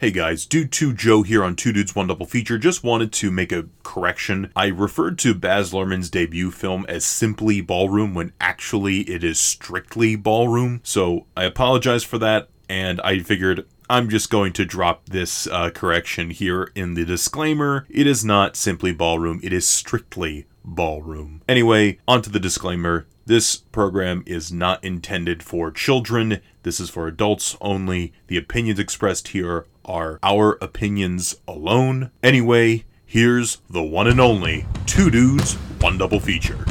[0.00, 2.56] Hey guys, Dude 2 Joe here on Two Dudes One Double Feature.
[2.56, 4.52] Just wanted to make a correction.
[4.54, 10.14] I referred to Baz Luhrmann's debut film as simply Ballroom when actually it is strictly
[10.14, 10.82] Ballroom.
[10.84, 15.70] So I apologize for that, and I figured I'm just going to drop this uh,
[15.70, 17.84] correction here in the disclaimer.
[17.90, 21.42] It is not simply Ballroom, it is strictly Ballroom.
[21.48, 23.08] Anyway, onto the disclaimer.
[23.28, 26.40] This program is not intended for children.
[26.62, 28.14] This is for adults only.
[28.28, 32.10] The opinions expressed here are our opinions alone.
[32.22, 36.64] Anyway, here's the one and only Two Dudes, One Double Feature.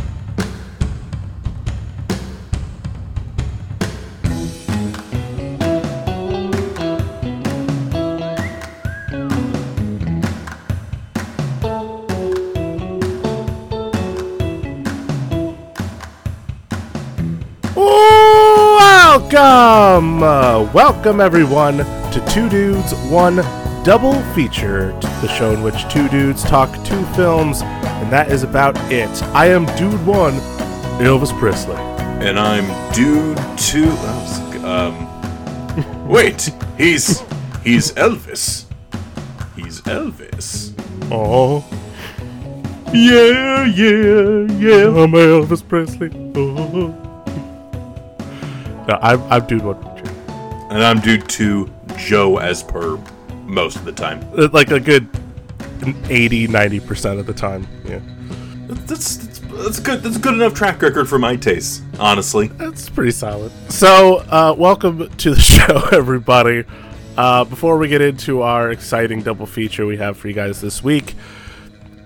[19.29, 20.23] Welcome!
[20.23, 23.35] Uh, welcome, everyone, to Two Dudes, One
[23.83, 28.77] Double Feature, the show in which two dudes talk two films, and that is about
[28.89, 29.09] it.
[29.33, 30.35] I am Dude One,
[31.01, 31.75] Elvis Presley.
[31.75, 33.89] And I'm Dude 2.
[34.65, 37.19] Um, wait, he's.
[37.65, 38.63] He's Elvis.
[39.57, 40.71] He's Elvis.
[41.11, 41.65] Oh.
[42.93, 46.11] Yeah, yeah, yeah, I'm Elvis Presley.
[46.33, 47.06] Oh.
[48.87, 49.77] No, I'm, I'm Dude One.
[50.71, 52.97] And I'm Dude 2 Joe as per
[53.43, 54.21] most of the time.
[54.37, 55.07] Uh, Like a good
[56.09, 57.67] 80, 90% of the time.
[57.85, 57.99] Yeah.
[58.67, 60.01] That's, that's, that's good.
[60.03, 62.47] That's a good enough track record for my taste, honestly.
[62.47, 63.51] That's pretty solid.
[63.69, 66.63] So, uh, welcome to the show, everybody.
[67.17, 70.83] Uh, before we get into our exciting double feature we have for you guys this
[70.83, 71.15] week,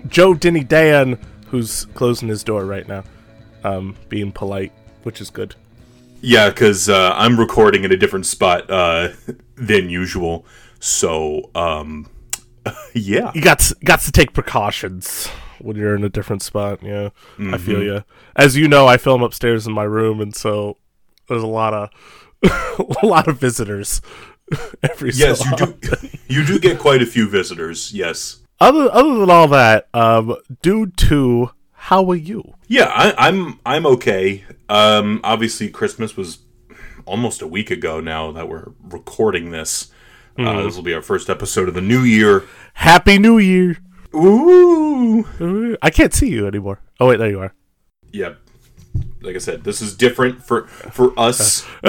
[0.08, 3.04] Joe Denny Dan, who's closing his door right now,
[3.64, 4.72] um, being polite,
[5.04, 5.56] which is good.
[6.22, 9.10] Yeah, because uh, I'm recording in a different spot uh,
[9.56, 10.46] than usual.
[10.80, 12.10] So, um,
[12.94, 13.32] yeah.
[13.34, 15.28] You got to, got to take precautions
[15.60, 16.82] when you're in a different spot.
[16.84, 17.82] Yeah, I feel Mm-hmm.
[17.82, 18.04] you.
[18.36, 20.78] As you know, I film upstairs in my room, and so
[21.28, 21.90] there's a lot of
[23.04, 24.02] a lot of visitors
[24.84, 25.98] every Yes, so you do.
[26.28, 27.94] You do get quite a few visitors.
[27.94, 28.40] Yes.
[28.60, 32.54] other other than all that, um, dude, two, how are you?
[32.68, 33.60] Yeah, I, I'm.
[33.66, 34.44] I'm okay.
[34.70, 36.38] Um, obviously, Christmas was
[37.06, 39.92] almost a week ago now that we're recording this.
[40.38, 42.44] Uh, this will be our first episode of the new year.
[42.76, 43.78] Happy New Year!
[44.16, 45.26] Ooh.
[45.42, 46.80] Ooh, I can't see you anymore.
[47.00, 47.56] Oh wait, there you are.
[48.12, 48.36] Yeah.
[49.22, 51.66] Like I said, this is different for for us.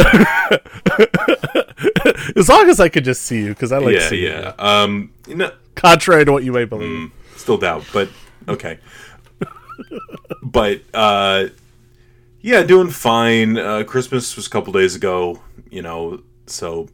[2.35, 4.31] As long as I could just see you, because I like yeah, seeing you.
[4.31, 4.55] yeah.
[4.59, 7.11] Um, you know, Contrary to what you may believe.
[7.37, 8.09] still doubt, but
[8.49, 8.79] okay.
[10.43, 11.47] But uh,
[12.41, 13.57] yeah, doing fine.
[13.57, 15.41] Uh, Christmas was a couple days ago,
[15.71, 16.23] you know.
[16.47, 16.89] So,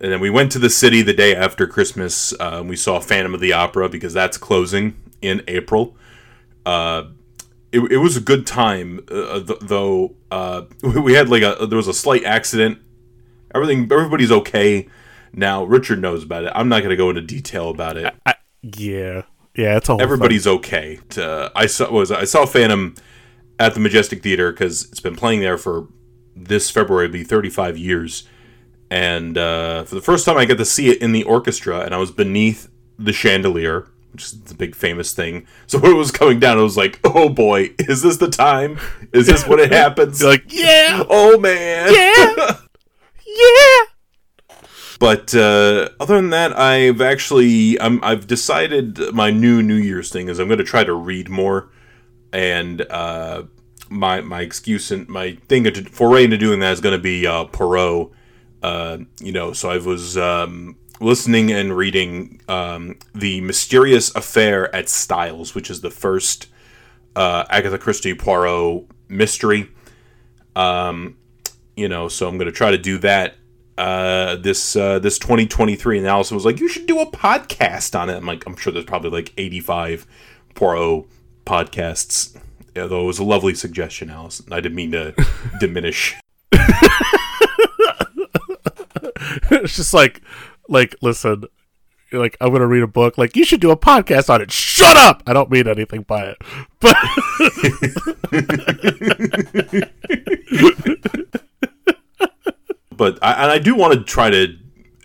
[0.00, 2.32] and then we went to the city the day after Christmas.
[2.38, 5.96] Uh, we saw Phantom of the Opera because that's closing in April.
[6.64, 7.04] Uh,
[7.72, 10.14] it, it was a good time, uh, th- though.
[10.30, 12.78] Uh, we had like a there was a slight accident.
[13.54, 14.88] Everything, everybody's okay
[15.32, 15.64] now.
[15.64, 16.52] Richard knows about it.
[16.54, 19.22] I'm not going to go into detail about it I, yeah,
[19.58, 20.00] yeah, it's all.
[20.00, 21.00] everybody's okay.
[21.10, 22.94] To, I saw was I saw Phantom
[23.58, 25.88] at the Majestic Theater because it's been playing there for
[26.36, 28.28] this February it'll be 35 years,
[28.88, 31.92] and uh, for the first time I got to see it in the orchestra, and
[31.92, 32.70] I was beneath
[33.00, 35.44] the chandelier, which is the big famous thing.
[35.66, 38.78] So when it was coming down, I was like, "Oh boy, is this the time?
[39.12, 42.58] Is this when it happens?" Like, yeah, "Oh man, yeah,
[43.26, 43.97] yeah.
[44.98, 50.28] But uh, other than that, I've actually I'm, I've decided my new New Year's thing
[50.28, 51.70] is I'm going to try to read more,
[52.32, 53.44] and uh,
[53.88, 57.26] my my excuse and my thing to foray into doing that is going to be
[57.26, 58.10] uh, Poirot.
[58.60, 64.88] Uh, you know, so I was um, listening and reading um, the Mysterious Affair at
[64.88, 66.48] Styles, which is the first
[67.14, 69.70] uh, Agatha Christie Poirot mystery.
[70.56, 71.16] Um,
[71.76, 73.36] you know, so I'm going to try to do that
[73.78, 75.98] uh, this uh, this 2023.
[75.98, 78.72] And Allison was like, "You should do a podcast on it." I'm like, "I'm sure
[78.72, 80.06] there's probably like 85
[80.54, 81.06] Poirot
[81.46, 82.36] podcasts."
[82.74, 84.52] Though it was a lovely suggestion, Allison.
[84.52, 85.14] I didn't mean to
[85.60, 86.16] diminish.
[89.50, 90.22] it's just like,
[90.68, 91.44] like, listen,
[92.12, 93.16] like, I'm gonna read a book.
[93.18, 94.50] Like, you should do a podcast on it.
[94.50, 95.22] Shut up!
[95.26, 96.38] I don't mean anything by it,
[96.80, 96.96] but
[102.98, 104.56] But I, and I do want to try to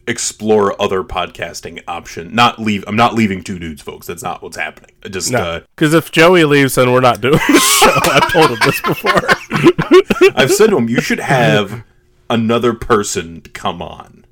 [0.07, 2.33] explore other podcasting option.
[2.35, 2.83] Not leave.
[2.87, 4.07] I'm not leaving two dudes, folks.
[4.07, 4.89] That's not what's happening.
[5.05, 8.11] I just uh, because if Joey leaves, then we're not doing the show.
[8.11, 10.31] I've told him this before.
[10.35, 11.83] I've said to him, you should have
[12.29, 14.25] another person come on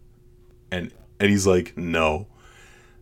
[0.72, 2.28] and And he's like, no.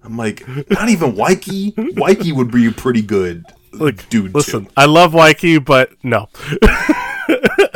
[0.04, 1.74] I'm like, not even Waiki.
[1.78, 4.34] Waiki would be pretty good, Look, dude.
[4.36, 4.72] listen, too.
[4.78, 6.28] I love Waiki, but no.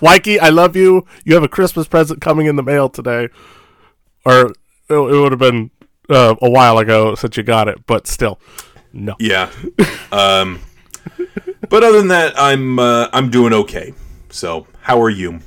[0.00, 1.06] Waiki, I love you.
[1.24, 3.28] You have a Christmas present coming in the mail today,
[4.24, 4.54] or it,
[4.88, 5.70] it would have been
[6.08, 8.38] uh, a while ago since you got it, but still,
[8.92, 9.14] no.
[9.18, 9.50] Yeah.
[10.10, 10.60] Um,
[11.68, 13.92] but other than that, I'm uh, I'm doing okay.
[14.30, 15.40] So, how are you?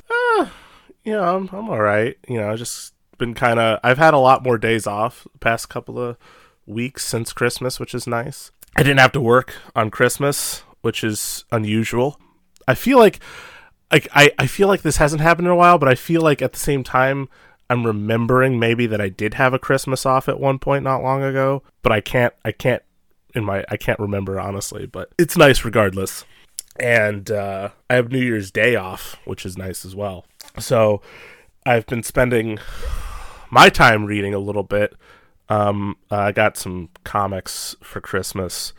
[1.04, 2.16] you know, I'm, I'm all right.
[2.28, 3.80] You know, I just been kind of.
[3.82, 6.16] I've had a lot more days off the past couple of
[6.66, 8.50] weeks since Christmas, which is nice.
[8.76, 12.18] I didn't have to work on Christmas, which is unusual.
[12.66, 13.20] I feel like,
[13.92, 16.42] like I, I feel like this hasn't happened in a while, but I feel like
[16.42, 17.28] at the same time.
[17.70, 21.22] I'm remembering maybe that I did have a Christmas off at one point not long
[21.22, 22.82] ago, but I can't I can't
[23.34, 26.26] in my I can't remember honestly, but it's nice regardless.
[26.78, 30.26] And uh, I have New Year's Day off, which is nice as well.
[30.58, 31.00] So
[31.64, 32.58] I've been spending
[33.50, 34.94] my time reading a little bit.
[35.48, 38.72] Um, I got some comics for Christmas.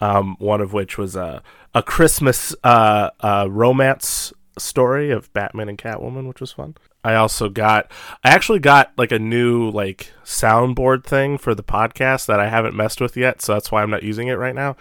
[0.00, 1.42] Um, one of which was a
[1.74, 6.76] a Christmas uh, uh, romance story of Batman and Catwoman, which was fun.
[7.02, 7.90] I also got
[8.22, 12.76] I actually got like a new like soundboard thing for the podcast that I haven't
[12.76, 14.76] messed with yet, so that's why I'm not using it right now.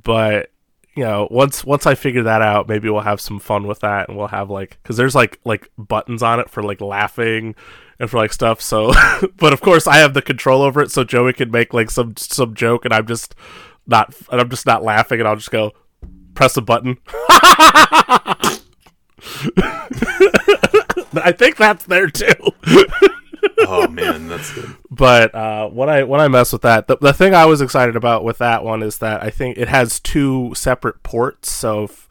[0.00, 0.50] But
[0.94, 4.08] you know, once once I figure that out, maybe we'll have some fun with that,
[4.08, 7.54] and we'll have like because there's like like buttons on it for like laughing
[7.98, 8.60] and for like stuff.
[8.60, 8.92] So,
[9.36, 12.14] but of course, I have the control over it, so Joey can make like some
[12.16, 13.34] some joke, and I'm just
[13.86, 15.72] not and I'm just not laughing, and I'll just go
[16.34, 16.98] press a button.
[21.14, 22.34] I think that's there too.
[23.64, 24.76] Oh man, that's good.
[24.90, 27.96] but uh, when I when I mess with that, the, the thing I was excited
[27.96, 31.50] about with that one is that I think it has two separate ports.
[31.50, 32.08] So if,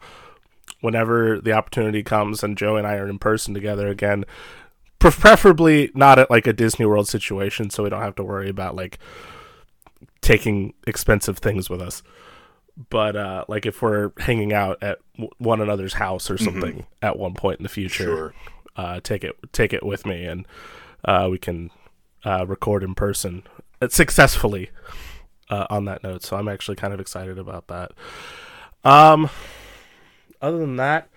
[0.80, 4.24] whenever the opportunity comes and Joe and I are in person together again,
[4.98, 8.50] pre- preferably not at like a Disney World situation, so we don't have to worry
[8.50, 8.98] about like
[10.20, 12.02] taking expensive things with us.
[12.90, 14.98] But uh, like if we're hanging out at
[15.38, 18.34] one another's house or something at one point in the future, Sure.
[18.76, 20.46] uh, take it take it with me, and
[21.04, 21.70] uh, we can
[22.24, 23.42] uh, record in person
[23.80, 24.70] uh, successfully.
[25.50, 27.90] Uh, on that note, so I'm actually kind of excited about that.
[28.84, 29.28] Um,
[30.40, 31.10] other than that,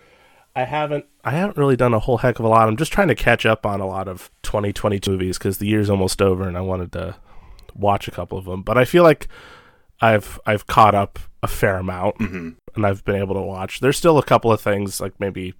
[0.55, 2.67] I haven't I haven't really done a whole heck of a lot.
[2.67, 5.89] I'm just trying to catch up on a lot of 2022 movies because the year's
[5.89, 7.15] almost over, and I wanted to
[7.73, 8.61] watch a couple of them.
[8.61, 9.29] But I feel like
[10.01, 12.19] I've I've caught up a fair amount,
[12.75, 13.79] and I've been able to watch.
[13.79, 15.53] There's still a couple of things, like maybe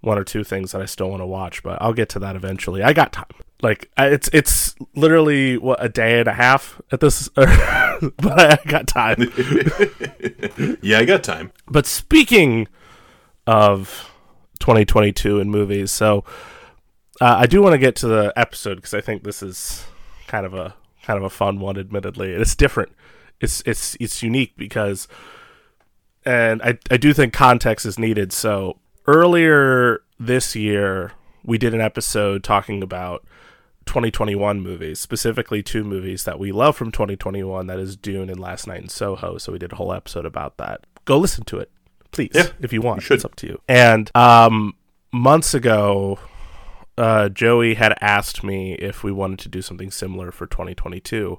[0.00, 2.36] one or two things that I still want to watch, but I'll get to that
[2.36, 2.82] eventually.
[2.82, 3.26] I got time.
[3.62, 7.48] Like it's it's literally what a day and a half at this, but
[8.20, 9.16] I got time.
[10.82, 11.52] Yeah, I got time.
[11.66, 12.68] But speaking
[13.46, 14.10] of
[14.60, 16.24] 2022 in movies, so
[17.20, 19.84] uh, I do want to get to the episode because I think this is
[20.26, 21.78] kind of a kind of a fun one.
[21.78, 22.92] Admittedly, it's different.
[23.40, 25.08] It's it's it's unique because,
[26.24, 28.32] and I I do think context is needed.
[28.32, 31.12] So earlier this year,
[31.44, 33.24] we did an episode talking about
[33.86, 37.66] 2021 movies, specifically two movies that we love from 2021.
[37.66, 39.38] That is Dune and Last Night in Soho.
[39.38, 40.84] So we did a whole episode about that.
[41.04, 41.70] Go listen to it,
[42.10, 43.08] please, Yeah, if you want.
[43.08, 43.14] you.
[43.14, 43.60] It's up to you.
[43.68, 44.74] And um,
[45.12, 46.18] months ago,
[46.98, 51.38] uh, Joey had asked me if we wanted to do something similar for 2022.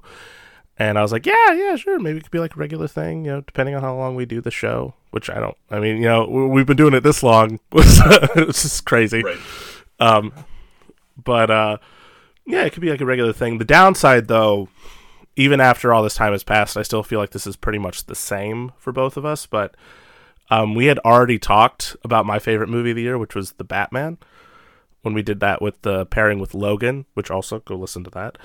[0.80, 1.98] And I was like, yeah, yeah, sure.
[1.98, 4.24] Maybe it could be like a regular thing, you know, depending on how long we
[4.26, 7.02] do the show, which I don't, I mean, you know, we- we've been doing it
[7.02, 7.58] this long.
[7.72, 9.22] it's just crazy.
[9.24, 9.38] Right.
[9.98, 10.32] Um,
[11.22, 11.78] but, uh,
[12.46, 13.58] yeah, it could be like a regular thing.
[13.58, 14.68] The downside, though,
[15.34, 18.06] even after all this time has passed, I still feel like this is pretty much
[18.06, 19.46] the same for both of us.
[19.46, 19.74] But
[20.50, 23.64] um, we had already talked about my favorite movie of the year, which was The
[23.64, 24.18] Batman,
[25.02, 28.38] when we did that with the pairing with Logan, which also go listen to that.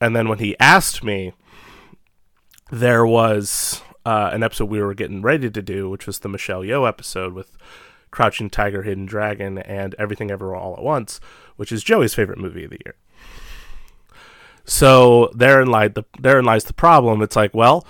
[0.00, 1.32] And then when he asked me,
[2.70, 6.62] there was uh, an episode we were getting ready to do, which was the Michelle
[6.62, 7.56] Yeoh episode with
[8.10, 11.20] Crouching Tiger, Hidden Dragon, and Everything Ever All at Once,
[11.56, 12.94] which is Joey's favorite movie of the year.
[14.64, 17.22] So therein lied the therein lies the problem.
[17.22, 17.86] It's like, well,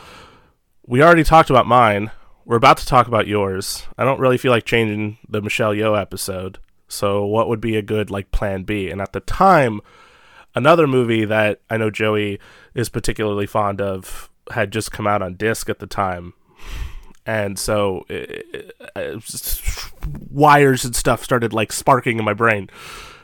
[0.87, 2.11] we already talked about mine.
[2.45, 3.87] We're about to talk about yours.
[3.99, 6.59] I don't really feel like changing the Michelle Yeoh episode.
[6.89, 8.91] So what would be a good like plan B?
[8.91, 9.81] And at the time,
[10.55, 12.41] another movie that I know Joey
[12.75, 16.35] is particularly fond of had just come out on disc at the time.
[17.27, 19.93] And so it, it-
[20.31, 22.71] wires and stuff started like sparking in my brain.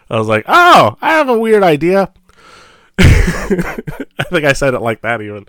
[0.09, 2.13] I was like, "Oh, I have a weird idea."
[2.99, 5.47] I think I said it like that even.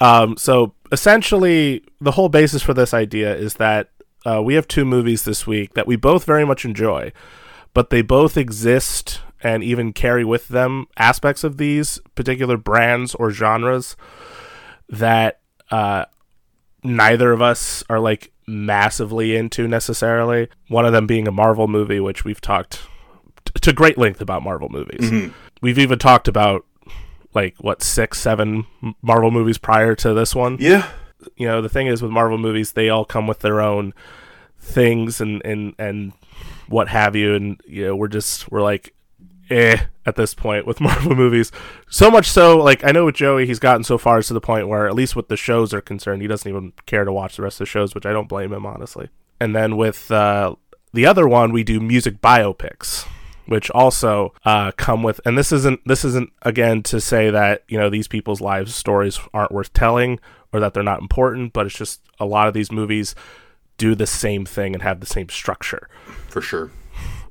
[0.00, 3.90] Um, so essentially, the whole basis for this idea is that
[4.26, 7.12] uh, we have two movies this week that we both very much enjoy,
[7.74, 13.30] but they both exist and even carry with them aspects of these particular brands or
[13.30, 13.96] genres
[14.88, 15.40] that
[15.70, 16.04] uh,
[16.82, 20.48] neither of us are like massively into necessarily.
[20.68, 22.80] One of them being a Marvel movie, which we've talked
[23.44, 25.10] t- to great length about Marvel movies.
[25.10, 25.32] Mm-hmm.
[25.60, 26.64] We've even talked about
[27.34, 28.66] like what six, seven
[29.02, 30.56] Marvel movies prior to this one.
[30.60, 30.88] Yeah.
[31.36, 33.92] You know, the thing is with Marvel movies, they all come with their own
[34.60, 36.12] things and and and
[36.68, 38.94] what have you, and you know, we're just we're like
[39.50, 41.52] eh at this point with Marvel movies.
[41.88, 44.40] So much so, like I know with Joey, he's gotten so far as to the
[44.40, 47.36] point where, at least with the shows are concerned, he doesn't even care to watch
[47.36, 49.08] the rest of the shows, which I don't blame him honestly.
[49.40, 50.56] And then with uh,
[50.92, 53.06] the other one, we do music biopics,
[53.46, 55.20] which also uh, come with.
[55.24, 59.20] And this isn't this isn't again to say that you know these people's lives stories
[59.32, 60.18] aren't worth telling
[60.52, 63.14] or that they're not important, but it's just a lot of these movies
[63.76, 65.88] do the same thing and have the same structure.
[66.28, 66.70] For sure.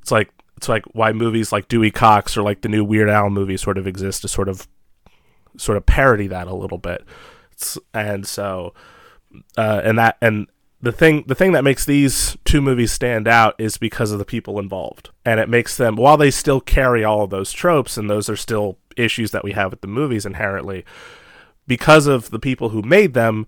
[0.02, 3.30] It's like it's like why movies like Dewey Cox or like the new Weird Al
[3.30, 4.68] movie sort of exist to sort of
[5.56, 7.04] sort of parody that a little bit.
[7.52, 8.74] It's, and so
[9.56, 10.48] uh, and that and
[10.82, 14.26] the thing the thing that makes these two movies stand out is because of the
[14.26, 15.12] people involved.
[15.24, 18.36] And it makes them while they still carry all of those tropes and those are
[18.36, 20.84] still issues that we have with the movies inherently
[21.68, 23.46] because of the people who made them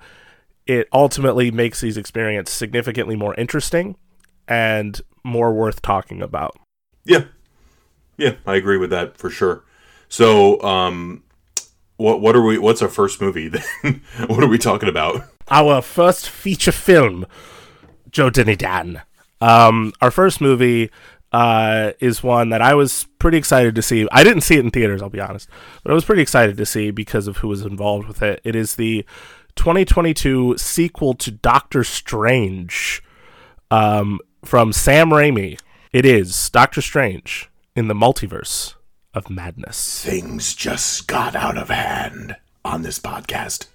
[0.67, 3.95] it ultimately makes these experiences significantly more interesting
[4.47, 6.55] and more worth talking about.
[7.05, 7.25] Yeah.
[8.17, 9.63] Yeah, I agree with that for sure.
[10.09, 11.23] So, um
[11.97, 14.01] what what are we what's our first movie then?
[14.27, 15.23] what are we talking about?
[15.49, 17.25] Our first feature film,
[18.09, 18.57] Joe Denny.
[19.41, 20.91] Um, our first movie
[21.31, 24.07] uh, is one that I was pretty excited to see.
[24.11, 25.49] I didn't see it in theaters, I'll be honest,
[25.83, 28.41] but I was pretty excited to see because of who was involved with it.
[28.43, 29.05] It is the
[29.55, 33.03] 2022 sequel to Doctor Strange
[33.71, 35.59] um, from Sam Raimi.
[35.91, 38.75] It is Doctor Strange in the Multiverse
[39.15, 40.03] of Madness.
[40.05, 43.65] Things just got out of hand on this podcast.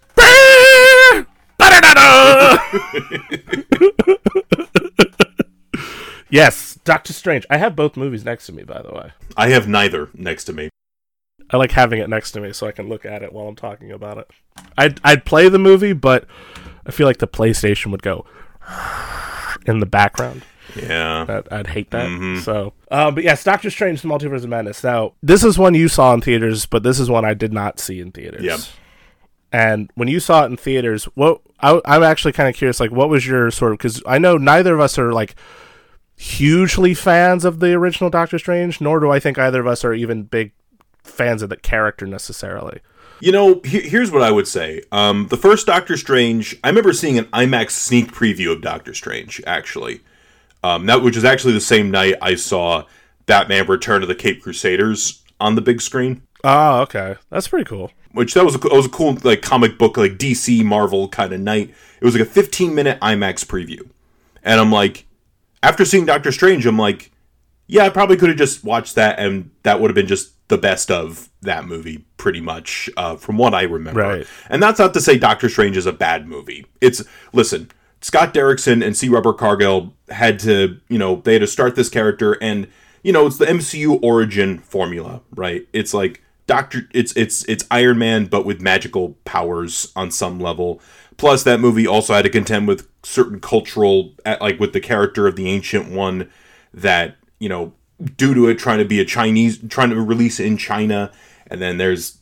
[6.30, 7.47] yes, Doctor Strange.
[7.50, 9.11] I have both movies next to me, by the way.
[9.37, 10.68] I have neither next to me.
[11.50, 13.56] I like having it next to me so I can look at it while I'm
[13.56, 14.30] talking about it.
[14.78, 16.26] I'd I'd play the movie, but
[16.87, 18.25] I feel like the PlayStation would go
[19.66, 20.42] in the background.
[20.76, 21.24] Yeah.
[21.24, 22.40] That, I'd hate that.
[22.44, 24.82] So, uh, but yes, Doctor Strange: The Multiverse of Madness.
[24.82, 27.78] Now, this is one you saw in theaters, but this is one I did not
[27.80, 28.42] see in theaters.
[28.44, 28.60] Yep.
[29.52, 32.90] And when you saw it in theaters, what I, I'm actually kind of curious, like,
[32.90, 33.78] what was your sort of?
[33.78, 35.36] Because I know neither of us are like
[36.16, 39.94] hugely fans of the original Doctor Strange, nor do I think either of us are
[39.94, 40.52] even big
[41.02, 42.80] fans of the character necessarily.
[43.20, 44.82] You know, he- here's what I would say.
[44.90, 49.40] Um, the first Doctor Strange, I remember seeing an IMAX sneak preview of Doctor Strange,
[49.46, 50.00] actually.
[50.64, 52.85] Um, that which is actually the same night I saw
[53.26, 56.23] Batman: Return of the Caped Crusaders on the big screen.
[56.42, 57.92] Oh, okay, that's pretty cool.
[58.12, 61.35] Which that was a, that was a cool like comic book like DC Marvel kind
[61.35, 61.75] of night.
[62.00, 63.90] It was like a 15 minute IMAX preview,
[64.42, 65.04] and I'm like,
[65.62, 67.12] after seeing Doctor Strange, I'm like,
[67.66, 70.56] yeah, I probably could have just watched that, and that would have been just the
[70.56, 74.00] best of that movie, pretty much, uh, from what I remember.
[74.00, 74.26] Right.
[74.49, 76.64] And that's not to say Doctor Strange is a bad movie.
[76.80, 77.04] It's
[77.35, 77.71] listen,
[78.04, 79.08] Scott Derrickson and C.
[79.08, 82.68] Robert Cargill had to, you know, they had to start this character, and
[83.02, 85.66] you know, it's the MCU origin formula, right?
[85.73, 90.82] It's like Doctor, it's it's it's Iron Man, but with magical powers on some level.
[91.16, 95.37] Plus, that movie also had to contend with certain cultural, like with the character of
[95.37, 96.30] the Ancient One,
[96.75, 97.73] that you know,
[98.18, 101.11] due to it trying to be a Chinese, trying to release in China,
[101.46, 102.18] and then there's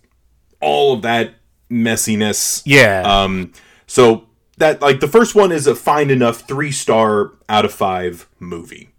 [0.61, 1.35] all of that
[1.69, 2.63] messiness.
[2.65, 3.03] Yeah.
[3.05, 3.53] Um,
[3.89, 4.29] so
[4.63, 8.91] that like the first one is a fine enough three star out of five movie.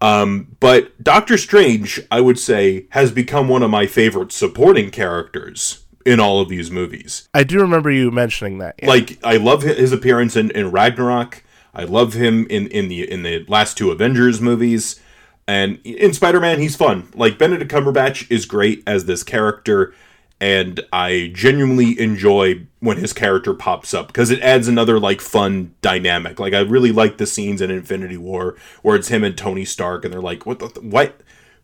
[0.00, 5.84] Um, but Doctor Strange, I would say, has become one of my favorite supporting characters
[6.04, 7.28] in all of these movies.
[7.32, 8.74] I do remember you mentioning that.
[8.80, 8.88] yeah.
[8.88, 11.42] Like I love his appearance in, in Ragnarok.
[11.74, 15.00] I love him in, in the in the last two Avengers movies.
[15.46, 17.08] And in Spider Man, he's fun.
[17.14, 19.94] Like Benedict Cumberbatch is great as this character,
[20.40, 25.74] and I genuinely enjoy when his character pops up because it adds another like fun
[25.82, 26.38] dynamic.
[26.38, 30.04] Like I really like the scenes in Infinity War where it's him and Tony Stark,
[30.04, 31.20] and they're like, "What the what."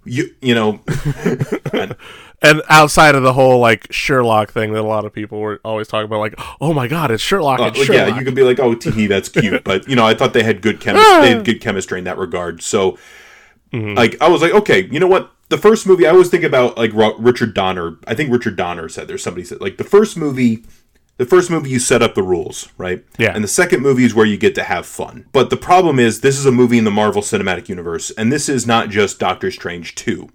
[0.06, 0.80] You you know,
[1.72, 1.96] and-
[2.42, 5.88] and outside of the whole like Sherlock thing that a lot of people were always
[5.88, 8.08] talking about, like, oh my god, it's Sherlock, Uh, it's Sherlock.
[8.08, 10.42] yeah, you could be like, "Oh, tee that's cute," but you know, I thought they
[10.42, 11.22] had good chemistry.
[11.22, 12.60] they had good chemistry in that regard.
[12.62, 12.98] So,
[13.72, 15.32] like, I was like, okay, you know what?
[15.48, 17.98] The first movie, I always think about like Richard Donner.
[18.06, 20.64] I think Richard Donner said there's somebody said like the first movie.
[21.16, 23.04] The first movie you set up the rules, right?
[23.18, 23.32] Yeah.
[23.32, 25.26] And the second movie is where you get to have fun.
[25.30, 28.48] But the problem is this is a movie in the Marvel Cinematic Universe, and this
[28.48, 30.28] is not just Doctor Strange 2.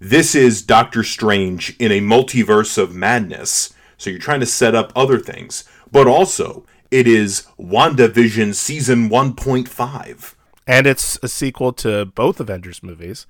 [0.00, 3.74] This is Doctor Strange in a multiverse of madness.
[3.98, 5.64] So you're trying to set up other things.
[5.90, 10.34] But also, it is WandaVision season 1.5.
[10.66, 13.26] and it's a sequel to both Avengers movies.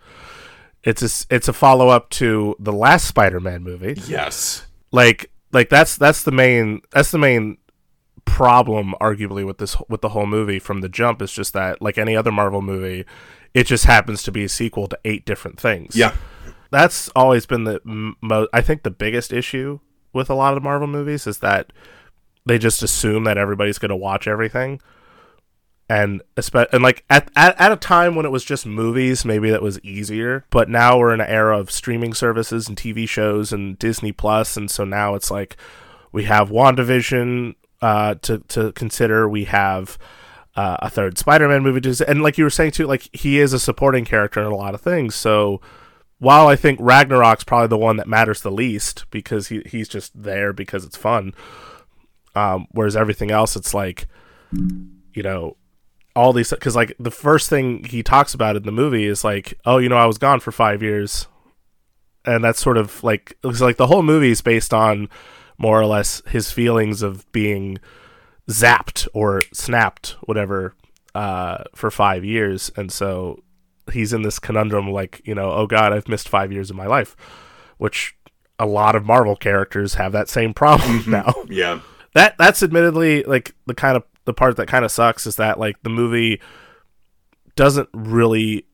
[0.84, 4.00] It's a it's a follow up to the last Spider Man movie.
[4.06, 4.66] Yes.
[4.90, 7.58] Like like that's that's the main that's the main
[8.24, 11.98] problem arguably with this with the whole movie from the jump is just that like
[11.98, 13.04] any other Marvel movie,
[13.54, 15.94] it just happens to be a sequel to eight different things.
[15.96, 16.14] Yeah.
[16.70, 19.80] that's always been the mo- I think the biggest issue
[20.12, 21.72] with a lot of Marvel movies is that
[22.46, 24.80] they just assume that everybody's going to watch everything.
[25.88, 29.62] And and like at, at at a time when it was just movies, maybe that
[29.62, 30.44] was easier.
[30.50, 34.56] But now we're in an era of streaming services and TV shows and Disney Plus,
[34.56, 35.56] and so now it's like
[36.10, 39.28] we have WandaVision uh, to to consider.
[39.28, 39.98] We have
[40.54, 43.52] uh, a third Spider-Man movie, to, and like you were saying too, like he is
[43.52, 45.14] a supporting character in a lot of things.
[45.14, 45.60] So
[46.18, 50.12] while I think Ragnarok's probably the one that matters the least because he he's just
[50.14, 51.34] there because it's fun.
[52.34, 54.06] Um, whereas everything else, it's like,
[55.12, 55.56] you know,
[56.14, 59.54] all these because like the first thing he talks about in the movie is like,
[59.64, 61.26] oh, you know, I was gone for five years,
[62.24, 65.08] and that's sort of like it's like the whole movie is based on
[65.58, 67.78] more or less his feelings of being
[68.50, 70.74] zapped or snapped, whatever,
[71.14, 73.42] uh, for five years, and so
[73.92, 76.86] he's in this conundrum like you know oh god i've missed five years of my
[76.86, 77.16] life
[77.78, 78.16] which
[78.58, 81.34] a lot of marvel characters have that same problem now.
[81.48, 81.80] Yeah.
[82.14, 85.58] that that's admittedly like the kind of the part that kind of sucks is that
[85.58, 86.40] like the movie
[87.56, 88.64] doesn't really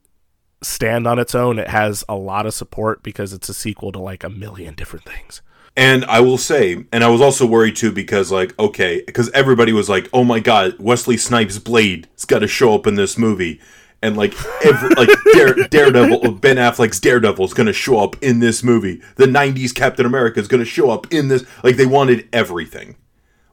[0.63, 3.99] stand on its own it has a lot of support because it's a sequel to
[3.99, 5.41] like a million different things
[5.77, 9.73] And I will say, and I was also worried too because, like, okay, because everybody
[9.73, 13.17] was like, "Oh my God, Wesley Snipes' Blade has got to show up in this
[13.17, 13.61] movie,"
[14.03, 18.41] and like, every, like Dare, Daredevil, Ben Affleck's Daredevil is going to show up in
[18.41, 19.01] this movie.
[19.15, 21.45] The '90s Captain America is going to show up in this.
[21.63, 22.97] Like, they wanted everything.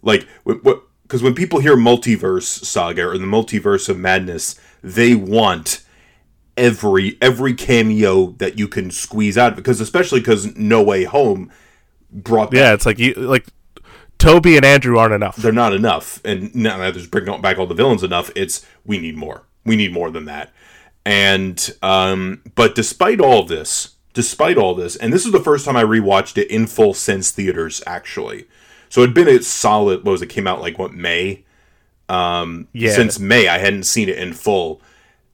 [0.02, 0.28] Like,
[1.06, 5.84] because when people hear multiverse saga or the multiverse of madness, they want
[6.58, 11.52] every every cameo that you can squeeze out because especially because No Way Home
[12.12, 13.46] brought back yeah it's like you like
[14.18, 15.36] toby and andrew aren't enough.
[15.36, 18.98] They're not enough and now that there's bringing back all the villains enough it's we
[19.00, 19.44] need more.
[19.66, 20.54] We need more than that.
[21.06, 25.76] And um but despite all this despite all this and this is the first time
[25.76, 28.46] i rewatched it in full since theaters actually
[28.96, 31.44] so it'd been a solid what was it came out like what may
[32.08, 32.94] um Yeah.
[32.94, 34.82] since may i hadn't seen it in full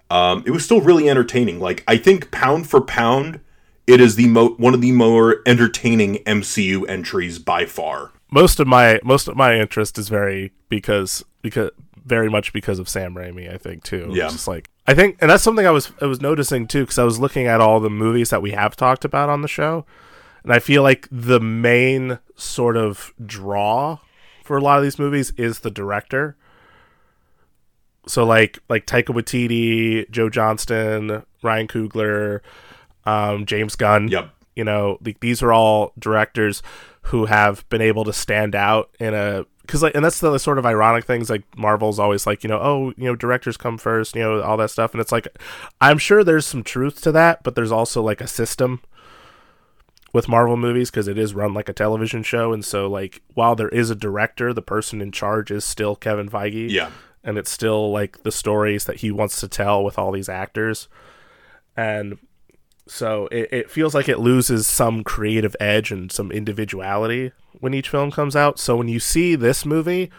[0.09, 3.39] um it was still really entertaining like i think pound for pound
[3.85, 8.65] it is the mo- one of the more entertaining mcu entries by far most of
[8.65, 11.69] my most of my interest is very because because
[12.03, 14.09] very much because of Sam Raimi, I think too.
[14.11, 14.29] Yeah.
[14.29, 17.03] just like I think, and that's something I was I was noticing too because I
[17.03, 19.85] was looking at all the movies that we have talked about on the show,
[20.43, 23.99] and I feel like the main sort of draw
[24.43, 26.35] for a lot of these movies is the director.
[28.07, 32.41] So like like Taika Waititi, Joe Johnston, Ryan Coogler,
[33.05, 36.61] um, James Gunn yep you know like these are all directors
[37.03, 40.57] who have been able to stand out in a because like and that's the sort
[40.57, 44.15] of ironic things like marvel's always like you know oh you know directors come first
[44.15, 45.27] you know all that stuff and it's like
[45.79, 48.81] i'm sure there's some truth to that but there's also like a system
[50.13, 53.55] with marvel movies because it is run like a television show and so like while
[53.55, 56.69] there is a director the person in charge is still kevin feige.
[56.69, 56.91] Yeah.
[57.23, 60.87] And it's still like the stories that he wants to tell with all these actors.
[61.77, 62.17] And
[62.87, 67.89] so it, it feels like it loses some creative edge and some individuality when each
[67.89, 68.59] film comes out.
[68.59, 70.11] So when you see this movie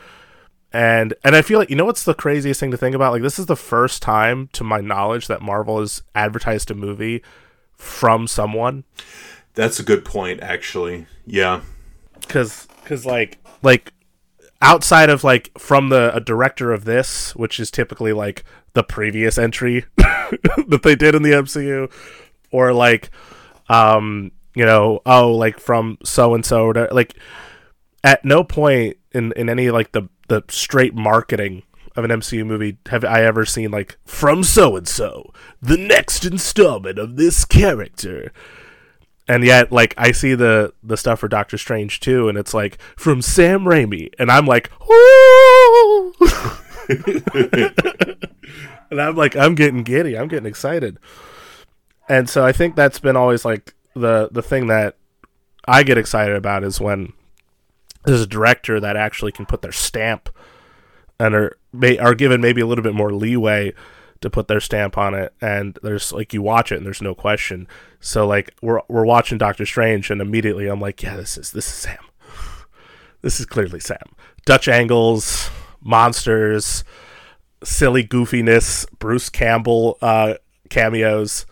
[0.75, 3.13] and and i feel like you know what's the craziest thing to think about?
[3.13, 7.23] Like this is the first time to my knowledge that marvel has advertised a movie
[7.77, 8.85] from someone
[9.55, 11.07] That's a good point, actually.
[11.27, 11.61] Yeah.
[12.21, 13.93] because because like like
[14.61, 19.39] outside of like from the a director of this which is typically like the previous
[19.39, 21.91] entry that they did in the mcu
[22.51, 23.11] or like
[23.69, 27.15] um you know oh like from so and so like
[28.05, 31.63] at no point in in any like the the straight marketing
[31.95, 36.25] of an MCU movie have I ever seen like from so and so the next
[36.25, 38.33] installment of this character
[39.29, 42.79] and yet like I see the the stuff for Doctor Strange too, and it's like
[42.97, 44.71] from Sam Raimi, and I'm like,
[48.91, 50.99] and I'm like, I'm getting giddy, I'm getting excited,
[52.09, 54.97] and so I think that's been always like the the thing that
[55.67, 57.13] I get excited about is when
[58.05, 60.29] there's a director that actually can put their stamp
[61.21, 63.73] and are may, are given maybe a little bit more leeway
[64.23, 67.15] to put their stamp on it and there's like you watch it and there's no
[67.15, 67.69] question.
[68.01, 71.67] So like we're we're watching Doctor Strange and immediately I'm like yeah this is this
[71.67, 71.99] is Sam.
[73.21, 73.99] This is clearly Sam.
[74.45, 76.85] Dutch angles monsters
[77.63, 80.35] silly goofiness Bruce Campbell uh
[80.73, 81.47] cameos.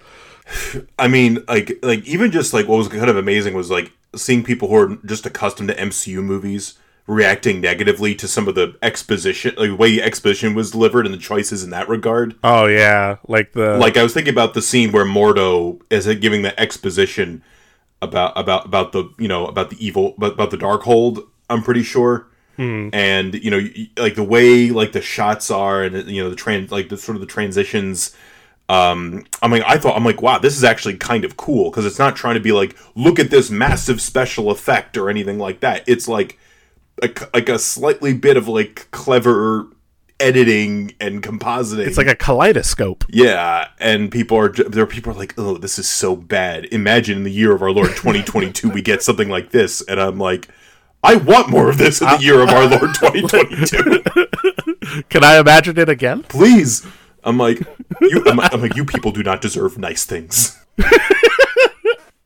[0.98, 4.42] I mean, like, like even just like what was kind of amazing was like seeing
[4.42, 6.78] people who are just accustomed to MCU movies
[7.11, 11.12] reacting negatively to some of the exposition, like the way the exposition was delivered and
[11.12, 12.37] the choices in that regard.
[12.44, 16.42] oh yeah like the Like I was thinking about the scene where Mordo is giving
[16.42, 17.42] the exposition
[18.01, 21.27] about about about the you know about the evil about, about the Darkhold.
[21.49, 22.27] I'm pretty sure.
[22.92, 26.70] And you know, like the way like the shots are, and you know the trans
[26.70, 28.14] like the sort of the transitions.
[28.68, 31.87] Um, I'm mean, I thought I'm like, wow, this is actually kind of cool because
[31.87, 35.61] it's not trying to be like, look at this massive special effect or anything like
[35.61, 35.83] that.
[35.87, 36.38] It's like
[37.02, 39.66] a, like a slightly bit of like clever
[40.18, 41.86] editing and compositing.
[41.86, 44.84] it's like a kaleidoscope Yeah, and people are there.
[44.84, 47.70] Are people are like, "Oh, this is so bad." Imagine in the year of our
[47.70, 50.48] Lord 2022, we get something like this, and I'm like,
[51.02, 55.02] I want more of this in the uh, year of our Lord 2022.
[55.08, 56.86] can I imagine it again Please.
[57.24, 57.60] I'm like,
[58.00, 58.22] you.
[58.26, 60.58] I'm, I'm like, you people do not deserve nice things.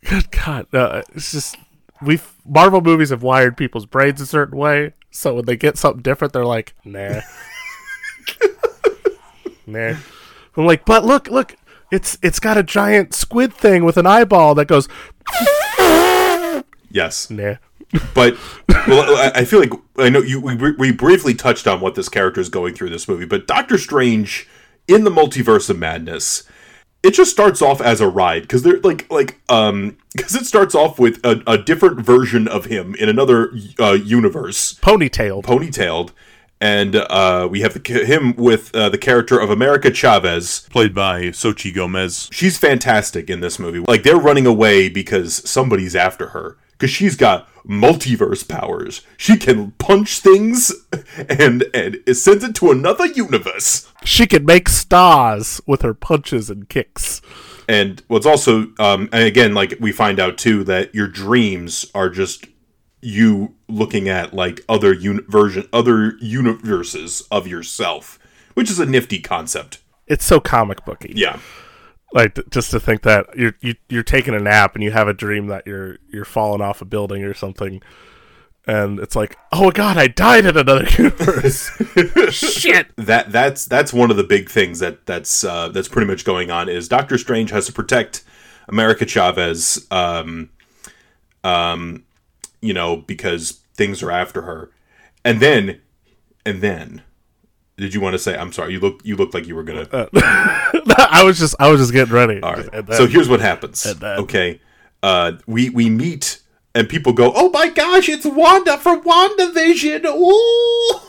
[0.04, 1.56] Good God, no, it's just
[2.04, 6.02] we Marvel movies have wired people's brains a certain way, so when they get something
[6.02, 7.20] different, they're like, nah,
[9.66, 9.96] nah.
[10.56, 11.56] I'm like, but look, look,
[11.90, 14.88] it's it's got a giant squid thing with an eyeball that goes,
[16.90, 17.56] Yes, nah.
[18.14, 18.36] but
[18.86, 20.40] well, I, I feel like I know you.
[20.40, 23.46] We, we briefly touched on what this character is going through in this movie, but
[23.46, 24.48] Doctor Strange
[24.86, 26.44] in the multiverse of madness,
[27.04, 30.74] it just starts off as a ride because they're like like um because it starts
[30.74, 35.44] off with a, a different version of him in another uh, universe, Ponytailed.
[35.44, 36.10] ponytailed.
[36.60, 41.24] And uh, we have the, him with uh, the character of America Chavez, played by
[41.24, 42.28] Xochitl Gomez.
[42.32, 43.80] She's fantastic in this movie.
[43.80, 49.03] Like they're running away because somebody's after her because she's got multiverse powers.
[49.16, 50.72] She can punch things
[51.29, 53.90] and and it sends it to another universe.
[54.05, 57.20] She can make stars with her punches and kicks.
[57.66, 62.11] And what's also, um, and again, like we find out too that your dreams are
[62.11, 62.46] just
[63.00, 68.18] you looking at like other un- version, other universes of yourself,
[68.55, 69.79] which is a nifty concept.
[70.07, 71.12] It's so comic booky.
[71.16, 71.38] Yeah,
[72.14, 75.12] like just to think that you're you, you're taking a nap and you have a
[75.12, 77.83] dream that you're you're falling off a building or something.
[78.66, 81.70] And it's like oh god i died in another universe.
[82.31, 82.87] Shit.
[82.96, 86.50] That that's that's one of the big things that that's uh, that's pretty much going
[86.50, 88.24] on is Doctor Strange has to protect
[88.68, 90.50] America Chavez, um,
[91.42, 92.05] um,
[92.61, 94.70] you know, because things are after her,
[95.24, 95.81] and then,
[96.46, 97.03] and then,
[97.76, 98.37] did you want to say?
[98.37, 99.88] I'm sorry, you look you look like you were gonna.
[101.14, 102.92] i was just i was just getting ready All right.
[102.94, 103.87] So here's what happens.
[104.02, 104.60] okay,
[105.02, 106.40] uh, we we meet
[106.74, 111.00] and people go, "Oh my gosh, it's Wanda from WandaVision!" Ooh.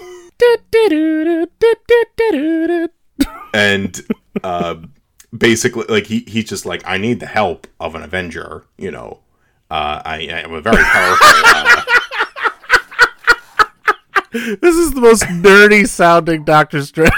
[3.54, 4.06] and
[4.44, 4.76] uh,
[5.36, 9.22] basically, like he he's just like, "I need the help of an Avenger." You know,
[9.72, 11.94] uh, I, I am a very powerful.
[14.62, 17.12] This is the most nerdy sounding doctor strange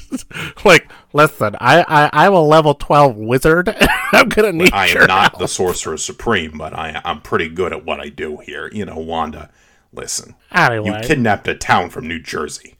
[0.64, 1.82] like listen I,
[2.12, 3.68] I i'm a level 12 wizard
[4.12, 5.40] i'm gonna need I am not help.
[5.40, 8.70] the Sorcerer Supreme, but I I'm pretty good at what I do here.
[8.72, 9.50] You know, Wanda.
[9.92, 12.76] Listen, you kidnapped a town from New Jersey.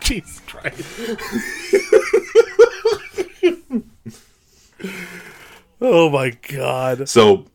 [0.00, 0.82] jesus christ
[5.80, 7.46] oh my god So,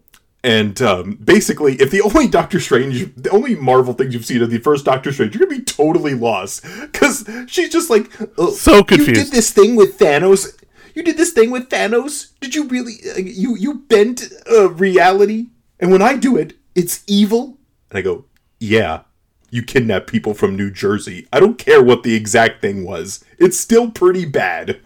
[0.45, 4.51] and um, basically, if the only Doctor Strange, the only Marvel things you've seen of
[4.51, 8.83] the first Doctor Strange, you're gonna be totally lost because she's just like "Oh, So
[8.83, 9.09] confused.
[9.09, 10.55] You did this thing with Thanos.
[10.93, 12.33] You did this thing with Thanos.
[12.41, 12.93] Did you really?
[13.09, 15.47] Uh, you you bent uh, reality,
[15.79, 17.57] and when I do it, it's evil.
[17.89, 18.25] And I go,
[18.59, 19.01] yeah.
[19.49, 21.27] You kidnap people from New Jersey.
[21.33, 23.23] I don't care what the exact thing was.
[23.39, 24.79] It's still pretty bad.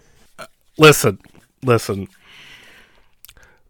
[0.78, 1.18] listen
[1.62, 2.08] listen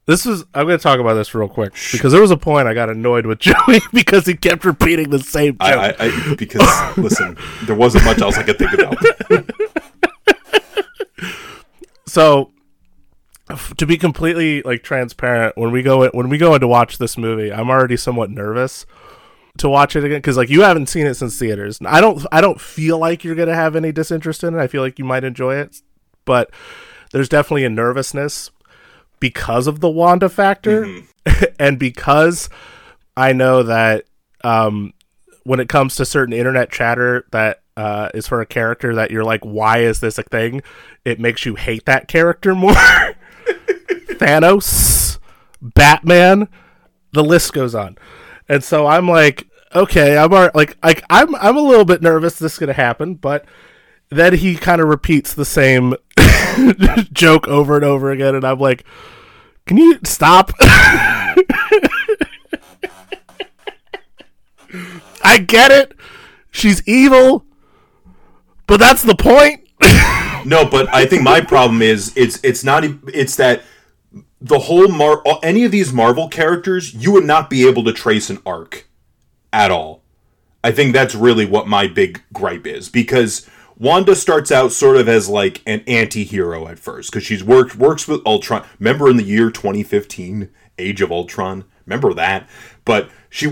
[0.06, 2.66] this is i'm going to talk about this real quick because there was a point
[2.66, 5.60] i got annoyed with joey because he kept repeating the same joke.
[5.60, 6.62] I, I, I because
[6.96, 8.96] listen, there wasn't much else I could think about.
[12.06, 12.50] so
[13.76, 16.98] to be completely like transparent when we go in, when we go in to watch
[16.98, 18.86] this movie i'm already somewhat nervous
[19.58, 21.80] to watch it again because like you haven't seen it since theaters.
[21.84, 24.58] I don't i don't feel like you're gonna have any disinterest in it.
[24.60, 25.82] I feel like you might enjoy it
[26.24, 26.50] but
[27.12, 28.50] there's definitely a nervousness
[29.20, 31.02] because of the wanda factor
[31.58, 32.48] and because
[33.16, 34.04] i know that
[34.42, 34.92] um
[35.44, 39.24] when it comes to certain internet chatter that uh, is for a character that you're
[39.24, 40.60] like, why is this a thing?
[41.04, 42.74] It makes you hate that character more.
[44.20, 45.18] Thanos,
[45.62, 46.48] Batman,
[47.12, 47.96] the list goes on.
[48.50, 52.38] And so I'm like, okay, I'm al- like, like I'm I'm a little bit nervous
[52.38, 53.46] this is gonna happen, but
[54.10, 55.94] then he kind of repeats the same
[57.12, 58.84] joke over and over again, and I'm like,
[59.66, 60.52] can you stop?
[65.22, 65.92] I get it.
[66.50, 67.44] She's evil,
[68.66, 69.68] but that's the point.
[70.44, 73.62] No, but I think my problem is it's it's not it's that
[74.40, 78.30] the whole Mar any of these Marvel characters you would not be able to trace
[78.30, 78.88] an arc
[79.52, 80.02] at all.
[80.62, 83.48] I think that's really what my big gripe is because
[83.80, 88.06] Wanda starts out sort of as like an anti-hero at first because she's worked works
[88.06, 88.64] with Ultron.
[88.78, 91.64] Remember in the year 2015, Age of Ultron?
[91.86, 92.48] Remember that?
[92.84, 93.50] But she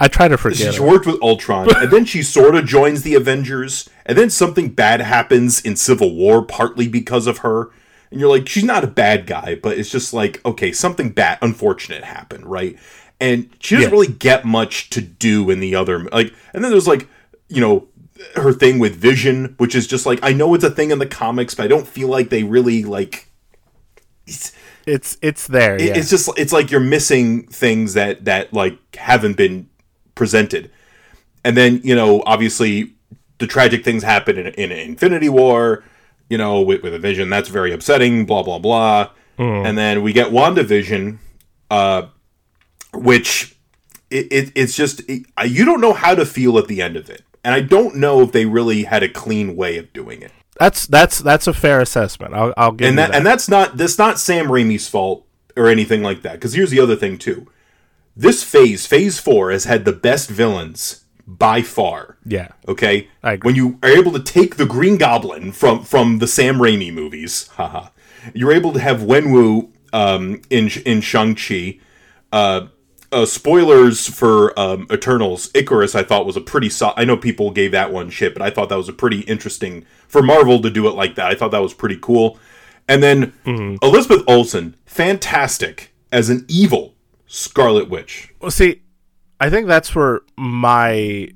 [0.00, 0.74] I try to forget.
[0.74, 0.86] she it.
[0.86, 5.00] worked with Ultron, and then she sort of joins the Avengers, and then something bad
[5.00, 7.70] happens in Civil War, partly because of her.
[8.10, 11.38] And you're like, she's not a bad guy, but it's just like, okay, something bad,
[11.42, 12.76] unfortunate happened, right?
[13.20, 16.88] And she doesn't really get much to do in the other, like, and then there's
[16.88, 17.06] like,
[17.48, 17.86] you know,
[18.36, 21.06] her thing with Vision, which is just like, I know it's a thing in the
[21.06, 23.28] comics, but I don't feel like they really like.
[24.26, 24.52] It's,
[24.86, 25.76] It's it's there.
[25.76, 25.96] it- yeah.
[25.98, 29.68] it's just it's like you're missing things that that like haven't been
[30.14, 30.70] presented
[31.44, 32.92] and then you know obviously
[33.38, 35.82] the tragic things happen in, in infinity war
[36.28, 40.12] you know with, with a vision that's very upsetting blah blah blah and then we
[40.12, 41.16] get wandavision
[41.70, 42.02] uh
[42.92, 43.56] which
[44.10, 47.08] it, it it's just it, you don't know how to feel at the end of
[47.08, 50.32] it and i don't know if they really had a clean way of doing it
[50.60, 52.34] that's that's that's a fair assessment.
[52.34, 53.16] I'll I'll give and you that, that.
[53.16, 55.26] and that's not that's not Sam Raimi's fault
[55.56, 56.34] or anything like that.
[56.34, 57.46] Because here's the other thing too.
[58.14, 62.18] This phase, phase four, has had the best villains by far.
[62.26, 62.48] yeah.
[62.68, 63.08] Okay,
[63.40, 67.48] when you are able to take the Green Goblin from from the Sam Raimi movies,
[67.54, 67.88] haha,
[68.34, 71.78] you're able to have Wenwu um, in in Shang Chi.
[72.32, 72.66] Uh,
[73.12, 75.50] uh, spoilers for um, Eternals.
[75.52, 76.68] Ikaris, I thought was a pretty.
[76.70, 79.20] So- I know people gave that one shit, but I thought that was a pretty
[79.22, 81.26] interesting for Marvel to do it like that.
[81.30, 82.38] I thought that was pretty cool.
[82.88, 83.32] And then
[83.82, 86.94] Elizabeth Olsen, fantastic as an evil
[87.26, 88.32] Scarlet Witch.
[88.40, 88.82] Well, see,
[89.38, 91.28] I think that's where my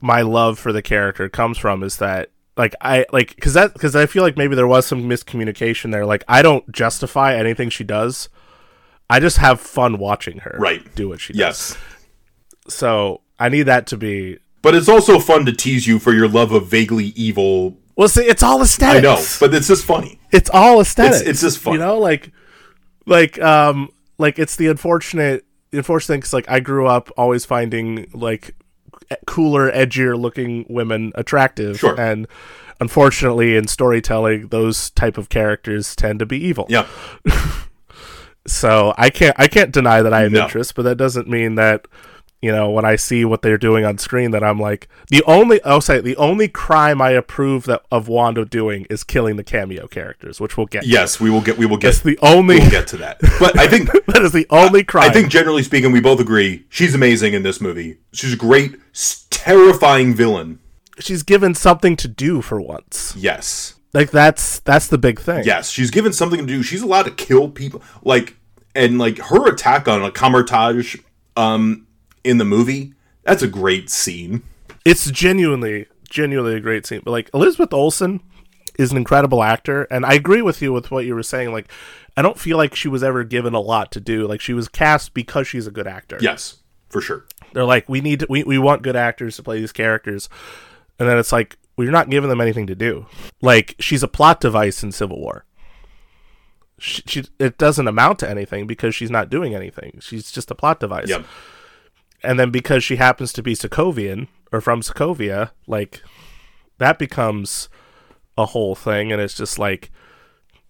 [0.00, 1.82] my love for the character comes from.
[1.82, 5.02] Is that like I like because that because I feel like maybe there was some
[5.08, 6.06] miscommunication there.
[6.06, 8.28] Like I don't justify anything she does.
[9.12, 10.82] I just have fun watching her Right.
[10.94, 11.38] do what she does.
[11.38, 11.76] Yes.
[12.68, 14.38] So I need that to be.
[14.62, 17.76] But it's also fun to tease you for your love of vaguely evil.
[17.96, 18.98] Well, see, it's all aesthetics.
[18.98, 20.18] I know, but it's just funny.
[20.30, 21.16] it's all aesthetics.
[21.20, 21.74] It's- it's just fun.
[21.74, 22.30] You know, like,
[23.06, 26.20] like, um, like it's the unfortunate, the unfortunate thing.
[26.22, 28.54] Cause like I grew up always finding like
[29.26, 32.00] cooler, edgier looking women attractive, Sure.
[32.00, 32.26] and
[32.80, 36.66] unfortunately, in storytelling, those type of characters tend to be evil.
[36.70, 36.86] Yeah.
[38.46, 40.42] So I can't, I can't deny that I have No.
[40.44, 41.86] interest, but that doesn't mean that.
[42.44, 45.60] You know, when I see what they're doing on screen, that I'm like the only.
[45.62, 49.44] Oh, I'll say the only crime I approve that of Wanda doing is killing the
[49.44, 50.82] cameo characters, which we'll get.
[50.82, 50.88] to.
[50.88, 51.56] Yes, we will get.
[51.56, 52.04] We will That's get.
[52.04, 52.58] the only.
[52.58, 53.20] We'll get to that.
[53.38, 55.08] But I think that is the only crime.
[55.08, 57.98] I think generally speaking, we both agree she's amazing in this movie.
[58.12, 58.74] She's a great,
[59.30, 60.58] terrifying villain.
[60.98, 63.14] she's given something to do for once.
[63.16, 65.44] Yes, Like that's that's the big thing.
[65.44, 66.62] yes, she's given something to do.
[66.62, 67.82] She's allowed to kill people.
[68.02, 68.36] Like
[68.74, 70.96] and like her attack on a Kamar-Taj
[71.36, 71.86] um
[72.24, 72.94] in the movie.
[73.24, 74.42] That's a great scene.
[74.84, 77.02] It's genuinely genuinely a great scene.
[77.04, 78.20] But like Elizabeth Olsen
[78.78, 81.52] is an incredible actor, and I agree with you with what you were saying.
[81.52, 81.70] Like
[82.16, 84.26] I don't feel like she was ever given a lot to do.
[84.26, 86.18] Like she was cast because she's a good actor.
[86.20, 87.26] Yes, for sure.
[87.52, 90.28] They're like, we need to, we, we want good actors to play these characters.
[90.98, 93.06] And then it's like, you're not giving them anything to do.
[93.40, 95.44] Like, she's a plot device in Civil War.
[96.78, 99.98] She, she, it doesn't amount to anything because she's not doing anything.
[100.00, 101.08] She's just a plot device.
[101.08, 101.24] Yep.
[102.22, 106.02] And then because she happens to be Sokovian or from Sokovia, like,
[106.78, 107.68] that becomes
[108.36, 109.12] a whole thing.
[109.12, 109.90] And it's just like,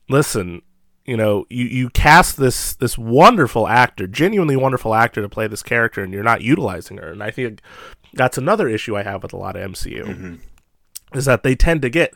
[0.08, 0.62] listen,
[1.04, 5.62] you know, you, you cast this this wonderful actor, genuinely wonderful actor to play this
[5.62, 7.10] character, and you're not utilizing her.
[7.10, 7.60] And I think
[8.14, 10.34] that's another issue I have with a lot of MCU mm-hmm.
[11.16, 12.14] Is that they tend to get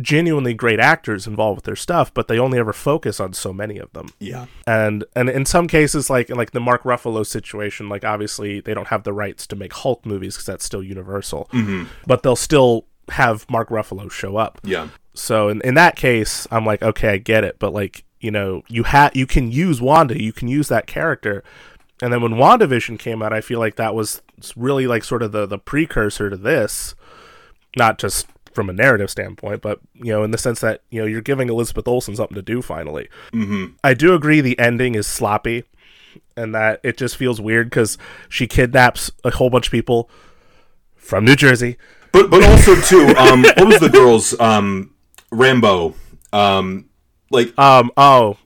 [0.00, 3.78] genuinely great actors involved with their stuff, but they only ever focus on so many
[3.78, 4.08] of them.
[4.18, 4.46] Yeah.
[4.66, 8.88] And and in some cases, like like the Mark Ruffalo situation, like obviously they don't
[8.88, 11.84] have the rights to make Hulk movies because that's still Universal, mm-hmm.
[12.06, 14.60] but they'll still have Mark Ruffalo show up.
[14.62, 14.88] Yeah.
[15.14, 18.62] So in, in that case, I'm like, okay, I get it, but like, you know,
[18.68, 21.44] you ha you can use Wanda, you can use that character.
[22.00, 24.22] And then when WandaVision came out, I feel like that was
[24.56, 26.96] really like sort of the, the precursor to this.
[27.76, 31.06] Not just from a narrative standpoint, but you know, in the sense that you know
[31.06, 33.08] you're giving Elizabeth Olsen something to do finally.
[33.32, 33.74] Mm-hmm.
[33.82, 35.64] I do agree the ending is sloppy,
[36.36, 40.10] and that it just feels weird because she kidnaps a whole bunch of people
[40.96, 41.76] from New Jersey.
[42.12, 44.94] But but also too, um, what was the girl's um,
[45.30, 45.94] Rambeau?
[46.32, 46.88] Um,
[47.30, 47.90] like Um.
[47.96, 48.36] Oh.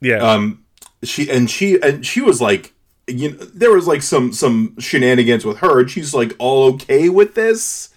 [0.00, 0.16] Yeah.
[0.16, 0.64] um,
[1.04, 2.72] she and she and she was like,
[3.06, 7.08] you know, there was like some some shenanigans with her, and she's like all okay
[7.08, 7.90] with this.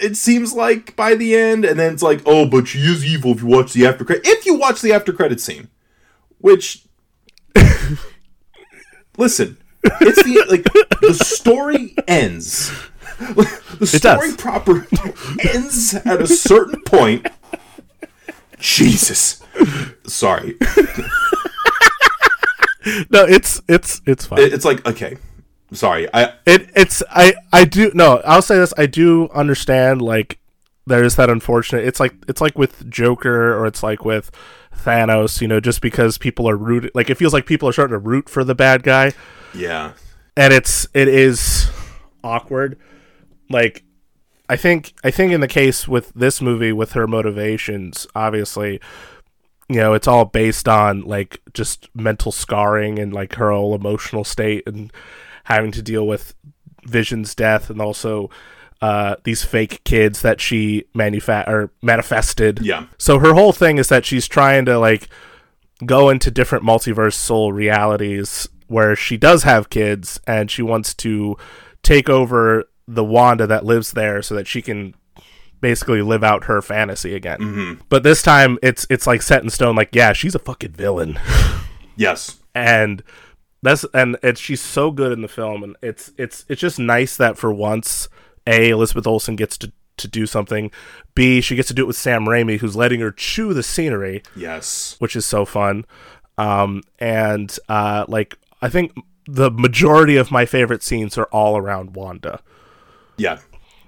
[0.00, 3.32] It seems like by the end, and then it's like, oh, but she is evil
[3.32, 4.26] if you watch the after credit.
[4.26, 5.68] If you watch the after credit scene,
[6.38, 6.84] which
[9.16, 10.64] listen, it's the like
[11.00, 12.72] the story ends.
[13.18, 14.86] The story proper
[15.52, 17.26] ends at a certain point.
[18.60, 19.42] Jesus,
[20.06, 20.56] sorry.
[23.10, 24.40] no, it's it's it's fine.
[24.40, 25.16] It's like okay,
[25.72, 26.08] sorry.
[26.12, 30.38] I it it's I I do no I'll say this I do understand like
[30.86, 34.30] there's that unfortunate it's like it's like with Joker or it's like with
[34.74, 37.92] Thanos you know just because people are rooted like it feels like people are starting
[37.92, 39.12] to root for the bad guy
[39.54, 39.92] yeah
[40.36, 41.70] and it's it is
[42.24, 42.78] awkward
[43.50, 43.84] like
[44.48, 48.80] I think I think in the case with this movie with her motivations obviously
[49.68, 54.24] you know it's all based on like just mental scarring and like her whole emotional
[54.24, 54.90] state and
[55.48, 56.34] having to deal with
[56.84, 58.30] vision's death and also
[58.80, 63.88] uh, these fake kids that she manufa- or manifested yeah so her whole thing is
[63.88, 65.08] that she's trying to like
[65.84, 71.36] go into different multiversal realities where she does have kids and she wants to
[71.82, 74.94] take over the Wanda that lives there so that she can
[75.60, 77.38] basically live out her fantasy again.
[77.88, 81.18] But this time it's it's like set in stone like yeah, she's a fucking villain.
[81.96, 83.02] yes and
[83.62, 87.16] that's and it's she's so good in the film and it's it's it's just nice
[87.16, 88.08] that for once
[88.46, 90.70] a Elizabeth Olsen gets to to do something.
[91.14, 94.22] B she gets to do it with Sam Raimi who's letting her chew the scenery.
[94.36, 94.96] Yes.
[94.98, 95.84] Which is so fun.
[96.36, 98.92] Um and uh like I think
[99.26, 102.40] the majority of my favorite scenes are all around Wanda.
[103.16, 103.38] Yeah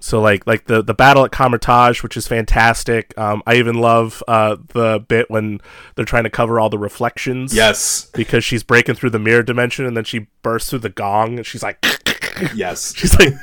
[0.01, 3.17] so like like the the battle at Kamar-Taj, which is fantastic.
[3.19, 5.61] Um, I even love uh, the bit when
[5.95, 7.55] they're trying to cover all the reflections.
[7.55, 11.37] yes because she's breaking through the mirror dimension and then she bursts through the gong
[11.37, 11.79] and she's like
[12.55, 13.33] yes she's like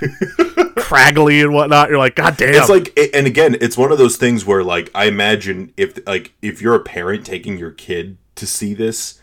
[0.78, 4.18] craggly and whatnot you're like god damn it's like and again it's one of those
[4.18, 8.46] things where like i imagine if like if you're a parent taking your kid to
[8.48, 9.20] see this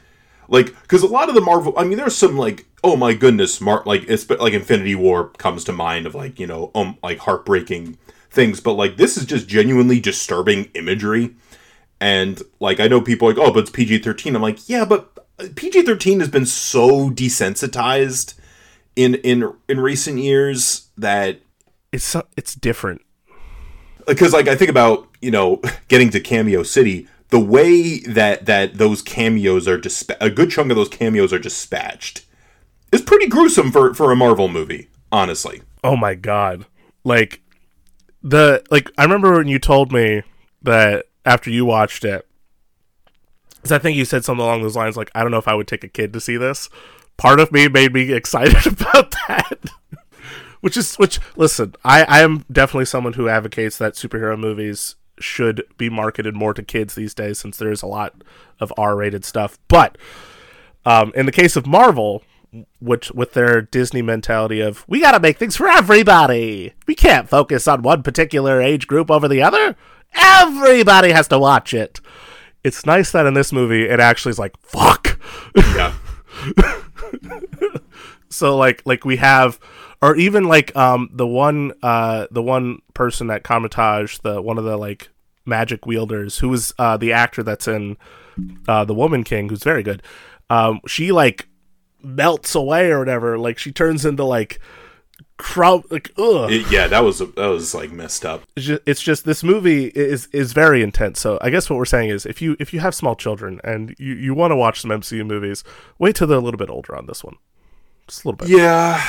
[0.49, 3.61] like because a lot of the marvel i mean there's some like oh my goodness
[3.61, 7.19] mar- like it's like infinity war comes to mind of like you know um like
[7.19, 7.97] heartbreaking
[8.31, 11.35] things but like this is just genuinely disturbing imagery.
[12.01, 15.11] And like i know people are like oh but it's pg-13 i'm like yeah but
[15.55, 18.35] pg-13 has been so desensitized
[18.97, 21.41] in in in recent years that
[21.93, 23.03] it's it's different.
[24.07, 28.79] Because like I think about you know getting to Cameo City, the way that that
[28.79, 32.25] those cameos are disp- a good chunk of those cameos are dispatched
[32.93, 35.63] is pretty gruesome for for a Marvel movie, honestly.
[35.83, 36.65] oh my god.
[37.03, 37.41] Like
[38.23, 40.23] the like i remember when you told me
[40.63, 42.25] that after you watched it
[43.63, 45.55] 'cause i think you said something along those lines like i don't know if i
[45.55, 46.71] would take a kid to see this.
[47.17, 49.59] Part of me made me excited about that.
[50.61, 55.63] Which is which listen i i am definitely someone who advocates that superhero movies should
[55.79, 58.15] be marketed more to kids these days since there's a lot
[58.61, 59.59] of r-rated stuff.
[59.69, 59.97] But
[60.85, 62.23] um, in the case of marvel
[62.81, 66.75] which with their disney mentality of we gotta make things for everybody.
[66.87, 69.77] We can't focus on one particular age group over the other.
[70.15, 72.01] Everybody has to watch it.
[72.63, 75.19] It's nice that in this movie it actually is like fuck.
[75.57, 75.95] Yeah,
[78.29, 79.59] so like like we have
[80.05, 84.65] or even like um the one uh the one person at Kamar-Taj, the one of
[84.65, 85.09] the like
[85.47, 87.97] magic wielders who is uh the actor that's in
[88.69, 90.03] uh the Woman King who's very good.
[90.51, 91.49] Um she like
[92.03, 94.59] melts away or whatever, like she turns into like
[95.37, 96.51] crowd like ugh.
[96.51, 98.43] It- yeah, that was that was like messed up.
[98.57, 101.21] it's just, it's just this movie is is very intense.
[101.21, 103.95] So I guess what we're saying is if you if you have small children and
[103.99, 105.65] you, you want to watch some MCU movies,
[105.99, 107.37] wait till they're a little bit older on this one.
[108.07, 108.49] Just a little bit.
[108.49, 109.03] Yeah,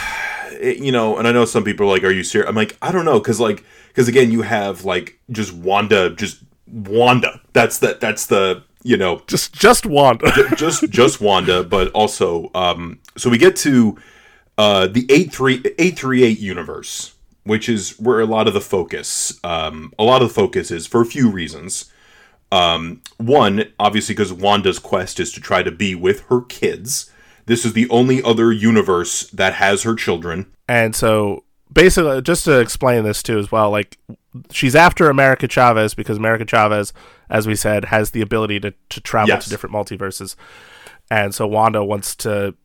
[0.60, 2.78] it- you know, and I know some people are like, "Are you serious?" I'm like,
[2.82, 7.42] I don't know, because like, because again, you have like just Wanda, just Wanda.
[7.54, 10.32] That's the that's the you know Just just Wanda.
[10.58, 13.98] just just Wanda, but also um so we get to
[14.58, 20.22] uh the 838 universe, which is where a lot of the focus um a lot
[20.22, 21.92] of the focus is for a few reasons.
[22.52, 27.12] Um one, obviously because Wanda's quest is to try to be with her kids.
[27.46, 30.48] This is the only other universe that has her children.
[30.68, 33.98] And so basically, just to explain this too as well, like
[34.52, 36.92] she's after America Chavez because America Chavez,
[37.30, 39.44] as we said, has the ability to to travel Yes.
[39.46, 40.36] to different multiverses,
[41.12, 42.56] and so Wanda wants to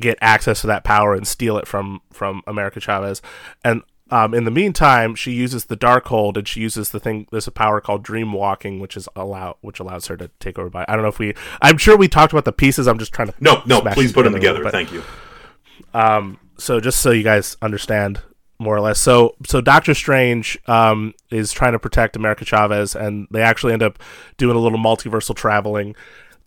[0.00, 3.22] get access to that power and steal it from from America Chavez,
[3.64, 3.82] and.
[4.10, 7.26] Um, in the meantime, she uses the Darkhold, and she uses the thing.
[7.30, 10.70] There's a power called Dream Walking, which is allow, which allows her to take over.
[10.70, 11.34] By I don't know if we.
[11.60, 12.88] I'm sure we talked about the pieces.
[12.88, 14.72] I'm just trying to No, no, please put them together little.
[14.72, 15.02] Thank you.
[15.94, 16.38] Um.
[16.58, 18.20] so just so you guys understand
[18.58, 23.28] more or less so so doctor strange um, is trying to protect america chavez and
[23.30, 23.98] they actually end up
[24.36, 25.94] doing a little multiversal traveling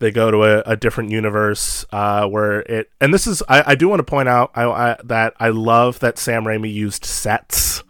[0.02, 3.76] they go to a, a different universe uh, where it and this is i, I
[3.76, 7.84] do want to point out I, I, that i love that sam raimi used sets.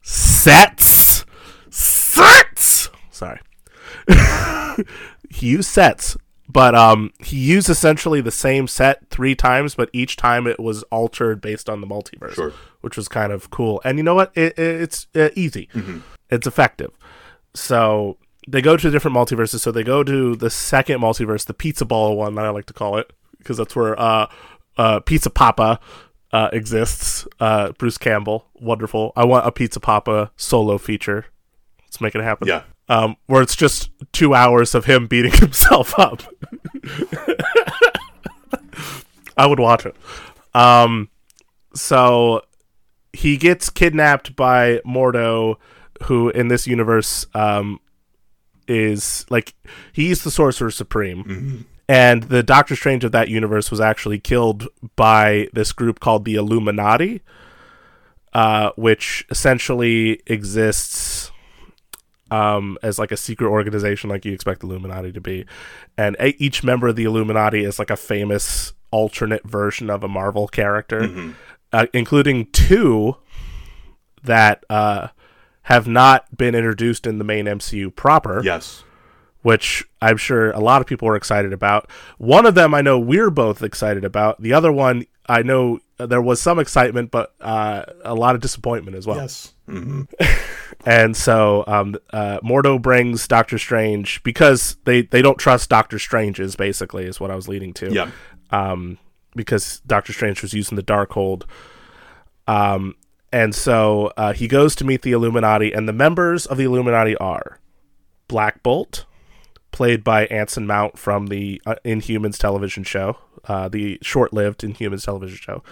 [0.00, 1.24] Sets?
[1.70, 2.90] Sets!
[3.10, 3.40] Sorry.
[5.30, 6.16] He used sets
[6.48, 10.82] but um he used essentially the same set three times but each time it was
[10.84, 12.52] altered based on the multiverse Sure.
[12.82, 13.80] which was kind of cool.
[13.84, 14.30] And you know what?
[14.34, 15.68] It, it- it's uh, easy.
[16.30, 16.90] It's effective.
[17.54, 18.18] So
[18.48, 22.16] they go to different multiverses so they go to the second multiverse the pizza ball
[22.16, 24.26] one that i like to call it because that's where uh
[24.76, 25.78] uh pizza poppa
[26.32, 31.26] uh exists uh bruce campbell wonderful i want a pizza poppa solo feature
[31.84, 32.62] let's make it happen Yeah.
[32.88, 36.22] um, where it's just two hours of him beating himself up.
[39.36, 39.96] I would watch it.
[40.54, 41.08] Um,
[41.74, 42.42] so
[43.12, 45.56] he gets kidnapped by Mordo,
[46.04, 47.80] who in this universe um,
[48.72, 49.54] is like
[49.92, 51.66] he's the Sorcerer Supreme.
[51.88, 54.66] And the Doctor Strange of that universe was actually killed
[54.96, 57.20] by this group called the Illuminati,
[58.32, 61.30] uh, which essentially exists
[62.30, 65.44] um, as like a secret organization, like you expect Illuminati to be,
[65.98, 70.08] and a- each member of the Illuminati is like a famous alternate version of a
[70.08, 71.34] Marvel character,
[71.74, 73.16] uh, including two
[74.22, 75.08] that uh,
[75.62, 78.82] have not been introduced in the main MCU proper Yes.
[79.42, 81.88] which I'm sure a lot of people are excited about.
[82.18, 84.40] One of them I know we're both excited about.
[84.42, 88.96] The other one I know there was some excitement, but uh, a lot of disappointment
[88.96, 89.18] as well.
[89.18, 89.54] Yes.
[90.84, 96.56] And so um, uh, Mordo brings Doctor Strange because they, they don't trust Doctor Strange's,
[96.56, 97.92] basically, is what I was leading to.
[97.92, 98.10] Yeah.
[98.50, 98.98] Um,
[99.36, 101.44] because Doctor Strange was using the Darkhold.
[102.48, 102.96] Um,
[103.32, 107.16] and so uh, he goes to meet the Illuminati, and the members of the Illuminati
[107.16, 107.58] are
[108.28, 109.04] Black Bolt,
[109.70, 113.16] played by Anson Mount from the uh, Inhumans television show,
[113.48, 115.62] uh, the short-lived Inhumans television show.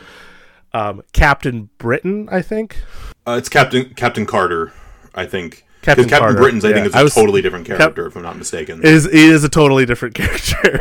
[0.72, 2.78] Um, Captain Britain, I think.
[3.26, 4.72] Uh, it's Captain Captain Carter,
[5.14, 5.64] I think.
[5.82, 6.74] Captain Because Captain Carter, Britain's, I yeah.
[6.74, 8.82] think, is a was- totally different character, if I'm not mistaken.
[8.84, 10.80] is it is a totally different character.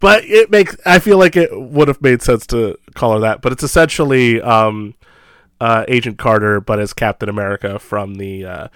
[0.00, 3.40] but it makes I feel like it would have made sense to call her that.
[3.42, 4.94] But it's essentially um,
[5.60, 8.68] uh, Agent Carter, but as Captain America from the uh,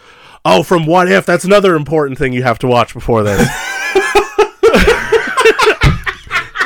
[0.45, 1.27] oh from What If.
[1.27, 3.39] That's another important thing you have to watch before this.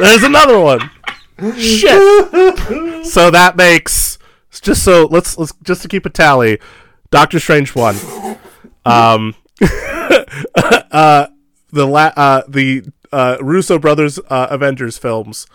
[0.01, 0.91] There's another one.
[1.57, 3.07] Shit.
[3.07, 4.19] so that makes
[4.61, 6.59] just so let's let's just to keep a tally.
[7.11, 7.97] Doctor Strange one.
[8.85, 9.35] Um,
[10.57, 11.27] uh,
[11.71, 15.47] the la- uh, the uh, Russo brothers uh, Avengers films,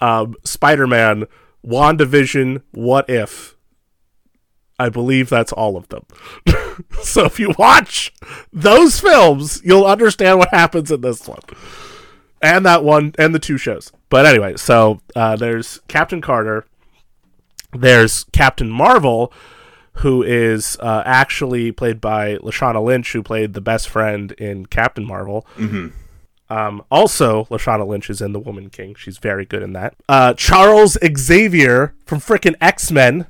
[0.00, 1.24] um, Spider Man,
[1.66, 3.53] WandaVision, What If.
[4.78, 6.04] I believe that's all of them.
[7.02, 8.12] so if you watch
[8.52, 11.40] those films, you'll understand what happens in this one.
[12.42, 13.92] And that one, and the two shows.
[14.10, 16.66] But anyway, so uh, there's Captain Carter,
[17.72, 19.32] there's Captain Marvel,
[19.98, 25.06] who is uh, actually played by Lashana Lynch, who played the best friend in Captain
[25.06, 25.46] Marvel.
[25.56, 25.88] Mm-hmm.
[26.54, 28.94] Um, also, Lashana Lynch is in The Woman King.
[28.94, 29.96] She's very good in that.
[30.08, 33.26] Uh, Charles Xavier from frickin' X Men,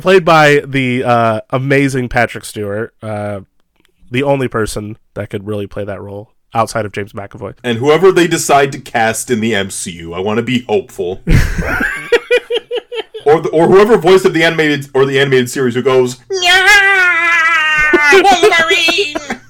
[0.00, 3.42] played by the uh, amazing Patrick Stewart, uh,
[4.10, 7.56] the only person that could really play that role outside of James McAvoy.
[7.62, 11.22] And whoever they decide to cast in the MCU, I want to be hopeful.
[13.24, 16.16] or the, or whoever voiced of the animated or the animated series who goes
[18.12, 19.40] Wolverine.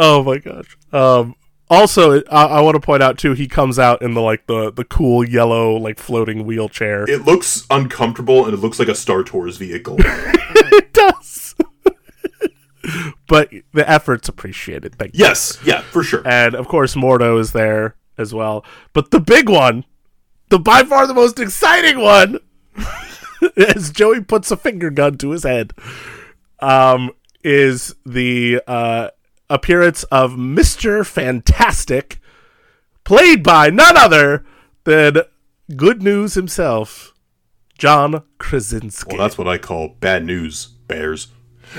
[0.00, 0.78] Oh my gosh.
[0.92, 1.34] Um,
[1.68, 4.72] also, I, I want to point out too, he comes out in the like the
[4.72, 7.04] the cool yellow like floating wheelchair.
[7.08, 9.96] It looks uncomfortable and it looks like a Star Tours vehicle.
[10.00, 11.56] it does.
[13.26, 14.94] but the effort's appreciated.
[14.94, 15.24] Thank you.
[15.24, 16.22] yes, yeah, for sure.
[16.24, 18.64] And of course, Mordo is there as well.
[18.92, 19.84] But the big one,
[20.48, 22.38] the by far the most exciting one,
[23.56, 25.72] as Joey puts a finger gun to his head,
[26.60, 27.10] um,
[27.44, 29.10] is the uh,
[29.50, 32.20] appearance of Mister Fantastic,
[33.04, 34.44] played by none other
[34.84, 35.22] than
[35.76, 37.12] Good News himself,
[37.76, 39.16] John Krasinski.
[39.16, 41.28] Well, that's what I call bad news, Bears.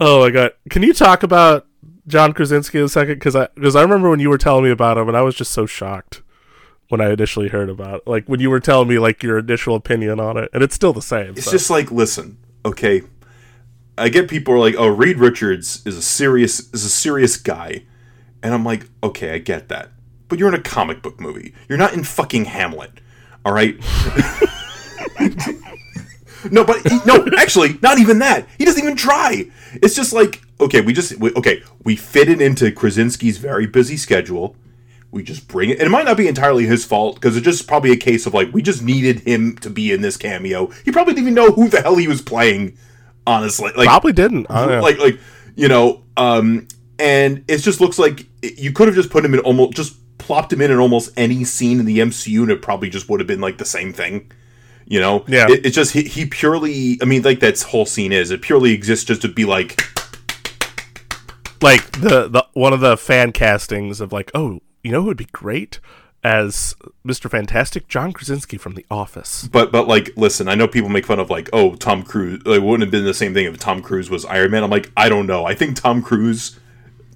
[0.00, 0.52] oh my god!
[0.70, 1.66] Can you talk about
[2.06, 3.14] John Krasinski a second?
[3.14, 5.34] Because I because I remember when you were telling me about him, and I was
[5.34, 6.22] just so shocked
[6.88, 8.06] when I initially heard about it.
[8.06, 10.92] like when you were telling me like your initial opinion on it, and it's still
[10.92, 11.30] the same.
[11.30, 11.50] It's so.
[11.50, 13.02] just like, listen, okay.
[13.96, 17.84] I get people are like, "Oh, Reed Richards is a serious is a serious guy,"
[18.42, 19.90] and I'm like, "Okay, I get that,
[20.28, 21.54] but you're in a comic book movie.
[21.68, 22.92] You're not in fucking Hamlet,
[23.44, 23.76] all right."
[26.50, 28.46] no, but he, no, actually, not even that.
[28.58, 29.50] He doesn't even try.
[29.74, 33.96] It's just like, okay, we just we, okay, we fit it into Krasinski's very busy
[33.96, 34.56] schedule.
[35.10, 35.78] We just bring it.
[35.78, 38.34] And it might not be entirely his fault because it's just probably a case of
[38.34, 40.72] like we just needed him to be in this cameo.
[40.84, 42.76] He probably didn't even know who the hell he was playing
[43.26, 43.72] honestly.
[43.76, 44.46] Like probably didn't.
[44.50, 44.80] I don't know.
[44.80, 45.20] like like
[45.54, 46.68] you know, um,
[46.98, 50.52] and it just looks like you could have just put him in almost just plopped
[50.52, 53.26] him in in almost any scene in the MCU, and it probably just would have
[53.26, 54.30] been like the same thing.
[54.86, 55.46] You know, Yeah.
[55.48, 56.98] It, it's just he, he purely.
[57.00, 58.30] I mean, like that whole scene is.
[58.30, 59.80] It purely exists just to be like,
[61.62, 65.16] like the the one of the fan castings of like, oh, you know who would
[65.16, 65.80] be great
[66.24, 66.74] as
[67.06, 67.30] Mr.
[67.30, 67.86] Fantastic?
[67.86, 69.46] John Krasinski from The Office.
[69.46, 70.48] but but like, listen.
[70.48, 72.42] I know people make fun of like, oh, Tom Cruise.
[72.46, 74.64] It wouldn't have been the same thing if Tom Cruise was Iron Man.
[74.64, 75.44] I'm like, I don't know.
[75.44, 76.58] I think Tom Cruise.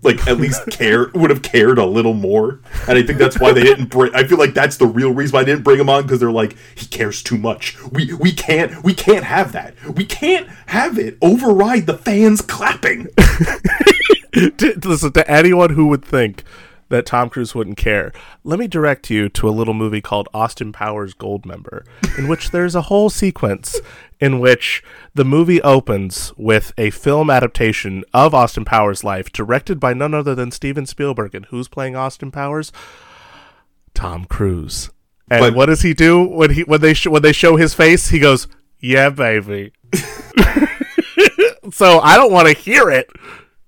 [0.00, 3.50] Like at least care would have cared a little more, and I think that's why
[3.50, 4.14] they didn't bring.
[4.14, 6.30] I feel like that's the real reason why I didn't bring him on because they're
[6.30, 7.76] like he cares too much.
[7.90, 9.74] We we can't we can't have that.
[9.96, 13.08] We can't have it override the fans clapping.
[14.32, 16.44] to, listen to anyone who would think
[16.90, 18.12] that Tom Cruise wouldn't care.
[18.44, 21.84] Let me direct you to a little movie called Austin Powers Goldmember,
[22.16, 23.78] in which there's a whole sequence
[24.20, 24.82] in which
[25.14, 30.34] the movie opens with a film adaptation of Austin Powers' life, directed by none other
[30.34, 31.34] than Steven Spielberg.
[31.34, 32.72] And who's playing Austin Powers?
[33.94, 34.90] Tom Cruise.
[35.30, 37.74] And But- what does he do when he when they sh- when they show his
[37.74, 38.08] face?
[38.08, 38.48] He goes,
[38.80, 39.72] "Yeah, baby."
[41.70, 43.10] so I don't want to hear it.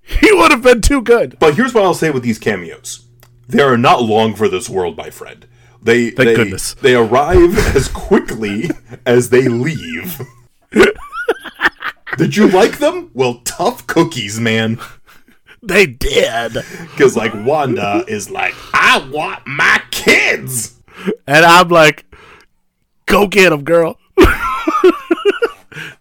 [0.02, 1.36] He would have been too good.
[1.38, 3.06] But here's what I'll say with these cameos:
[3.50, 5.46] they are not long for this world, my friend.
[5.82, 6.74] They Thank they, goodness.
[6.74, 8.70] they arrive as quickly
[9.06, 10.20] as they leave.
[12.16, 13.10] Did you like them?
[13.14, 14.78] Well, tough cookies, man.
[15.62, 16.52] They did.
[16.52, 20.80] Because like Wanda is like, I want my kids.
[21.26, 22.04] And I'm like,
[23.06, 23.98] go get them, girl.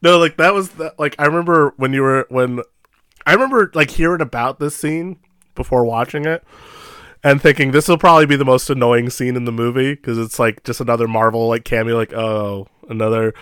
[0.02, 2.62] no, like that was the, like I remember when you were when
[3.26, 5.20] I remember like hearing about this scene
[5.56, 6.43] before watching it
[7.24, 10.40] and thinking this will probably be the most annoying scene in the movie because it's
[10.40, 13.34] like just another Marvel like cameo like oh another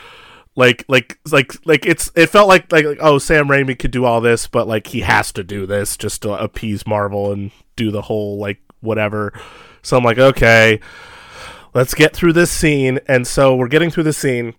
[0.56, 4.06] like like like like it's it felt like, like like oh Sam Raimi could do
[4.06, 7.92] all this but like he has to do this just to appease Marvel and do
[7.92, 9.40] the whole like whatever.
[9.84, 10.80] So I'm like okay
[11.74, 13.00] let's get through this scene.
[13.08, 14.56] And so we're getting through the scene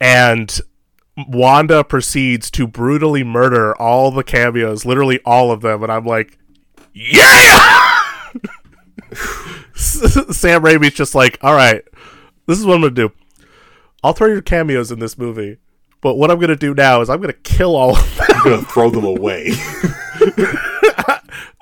[0.00, 0.60] and
[1.26, 5.82] Wanda proceeds to brutally murder all the cameos literally all of them.
[5.82, 6.38] And I'm like
[6.92, 7.98] yeah
[9.74, 11.82] Sam Raimi's just like all right
[12.46, 13.12] this is what I'm gonna do
[14.02, 15.58] I'll throw your cameos in this movie.
[16.00, 18.26] But what I'm going to do now is I'm going to kill all of them.
[18.30, 19.52] I'm gonna throw them away.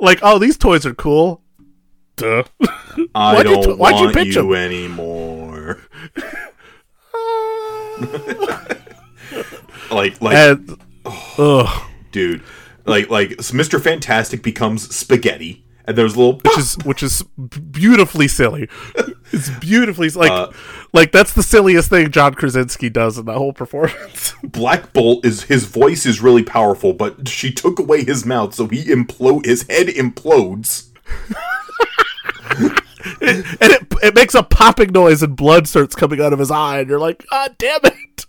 [0.01, 1.43] like, oh, these toys are cool.
[2.14, 2.45] Duh.
[3.14, 4.72] I Why'd you don't t- why'd you want pitch you 'em?
[4.72, 5.81] anymore.
[9.91, 12.43] like like and, oh, ugh, dude,
[12.89, 13.80] like like Mr.
[13.80, 17.22] Fantastic becomes spaghetti, and there's a little which is which is
[17.70, 18.68] beautifully silly.
[19.30, 20.51] It's beautifully like Uh,
[20.95, 24.32] like that's the silliest thing John Krasinski does in that whole performance.
[24.43, 28.66] Black Bolt is his voice is really powerful, but she took away his mouth, so
[28.68, 30.89] he implode his head implodes.
[33.20, 36.80] and it it makes a popping noise and blood starts coming out of his eye
[36.80, 38.26] and you're like, "God damn it."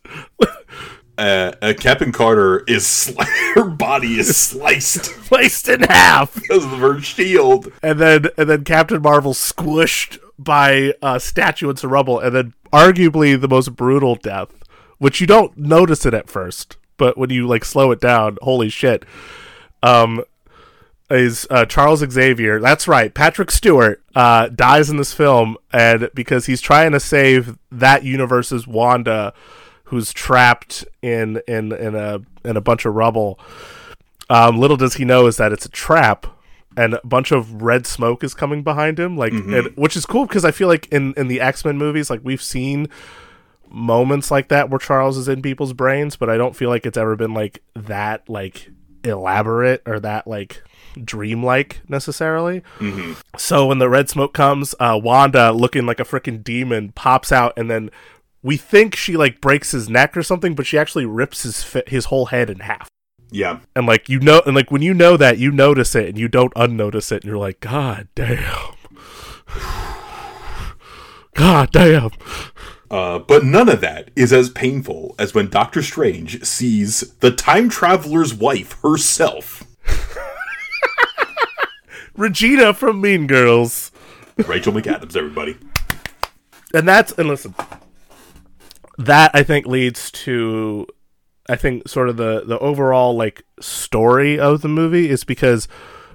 [1.20, 6.34] Uh, uh, Captain Carter is sli- her body is sliced Placed in half.
[6.42, 7.72] because of her shield.
[7.84, 13.40] and then and then Captain Marvel squished by a statue into rubble, and then arguably
[13.40, 14.64] the most brutal death,
[14.98, 18.70] which you don't notice it at first, but when you like slow it down, holy
[18.70, 19.04] shit!
[19.84, 20.24] Um,
[21.10, 22.60] is uh, Charles Xavier?
[22.62, 27.58] That's right, Patrick Stewart uh, dies in this film, and because he's trying to save
[27.72, 29.34] that universe's Wanda,
[29.90, 33.40] who's trapped in in in a in a bunch of rubble.
[34.30, 36.28] Um, little does he know is that it's a trap,
[36.78, 39.18] and a bunch of red smoke is coming behind him.
[39.18, 42.10] Like, and, which is cool because I feel like in in the X Men movies,
[42.10, 42.88] like we've seen
[43.68, 46.98] moments like that where Charles is in people's brains, but I don't feel like it's
[46.98, 48.70] ever been like that like
[49.04, 50.64] elaborate or that like
[51.04, 52.62] dreamlike necessarily.
[53.38, 57.54] So when the red smoke comes, uh, Wanda, looking like a freaking demon, pops out,
[57.58, 57.90] and then
[58.42, 61.84] we think she like breaks his neck or something, but she actually rips his fi-
[61.88, 62.88] his whole head in half.
[63.32, 63.60] Yeah.
[63.76, 66.28] And like you know, and like when you know that, you notice it, and you
[66.28, 68.74] don't unnotice it, and you're like, God damn,
[71.36, 72.12] God damn.
[72.90, 77.70] Uh, but none of that is as painful as when Doctor Strange sees the time
[77.70, 79.64] traveler's wife herself,
[82.16, 83.92] Regina from Mean Girls.
[84.38, 85.16] Rachel McAdams.
[85.16, 85.58] Everybody.
[86.74, 87.54] and that's and listen
[89.00, 90.86] that i think leads to
[91.50, 95.68] i think sort of the the overall like story of the movie is because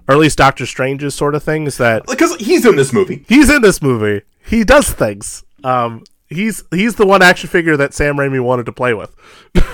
[0.07, 3.25] or at least doctor strange's sort of thing is that Because he's in this movie.
[3.29, 4.23] he's in this movie.
[4.47, 5.43] He does things.
[5.65, 9.15] Um he's he's the one action figure that sam raimi wanted to play with.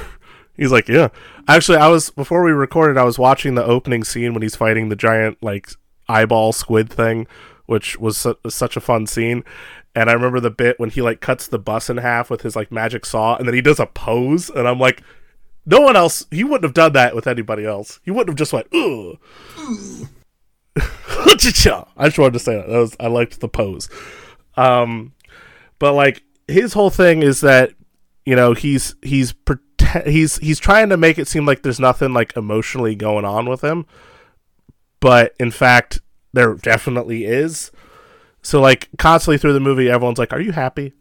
[0.57, 1.09] He's like yeah.
[1.49, 4.89] Actually i was before we recorded i was watching the opening scene when he's fighting
[4.89, 5.71] the giant like
[6.09, 7.27] eyeball squid thing
[7.67, 9.43] which was su- such a fun scene
[9.95, 12.57] and i remember the bit when he like cuts the bus in half with his
[12.57, 15.03] like magic saw and then he does a pose and i'm like
[15.67, 18.53] no one else he wouldn't have done that with anybody else he wouldn't have just
[18.53, 19.19] went ugh
[21.97, 22.69] I just wanted to say that.
[22.69, 23.89] that was, I liked the pose.
[24.57, 25.15] Um,
[25.79, 27.73] but like his whole thing is that
[28.27, 29.35] you know he's he's
[30.05, 33.63] he's he's trying to make it seem like there's nothing like emotionally going on with
[33.63, 33.87] him,
[35.01, 36.01] but in fact
[36.33, 37.71] there definitely is.
[38.43, 40.93] So like constantly through the movie, everyone's like, "Are you happy?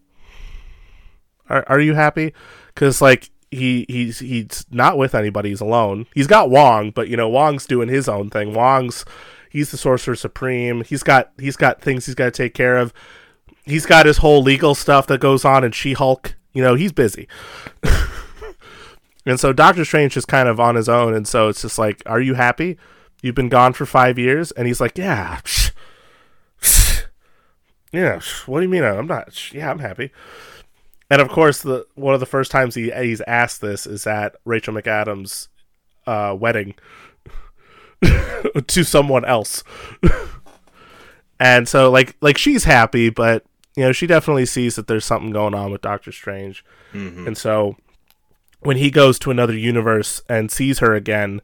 [1.50, 2.34] Are Are you happy?"
[2.74, 5.50] Because like he he's he's not with anybody.
[5.50, 6.06] He's alone.
[6.14, 8.54] He's got Wong, but you know Wong's doing his own thing.
[8.54, 9.06] Wong's
[9.50, 10.84] he's the sorcerer supreme.
[10.84, 12.94] He's got he's got things he's got to take care of.
[13.66, 16.36] He's got his whole legal stuff that goes on in She Hulk.
[16.54, 17.28] You know he's busy.
[19.26, 22.02] And so Doctor Strange is kind of on his own, and so it's just like,
[22.06, 22.78] "Are you happy?
[23.22, 25.40] You've been gone for five years," and he's like, "Yeah,
[27.92, 28.20] yeah.
[28.46, 28.84] What do you mean?
[28.84, 29.54] I'm not.
[29.54, 30.12] Yeah, I'm happy."
[31.10, 34.36] And of course, the one of the first times he he's asked this is at
[34.46, 35.48] Rachel McAdams'
[36.06, 36.76] uh, wedding
[38.68, 39.64] to someone else,
[41.40, 43.44] and so like like she's happy, but
[43.76, 46.64] you know she definitely sees that there's something going on with Doctor Strange,
[47.28, 47.76] and so
[48.62, 51.42] when he goes to another universe and sees her again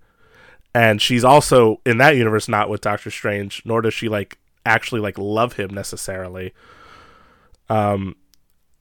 [0.73, 5.01] and she's also in that universe not with Doctor Strange nor does she like actually
[5.01, 6.53] like love him necessarily
[7.69, 8.15] um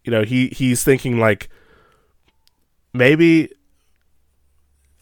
[0.05, 1.49] you know he he's thinking like
[2.93, 3.51] maybe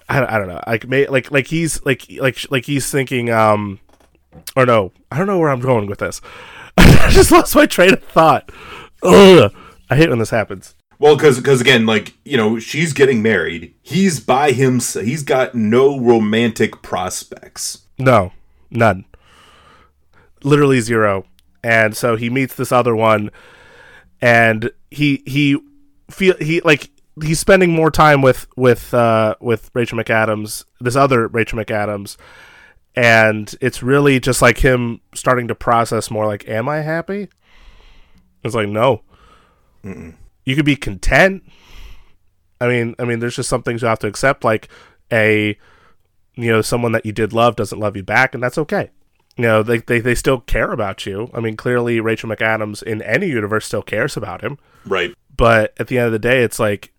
[0.09, 3.31] I, don't- I don't know like may, like like he's like like like he's thinking
[3.31, 3.79] um
[4.57, 6.21] or no I don't know where I'm going with this
[6.77, 8.51] I just lost my train of thought
[9.03, 9.53] Ugh.
[9.91, 13.75] I hate when this happens Well, because because again, like you know, she's getting married.
[13.83, 15.05] He's by himself.
[15.05, 17.83] He's got no romantic prospects.
[17.99, 18.31] No,
[18.71, 19.05] none.
[20.45, 21.25] Literally zero.
[21.63, 23.31] And so he meets this other one,
[24.21, 25.61] and he he
[26.11, 26.91] feel he like
[27.23, 32.17] he's spending more time with with uh, with Rachel McAdams, this other Rachel McAdams,
[32.97, 36.27] and it's really just like him starting to process more.
[36.27, 37.29] Like, am I happy?
[38.43, 39.03] It's like no.
[39.85, 41.45] You could be content.
[42.61, 44.69] I mean, I mean, there's just some things you have to accept, like
[45.13, 45.57] a
[46.35, 48.91] you know someone that you did love doesn't love you back and that's okay
[49.37, 51.31] you know they, they, they still care about you.
[51.33, 54.59] I mean clearly rachel mcadams in any universe still cares about him.
[54.85, 55.15] Right.
[55.37, 56.93] but at the end of the day it's like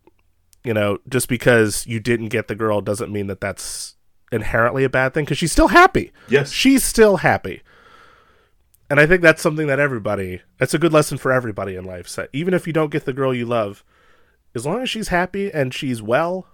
[0.64, 3.96] you know just because you didn't get the girl doesn't mean that that's
[4.32, 6.12] inherently a bad thing because she's still happy.
[6.28, 6.52] Yes.
[6.52, 7.62] she's still happy.
[8.90, 12.08] And i think that's something that everybody that's a good lesson for everybody in life.
[12.08, 13.84] So even if you don't get the girl you love
[14.56, 16.48] as long as she's happy and she's well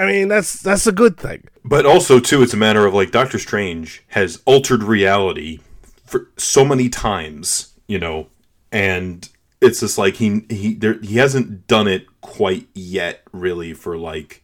[0.00, 3.10] i mean that's that's a good thing But also too, it's a matter of like
[3.10, 5.60] Doctor Strange has altered reality
[6.06, 8.28] for so many times, you know,
[8.72, 9.28] and
[9.60, 14.42] it's just like he he there he hasn't done it quite yet, really, for like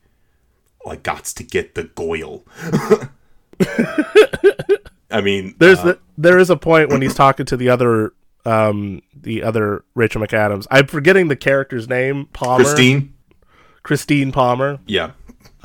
[0.84, 2.44] like gots to get the Goyle.
[5.10, 8.12] I mean, There's uh, the, there is a point when he's talking to the other
[8.44, 10.66] um the other Rachel McAdams.
[10.70, 12.26] I'm forgetting the character's name.
[12.32, 12.62] Palmer.
[12.64, 13.14] Christine.
[13.82, 14.80] Christine Palmer.
[14.86, 15.12] Yeah,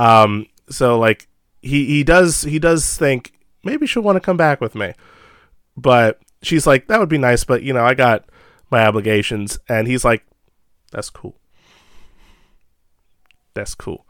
[0.02, 0.48] Um.
[0.70, 1.28] So like
[1.62, 3.34] he he does he does think
[3.64, 4.94] maybe she'll want to come back with me,
[5.78, 8.26] but she's like that would be nice, but you know I got
[8.70, 10.26] my obligations, and he's like
[10.92, 11.36] that's cool.
[13.54, 14.08] That's cool.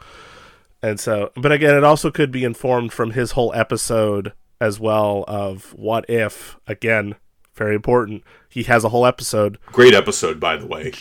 [0.83, 5.25] And so, but again, it also could be informed from his whole episode as well
[5.27, 7.15] of what if, again,
[7.53, 8.23] very important.
[8.49, 10.91] He has a whole episode, great episode, by the way.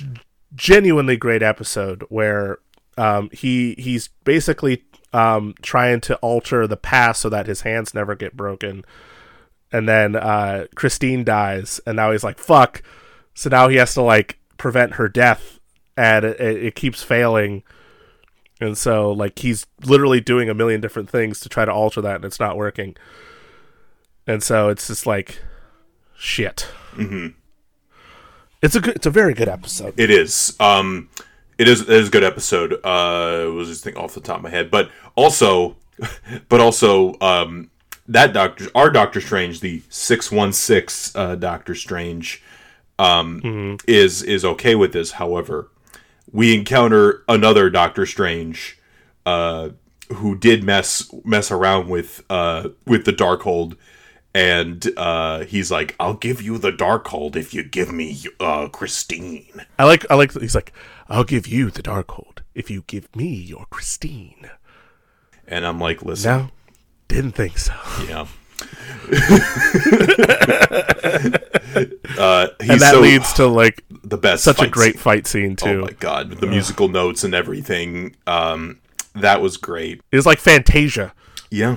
[0.54, 2.58] genuinely great episode where
[3.00, 4.84] um, he he's basically
[5.14, 8.84] um, trying to alter the past so that his hands never get broken.
[9.72, 12.82] And then uh, Christine dies, and now he's like, "Fuck!"
[13.34, 15.58] So now he has to like prevent her death,
[15.96, 17.62] and it, it keeps failing.
[18.60, 22.16] And so, like, he's literally doing a million different things to try to alter that,
[22.16, 22.94] and it's not working.
[24.26, 25.40] And so it's just like,
[26.18, 26.68] shit.
[26.92, 27.28] Mm-hmm.
[28.60, 29.98] It's a good, it's a very good episode.
[29.98, 30.54] It is.
[30.60, 31.08] Um,
[31.60, 31.82] it is.
[31.82, 32.72] It is a good episode.
[32.82, 35.76] Uh, was just thinking off the top of my head, but also,
[36.48, 37.70] but also, um,
[38.08, 42.42] that Doctor, our Doctor Strange, the six one six uh, Doctor Strange,
[42.98, 43.76] um, mm-hmm.
[43.86, 45.12] is is okay with this.
[45.12, 45.68] However,
[46.32, 48.78] we encounter another Doctor Strange,
[49.26, 49.68] uh,
[50.14, 53.76] who did mess mess around with uh with the Darkhold
[54.34, 59.66] and uh, he's like, "I'll give you the Darkhold if you give me uh, Christine."
[59.78, 60.32] I like, I like.
[60.32, 60.72] He's like,
[61.08, 64.50] "I'll give you the Darkhold if you give me your Christine."
[65.46, 66.48] And I'm like, "Listen, no,
[67.08, 67.74] didn't think so."
[68.08, 68.26] Yeah.
[72.18, 75.02] uh, and that so, leads to like the best, such a great scene.
[75.02, 75.68] fight scene too.
[75.68, 78.16] Oh my god, the musical notes and everything.
[78.26, 78.80] Um,
[79.14, 80.02] that was great.
[80.12, 81.12] It was like Fantasia.
[81.50, 81.76] Yeah,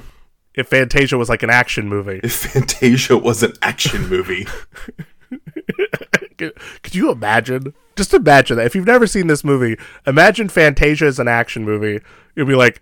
[0.56, 2.20] if Fantasia was like an action movie.
[2.24, 4.48] If Fantasia was an action movie.
[6.38, 7.74] could, you imagine?
[7.96, 8.66] Just imagine that.
[8.66, 12.04] If you've never seen this movie, imagine Fantasia as an action movie.
[12.36, 12.82] You'll be like,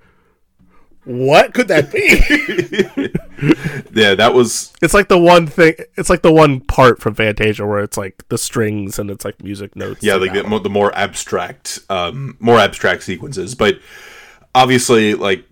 [1.03, 1.99] what could that be?
[3.99, 4.72] yeah, that was.
[4.82, 5.74] It's like the one thing.
[5.97, 9.41] It's like the one part from Fantasia where it's like the strings and it's like
[9.43, 10.03] music notes.
[10.03, 13.55] Yeah, like the, the, more abstract, um, more abstract sequences.
[13.55, 13.80] But
[14.53, 15.43] obviously, like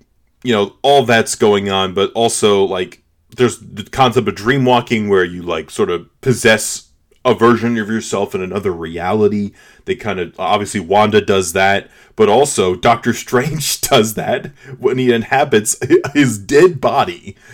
[0.43, 3.03] you know all that's going on but also like
[3.35, 6.89] there's the concept of dream walking where you like sort of possess
[7.25, 9.51] a version of yourself in another reality.
[9.85, 15.13] They kind of obviously wanda does that but also doctor strange does that when he
[15.13, 15.77] inhabits
[16.13, 17.37] his dead body.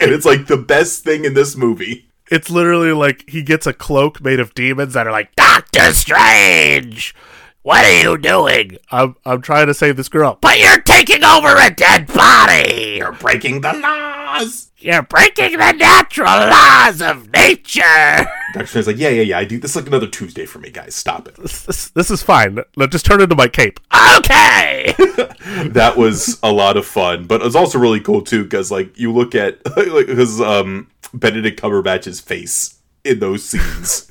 [0.00, 2.08] And it's like the best thing in this movie.
[2.30, 7.14] It's literally like he gets a cloak made of demons that are like doctor strange
[7.62, 8.78] what are you doing?
[8.90, 10.38] I'm I'm trying to save this girl.
[10.40, 12.96] But you're taking over a dead body.
[12.96, 14.70] You're breaking the laws.
[14.78, 18.24] You're breaking the natural laws of nature.
[18.54, 19.38] Doctor Strange's like, yeah, yeah, yeah.
[19.38, 19.58] I do.
[19.58, 20.94] This is like another Tuesday for me, guys.
[20.94, 21.34] Stop it.
[21.34, 22.60] This, this, this is fine.
[22.76, 23.78] Let just turn into my cape.
[24.18, 24.94] Okay.
[25.68, 28.98] that was a lot of fun, but it was also really cool too because like
[28.98, 34.10] you look at like because um Benedict Cumberbatch's face in those scenes.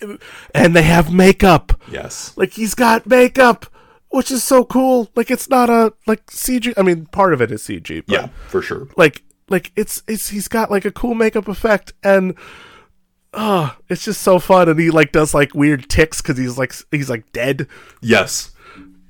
[0.54, 1.80] and they have makeup.
[1.90, 2.36] Yes.
[2.36, 3.66] Like he's got makeup,
[4.08, 5.10] which is so cool.
[5.14, 6.72] Like it's not a like CG.
[6.76, 8.04] I mean, part of it is CG.
[8.06, 8.88] yeah, for sure.
[8.96, 12.34] Like like it's it's he's got like a cool makeup effect and
[13.34, 16.74] oh, it's just so fun and he like does like weird ticks cuz he's like
[16.90, 17.66] he's like dead.
[18.00, 18.52] Yes.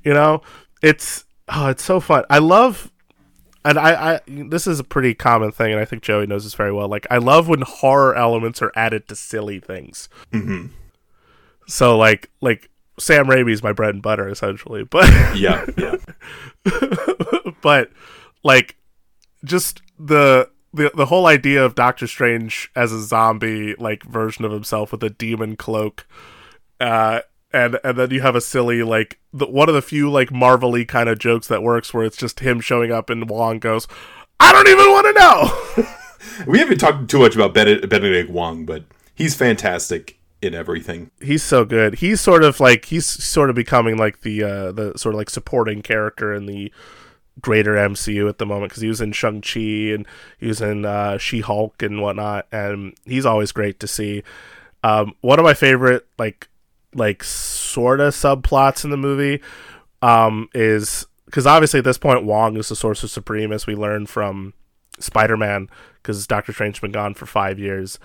[0.04, 0.42] You know?
[0.82, 2.24] It's oh, it's so fun.
[2.30, 2.90] I love
[3.64, 6.54] and I, I this is a pretty common thing, and I think Joey knows this
[6.54, 6.88] very well.
[6.88, 10.08] Like, I love when horror elements are added to silly things.
[10.32, 10.68] Mm-hmm.
[11.66, 14.84] So, like, like Sam Raimi's my bread and butter, essentially.
[14.84, 15.96] But yeah, yeah.
[17.62, 17.90] but
[18.42, 18.76] like,
[19.44, 24.52] just the the the whole idea of Doctor Strange as a zombie like version of
[24.52, 26.06] himself with a demon cloak,
[26.80, 27.20] uh,
[27.52, 30.84] and and then you have a silly like the, one of the few like marvelly
[30.84, 33.88] kind of jokes that works where it's just him showing up and Wong goes,
[34.38, 38.84] "I don't even want to know." we haven't talked too much about Benedict Wong, but
[39.14, 41.10] he's fantastic in everything.
[41.20, 41.96] He's so good.
[41.96, 45.30] He's sort of like he's sort of becoming like the uh the sort of like
[45.30, 46.72] supporting character in the
[47.40, 50.06] greater MCU at the moment because he was in Shang Chi and
[50.38, 54.22] he was in uh, She Hulk and whatnot, and he's always great to see.
[54.82, 56.48] Um, one of my favorite like
[56.94, 59.40] like sort of subplots in the movie
[60.02, 64.06] um, is because obviously at this point Wong is the Sorcerer Supreme as we learn
[64.06, 64.54] from
[64.98, 65.68] Spider-Man
[66.02, 67.98] because Doctor Strange's been gone for five years.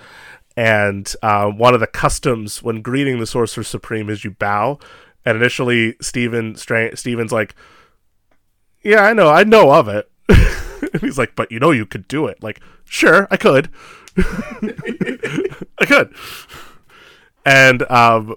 [0.58, 4.80] And uh, one of the customs when greeting the Sorcerer Supreme is you bow.
[5.26, 7.56] And initially, Stephen Stra- Stephen's like,
[8.84, 10.10] "Yeah, I know, I know of it."
[11.02, 13.70] he's like, "But you know, you could do it." Like, sure, I could,
[14.18, 16.14] I could.
[17.44, 18.36] And um,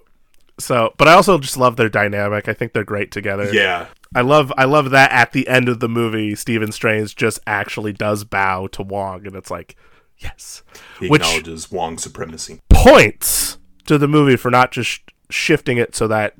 [0.59, 2.47] so, but I also just love their dynamic.
[2.47, 3.53] I think they're great together.
[3.53, 3.87] Yeah.
[4.15, 7.93] I love I love that at the end of the movie, Stephen Strange just actually
[7.93, 9.75] does bow to Wong, and it's like,
[10.17, 10.63] yes,
[10.99, 12.59] he Which acknowledges Wong's supremacy.
[12.69, 16.35] Points to the movie for not just shifting it so that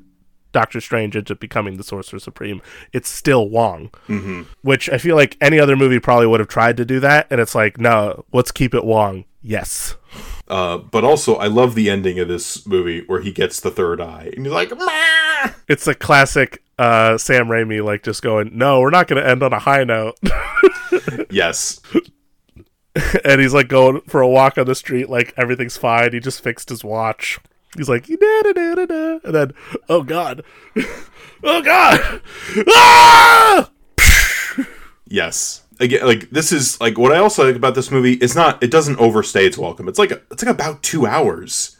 [0.52, 2.60] Doctor Strange ends up becoming the Sorcerer Supreme.
[2.92, 4.42] It's still Wong, mm-hmm.
[4.62, 7.40] which I feel like any other movie probably would have tried to do that, and
[7.40, 9.26] it's like, no, let's keep it Wong.
[9.42, 9.96] Yes.
[10.50, 14.00] Uh, but also, I love the ending of this movie where he gets the third
[14.00, 15.52] eye and he's like, Mah!
[15.68, 19.42] It's a classic uh, Sam Raimi like just going, "No, we're not going to end
[19.42, 20.18] on a high note."
[21.30, 21.80] yes.
[23.24, 26.12] and he's like going for a walk on the street, like everything's fine.
[26.12, 27.38] He just fixed his watch.
[27.76, 29.18] He's like, da, da, da, da, da.
[29.22, 29.52] and then,
[29.88, 30.42] oh god,
[31.44, 32.22] oh god,
[32.68, 33.70] ah!
[35.06, 35.62] yes.
[35.80, 38.14] Again, like this is like what I also like about this movie.
[38.14, 38.62] It's not.
[38.62, 39.88] It doesn't overstay its welcome.
[39.88, 41.76] It's like a, it's like about two hours.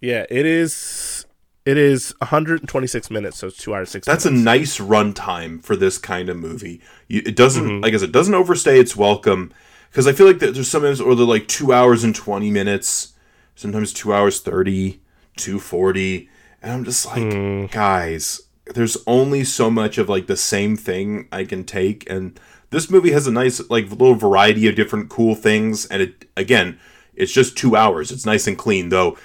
[0.00, 1.26] Yeah, it is.
[1.64, 4.06] It is 126 minutes, so it's two hours six.
[4.06, 4.40] That's minutes.
[4.40, 6.80] a nice runtime for this kind of movie.
[7.08, 7.82] You, it doesn't, mm-hmm.
[7.82, 9.52] like I said, it doesn't overstay its welcome
[9.90, 13.12] because I feel like that there's sometimes or they're like two hours and 20 minutes,
[13.54, 15.00] sometimes two hours 30,
[15.36, 16.30] 240,
[16.62, 17.66] and I'm just like, hmm.
[17.66, 18.40] guys,
[18.74, 22.38] there's only so much of like the same thing I can take, and
[22.70, 26.78] this movie has a nice like little variety of different cool things, and it again,
[27.14, 28.10] it's just two hours.
[28.10, 29.16] It's nice and clean, though.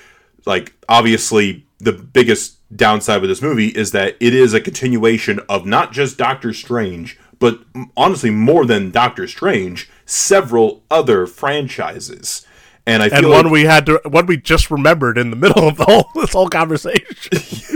[0.45, 5.65] Like obviously, the biggest downside with this movie is that it is a continuation of
[5.65, 7.59] not just Doctor Strange, but
[7.95, 12.45] honestly more than Doctor Strange, several other franchises.
[12.85, 15.67] And I and one like, we had to, one we just remembered in the middle
[15.67, 17.05] of the whole this whole conversation.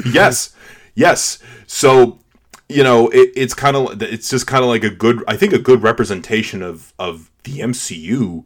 [0.11, 0.55] yes,
[0.95, 1.39] yes.
[1.65, 2.19] So
[2.69, 5.53] you know, it, it's kind of it's just kind of like a good, I think,
[5.53, 8.45] a good representation of of the MCU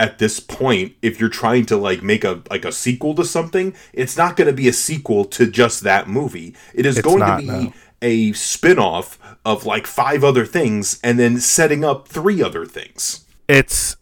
[0.00, 3.74] at this point if you're trying to like make a like a sequel to something
[3.92, 7.36] it's not going to be a sequel to just that movie it is going not,
[7.36, 7.72] to be no.
[8.00, 13.98] a spin-off of like five other things and then setting up three other things it's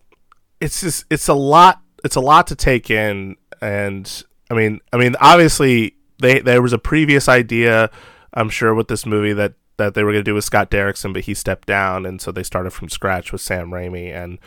[0.60, 4.22] it's just it's a lot it's a lot to take in and
[4.52, 7.90] i mean i mean obviously they there was a previous idea
[8.38, 11.12] i'm sure with this movie that that they were going to do with scott derrickson
[11.12, 14.38] but he stepped down and so they started from scratch with sam raimi and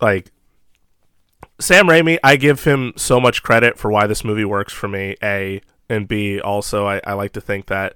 [0.00, 0.30] like
[1.60, 5.16] sam raimi i give him so much credit for why this movie works for me
[5.22, 7.94] a and b also i, I like to think that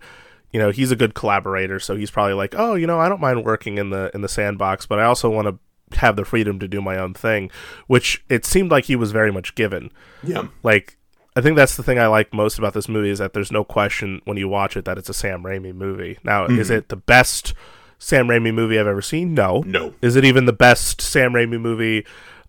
[0.53, 3.21] you know he's a good collaborator so he's probably like oh you know i don't
[3.21, 5.59] mind working in the in the sandbox but i also want to
[5.93, 7.51] have the freedom to do my own thing
[7.87, 9.91] which it seemed like he was very much given.
[10.23, 10.49] Yeah.
[10.63, 10.99] Like
[11.37, 13.63] i think that's the thing i like most about this movie is that there's no
[13.63, 16.19] question when you watch it that it's a sam raimi movie.
[16.25, 17.53] Now is it the best
[17.99, 19.35] sam raimi movie i've ever seen?
[19.35, 19.63] No.
[19.67, 19.95] No.
[20.03, 22.05] Is it even the best sam raimi movie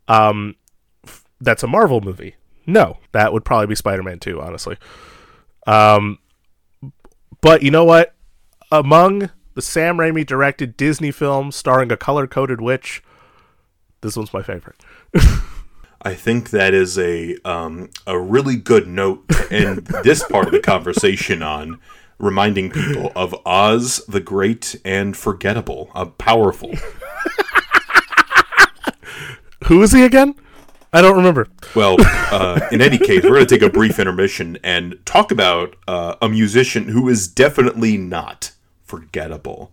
[0.07, 0.55] um
[1.05, 2.35] f- that's a marvel movie?
[2.65, 2.97] No.
[3.11, 4.77] That would probably be spider-man 2 honestly.
[5.67, 6.19] Um
[7.41, 8.15] but you know what?
[8.71, 13.01] Among the sam raimi directed disney films starring a color-coded witch
[14.01, 14.83] this one's my favorite
[16.02, 20.52] I think that is a um, a really good note to end this part of
[20.52, 21.80] the conversation on,
[22.20, 26.74] reminding people of Oz the Great and Forgettable, a powerful.
[29.66, 30.34] who is he again
[30.93, 34.58] i don't remember Well, uh, in any case, we're going to take a brief intermission
[34.64, 38.52] and talk about uh, a musician who is definitely not
[38.84, 39.72] forgettable.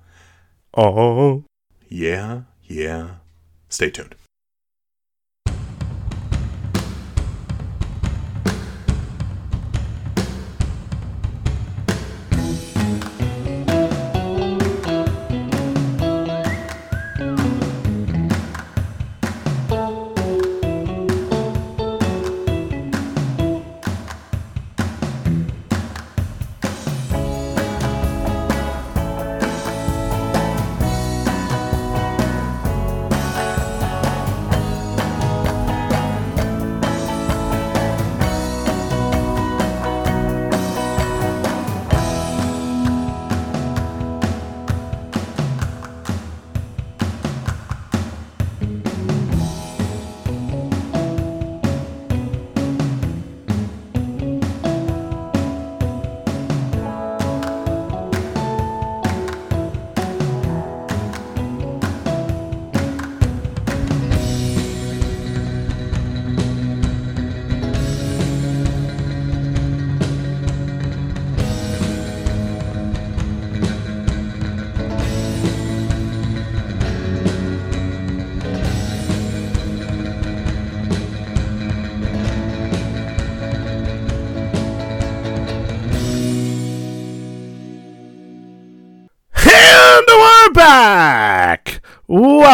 [0.75, 1.45] oh
[1.89, 3.17] Yeah, yeah.
[3.69, 4.17] Stay tuned.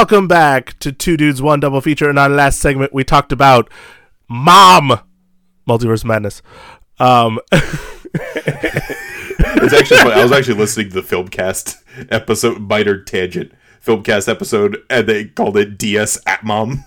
[0.00, 2.08] Welcome back to Two Dudes, One Double Feature.
[2.08, 3.68] In our last segment, we talked about
[4.30, 4.98] Mom!
[5.68, 6.40] Multiverse Madness.
[6.98, 10.12] Um, It's actually funny.
[10.12, 13.52] I was actually listening to the Filmcast episode, Miter Tangent
[13.84, 16.82] Filmcast episode, and they called it DS at Mom.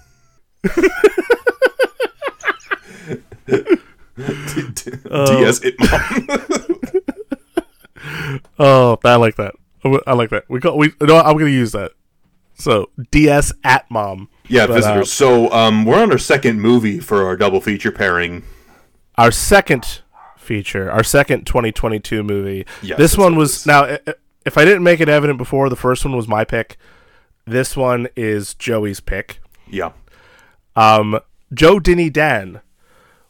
[0.64, 0.74] DS
[5.64, 6.28] at Mom.
[8.57, 9.53] Oh, I like that.
[10.07, 10.45] I like that.
[10.49, 10.93] We call we.
[10.99, 11.91] No, I'm gonna use that.
[12.64, 14.30] So DS at mom.
[14.47, 15.11] Yeah, But, uh, visitors.
[15.11, 18.43] so um, we're on our second movie for our double feature pairing.
[19.18, 20.01] our second
[20.38, 22.66] feature, our second 2022 movie.
[22.82, 23.97] Yes, this one was now.
[24.45, 26.78] If I didn't make it evident before, the first one was my pick.
[27.45, 29.41] This one is Joey's pick.
[29.70, 29.91] Yeah.
[30.78, 31.20] Um,
[31.53, 32.61] Joe Dinny Dan,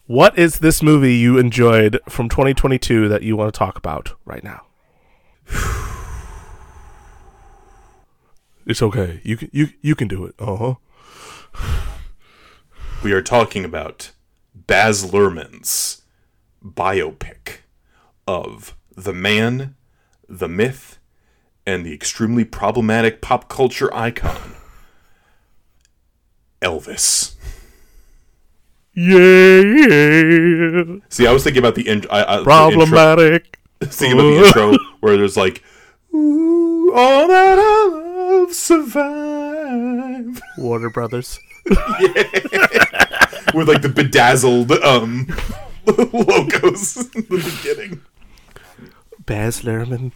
[0.06, 4.44] what is this movie you enjoyed from 2022 that you want to talk about right
[4.44, 4.62] now?
[8.66, 9.20] It's okay.
[9.24, 10.36] You can you you can do it.
[10.40, 10.76] Uh huh.
[13.04, 14.12] We are talking about
[14.56, 16.04] Baz Luhrmann's
[16.64, 17.58] biopic
[18.26, 19.76] of the man,
[20.30, 21.00] the myth,
[21.66, 24.56] and the extremely problematic pop culture icon,
[26.62, 27.36] Elvis.
[28.96, 29.64] Yeah.
[31.10, 32.44] See, I was thinking about the, in- I, I, the intro.
[32.46, 33.60] Problematic.
[33.84, 35.64] Thinking about the intro where there's like,
[36.14, 37.58] Ooh, all that
[38.34, 40.42] love survive.
[40.58, 41.40] Warner Brothers.
[41.70, 42.24] yeah.
[43.54, 45.28] With like the bedazzled um
[45.86, 48.02] logos in the beginning.
[49.26, 50.14] Baz Luhrmann.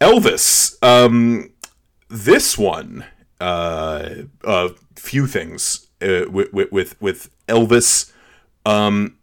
[0.00, 0.76] Elvis.
[0.82, 1.50] Um,
[2.08, 3.04] this one,
[3.40, 4.10] uh,
[4.44, 8.12] a few things uh, with, with with with Elvis.
[8.66, 9.16] Um,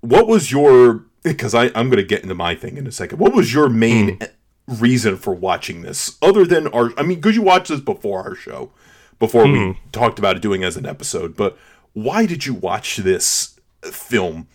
[0.00, 1.04] what was your?
[1.22, 3.18] Because I I'm gonna get into my thing in a second.
[3.18, 4.18] What was your main
[4.66, 6.92] reason for watching this, other than our?
[6.98, 8.70] I mean, because you watched this before our show,
[9.18, 11.36] before we talked about it doing as an episode.
[11.36, 11.56] But
[11.92, 14.48] why did you watch this film?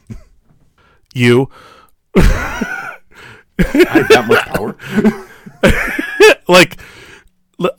[1.14, 1.50] You.
[2.16, 2.98] I
[3.58, 4.78] have that much power.
[6.48, 6.80] like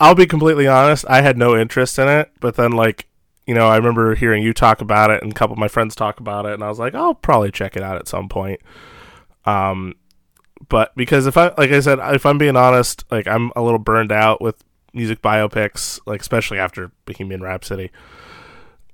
[0.01, 3.09] I'll be completely honest, I had no interest in it, but then like,
[3.47, 5.95] you know, I remember hearing you talk about it and a couple of my friends
[5.95, 8.61] talk about it and I was like, I'll probably check it out at some point.
[9.45, 9.95] Um
[10.69, 13.79] but because if I like I said, if I'm being honest, like I'm a little
[13.79, 17.91] burned out with music biopics, like especially after Bohemian Rhapsody.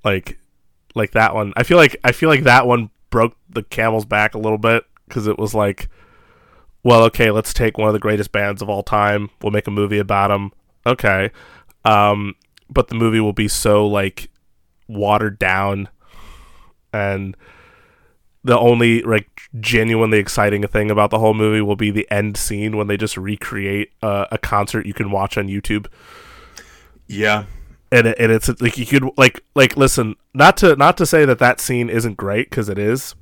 [0.03, 0.39] Like
[0.95, 1.53] like that one.
[1.55, 4.85] I feel like I feel like that one broke the camel's back a little bit
[5.09, 5.89] cuz it was like
[6.81, 9.29] well, okay, let's take one of the greatest bands of all time.
[9.41, 10.53] We'll make a movie about them.
[10.85, 11.29] Okay.
[11.83, 12.35] Um,
[12.69, 14.29] but the movie will be so like
[14.87, 15.89] watered down
[16.93, 17.35] and
[18.43, 19.27] the only like
[19.59, 23.17] genuinely exciting thing about the whole movie will be the end scene when they just
[23.17, 25.87] recreate uh, a concert you can watch on YouTube
[27.07, 27.45] Yeah,
[27.91, 31.25] and, it, and it's like you could like like listen not to not to say
[31.25, 33.15] that that scene isn't great because it is,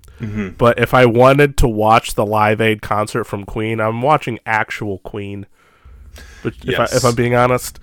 [0.58, 5.00] but if I wanted to watch the Live Aid concert from Queen, I'm watching actual
[5.00, 5.46] Queen.
[6.44, 6.94] But if, Yes.
[6.94, 7.80] I, if I'm being honest,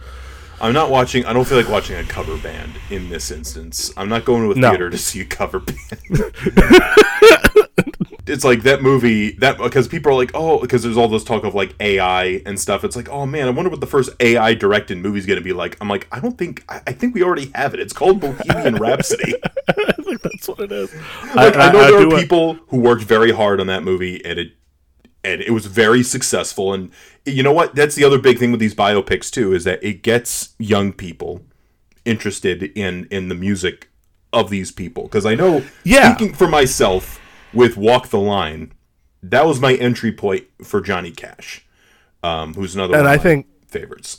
[0.60, 1.24] I'm not watching.
[1.26, 3.92] I don't feel like watching a cover band in this instance.
[3.96, 4.70] I'm not going to a No.
[4.70, 5.76] theater to see a cover band.
[8.26, 11.44] it's like that movie that because people are like, oh, because there's all this talk
[11.44, 12.84] of like AI and stuff.
[12.84, 15.44] It's like, oh man, I wonder what the first AI directed movie is going to
[15.44, 15.76] be like.
[15.80, 16.64] I'm like, I don't think.
[16.68, 17.80] I, I think we already have it.
[17.80, 19.34] It's called Bohemian Rhapsody.
[19.68, 20.94] I think that's what it is.
[21.34, 24.52] Like, I, know there are people who worked very hard on that movie, and it
[25.24, 26.72] and it was very successful.
[26.74, 26.90] And
[27.24, 27.74] you know what?
[27.74, 31.42] That's the other big thing with these biopics too, is that it gets young people
[32.04, 33.88] interested in in the music
[34.32, 35.04] of these people.
[35.04, 36.14] Because I know, Yeah.
[36.14, 37.20] speaking for myself,
[37.52, 38.72] with Walk the Line,
[39.22, 41.64] that was my entry point for Johnny Cash,
[42.22, 44.18] um, who's another And one I of my think- favorites.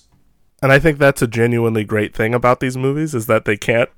[0.62, 3.90] and I think that's a genuinely great thing about these movies is that they can't,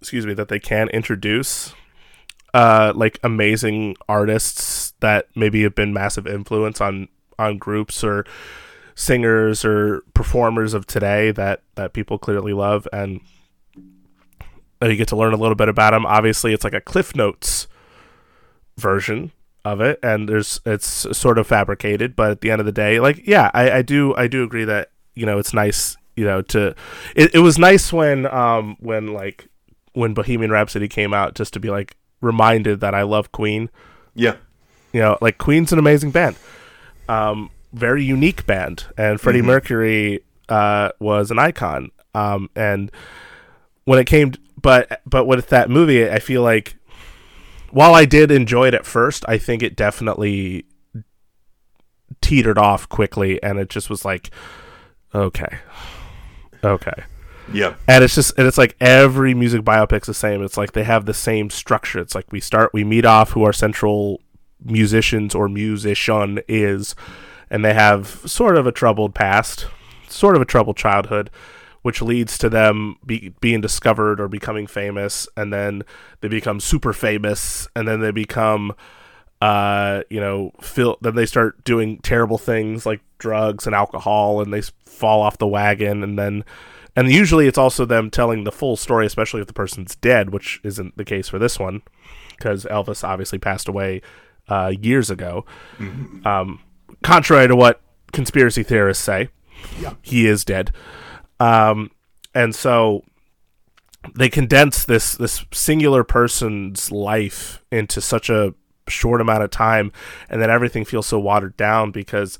[0.00, 1.74] excuse me, that they can introduce,
[2.54, 8.24] uh, like amazing artists that maybe have been massive influence on on groups or
[8.94, 13.20] singers or performers of today that that people clearly love, and
[14.82, 16.06] uh, you get to learn a little bit about them.
[16.06, 17.66] Obviously, it's like a Cliff Notes
[18.76, 19.32] version
[19.64, 20.86] of it and there's it's
[21.16, 24.14] sort of fabricated but at the end of the day like yeah i, I do
[24.14, 26.74] i do agree that you know it's nice you know to
[27.16, 29.48] it, it was nice when um when like
[29.92, 33.70] when bohemian rhapsody came out just to be like reminded that i love queen.
[34.14, 34.36] Yeah,
[34.92, 36.36] you know like queen's an amazing band.
[37.08, 38.86] Um very unique band.
[38.96, 41.90] And freddie mercury uh was an icon.
[42.14, 42.90] Um and
[43.84, 46.76] when it came but but with that movie i feel like
[47.70, 50.64] while i did enjoy it at first i think it definitely
[52.20, 53.42] teetered off quickly.
[53.42, 54.30] And it just was like
[55.14, 55.58] okay.
[56.64, 57.04] Okay.
[57.52, 60.42] Yeah, and it's just and it's like every music biopic's the same.
[60.42, 62.00] It's like they have the same structure.
[62.00, 64.20] It's like we start we meet off who our central
[64.62, 66.94] musicians or musician is
[67.50, 69.66] and they have sort of a troubled past
[70.08, 71.30] sort of a troubled childhood
[71.82, 75.82] which leads to them be, being discovered or becoming famous and then
[76.20, 78.74] they become super famous and then they become
[79.40, 84.52] uh, you know, feel then they start doing terrible things like drugs and alcohol, and
[84.52, 86.44] they fall off the wagon, and then,
[86.94, 90.60] and usually it's also them telling the full story, especially if the person's dead, which
[90.64, 91.82] isn't the case for this one,
[92.30, 94.00] because Elvis obviously passed away
[94.48, 95.44] uh, years ago.
[96.24, 96.60] Um,
[97.02, 97.80] contrary to what
[98.12, 99.28] conspiracy theorists say,
[99.80, 99.94] Yeah.
[100.02, 100.72] he is dead.
[101.40, 101.90] Um,
[102.34, 103.02] and so
[104.14, 108.54] they condense this this singular person's life into such a
[108.88, 109.90] short amount of time,
[110.30, 112.38] and then everything feels so watered down because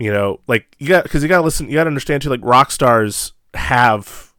[0.00, 2.28] you know, like you got because you got to listen, you got to understand too.
[2.30, 4.32] Like rock stars have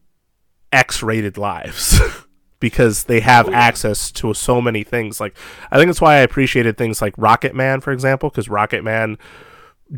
[0.72, 1.98] X-rated lives.
[2.66, 3.58] Because they have Oh, yeah.
[3.58, 5.20] access to so many things.
[5.20, 5.36] Like,
[5.70, 9.18] I think that's why I appreciated things like Rocket Man, for example, because Rocket Man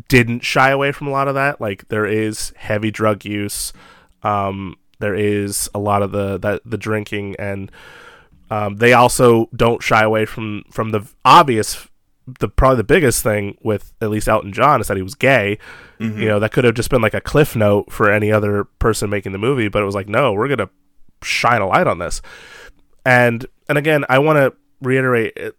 [0.07, 1.59] didn't shy away from a lot of that.
[1.59, 3.73] Like there is heavy drug use,
[4.23, 7.71] um, there is a lot of the that the drinking, and
[8.51, 11.87] um, they also don't shy away from from the obvious.
[12.39, 15.57] The probably the biggest thing with at least Elton John is that he was gay.
[15.97, 19.09] You know that could have just been like a cliff note for any other person
[19.09, 20.69] making the movie, but it was like, no, we're gonna
[21.23, 22.21] shine a light on this.
[23.05, 25.55] And and again, I want to reiterate it,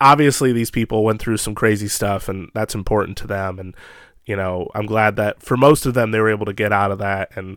[0.00, 3.58] obviously these people went through some crazy stuff and that's important to them.
[3.58, 3.74] And
[4.24, 6.90] you know i'm glad that for most of them they were able to get out
[6.90, 7.56] of that and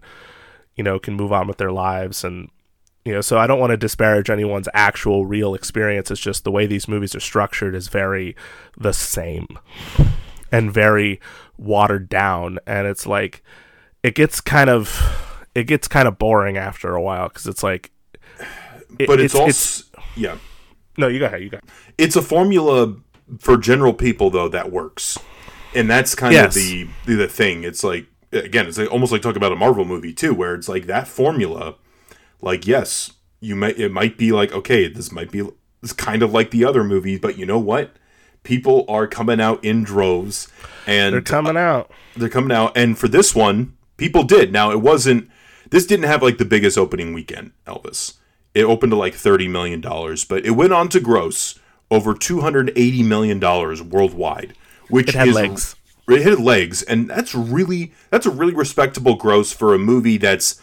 [0.75, 2.23] you know can move on with their lives.
[2.23, 2.49] And
[3.05, 6.11] you know so i don't want to disparage anyone's actual real experience.
[6.11, 8.35] It's just the way these movies are structured is very
[8.77, 9.47] the same
[10.51, 11.19] and very
[11.57, 12.59] watered down.
[12.65, 13.43] And it's like
[14.03, 15.25] it gets kind of
[15.55, 17.91] it gets kind of boring after a while because it's like
[18.97, 19.83] it- But it's, also
[20.15, 20.37] yeah.
[20.97, 21.59] no you go ahead you go
[21.97, 22.95] It's a formula
[23.39, 25.17] for general people though that works.
[25.75, 26.47] And that's kind Yes.
[26.47, 27.63] of the, the the thing.
[27.63, 30.67] It's like again, it's like, almost like talking about a Marvel movie too where it's
[30.69, 31.75] like that formula
[32.41, 35.47] like yes, you might it might be like okay, this might be
[35.83, 37.91] it's kind of like the other movies, but you know what?
[38.43, 40.47] People are coming out in droves
[40.87, 44.71] and they're coming uh, out they're coming out and for this one people did now
[44.71, 45.29] it wasn't
[45.69, 48.15] this didn't have like the biggest opening weekend elvis
[48.53, 51.59] it opened to like 30 million dollars but it went on to gross
[51.91, 54.53] over 280 million dollars worldwide
[54.89, 55.75] which It had is legs.
[56.07, 60.61] it had legs and that's really that's a really respectable gross for a movie that's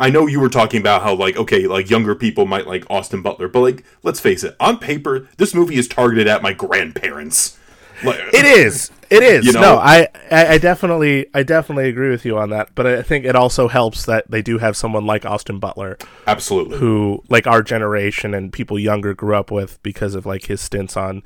[0.00, 3.20] I know you were talking about how like okay, like younger people might like Austin
[3.20, 7.58] Butler, but like let's face it, on paper, this movie is targeted at my grandparents.
[8.04, 8.92] Like, It is.
[9.10, 9.46] It is.
[9.46, 9.60] You know?
[9.60, 12.74] no, I, I, definitely, I definitely agree with you on that.
[12.74, 15.96] But I think it also helps that they do have someone like Austin Butler,
[16.26, 16.78] absolutely.
[16.78, 20.96] who, like our generation and people younger grew up with because of like his stints
[20.96, 21.22] on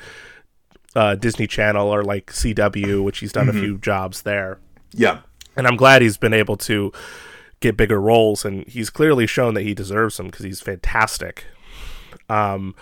[0.94, 4.58] uh, Disney Channel or like CW, which he's done a few jobs there.
[4.92, 5.20] Yeah.
[5.56, 6.92] And I'm glad he's been able to
[7.60, 11.46] get bigger roles, and he's clearly shown that he deserves them because he's fantastic.
[12.28, 12.74] Um,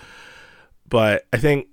[0.88, 1.68] but I think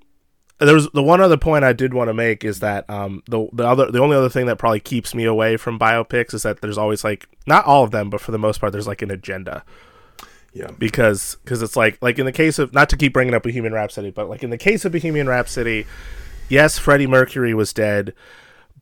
[0.59, 3.67] there's the one other point I did want to make is that um the the
[3.67, 6.77] other the only other thing that probably keeps me away from biopics is that there's
[6.77, 9.63] always like not all of them but for the most part there's like an agenda
[10.53, 10.71] Yeah.
[10.77, 13.73] because because it's like like in the case of not to keep bringing up Bohemian
[13.73, 15.85] Rhapsody but like in the case of Bohemian Rhapsody
[16.49, 18.13] yes Freddie Mercury was dead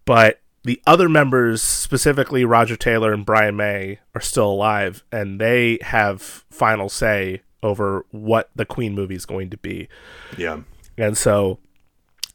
[0.06, 5.78] but the other members specifically Roger Taylor and Brian May are still alive and they
[5.82, 9.90] have final say over what the Queen movie is going to be
[10.38, 10.62] Yeah.
[10.98, 11.60] and so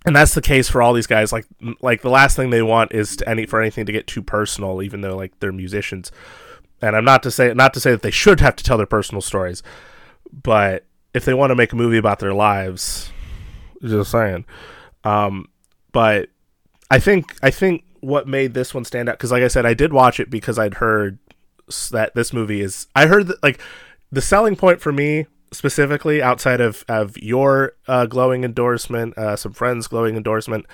[0.06, 1.32] and that's the case for all these guys.
[1.32, 1.46] Like
[1.80, 4.82] like the last thing they want is to any for anything to get too personal
[4.82, 6.10] even though like they're musicians.
[6.82, 8.86] And i'm not to say not to say that they should have to tell their
[8.86, 9.62] personal stories
[10.32, 13.10] but if they want to make a movie about their lives
[13.82, 14.44] just saying.
[15.04, 15.48] Um
[15.92, 16.28] but
[16.90, 19.74] i think i think what made this one stand out because like i said i
[19.74, 21.18] did watch it because i'd heard
[21.90, 23.60] that this movie is i heard that like
[24.10, 29.52] the selling point for me specifically outside of of your uh, glowing endorsement uh, some
[29.52, 30.64] friends glowing endorsement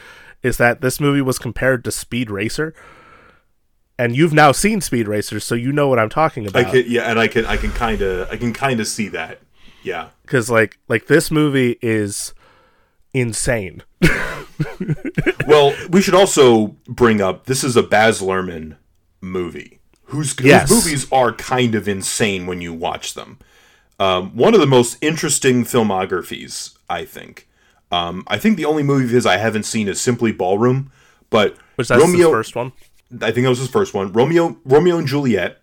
[0.43, 2.75] is that this movie was compared to speed racer
[3.99, 6.85] and you've now seen speed racer so you know what i'm talking I about can
[6.87, 9.41] yeah, and I can I can kind of I can kind of see that.
[9.83, 10.09] Yeah.
[10.23, 12.35] because like like this movie is
[13.15, 13.83] insane
[15.47, 18.77] Well, we should also bring up this is a Baz Luhrmann
[19.21, 20.71] movie whose, whose Yes.
[20.71, 23.39] movies are kind of insane when you watch them.
[23.99, 27.49] Um, one of the most interesting filmographies, I think.
[27.91, 30.91] Um, I think the only movie of his I haven't seen is Strictly Ballroom,
[31.31, 32.27] but which that's Romeo.
[32.29, 32.73] the first one
[33.23, 34.13] I think that was his first one.
[34.13, 35.61] Romeo, Romeo and Juliet.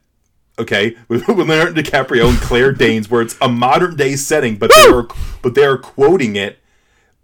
[0.57, 4.71] Okay, with, with Leonardo DiCaprio and Claire Danes, where it's a modern day setting, but
[4.73, 5.07] they are
[5.41, 6.59] but they are quoting it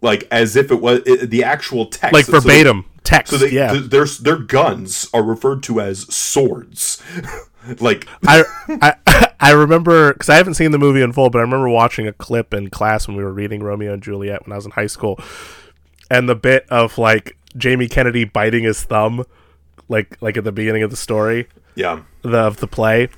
[0.02, 3.38] like as if it was it, the actual text, like So they- verbatim text So
[3.38, 7.02] they, yeah th- their their guns are referred to as swords.
[7.80, 8.44] like I,
[8.82, 12.06] I I remember because I haven't seen the movie in full, but I remember watching
[12.06, 14.72] a clip in class when we were reading Romeo and Juliet when I was in
[14.72, 15.18] high school,
[16.10, 19.24] and the bit of like Jamie Kennedy biting his thumb,
[19.88, 22.02] like like at the beginning of the story, Yeah.
[22.22, 23.08] the, of the play,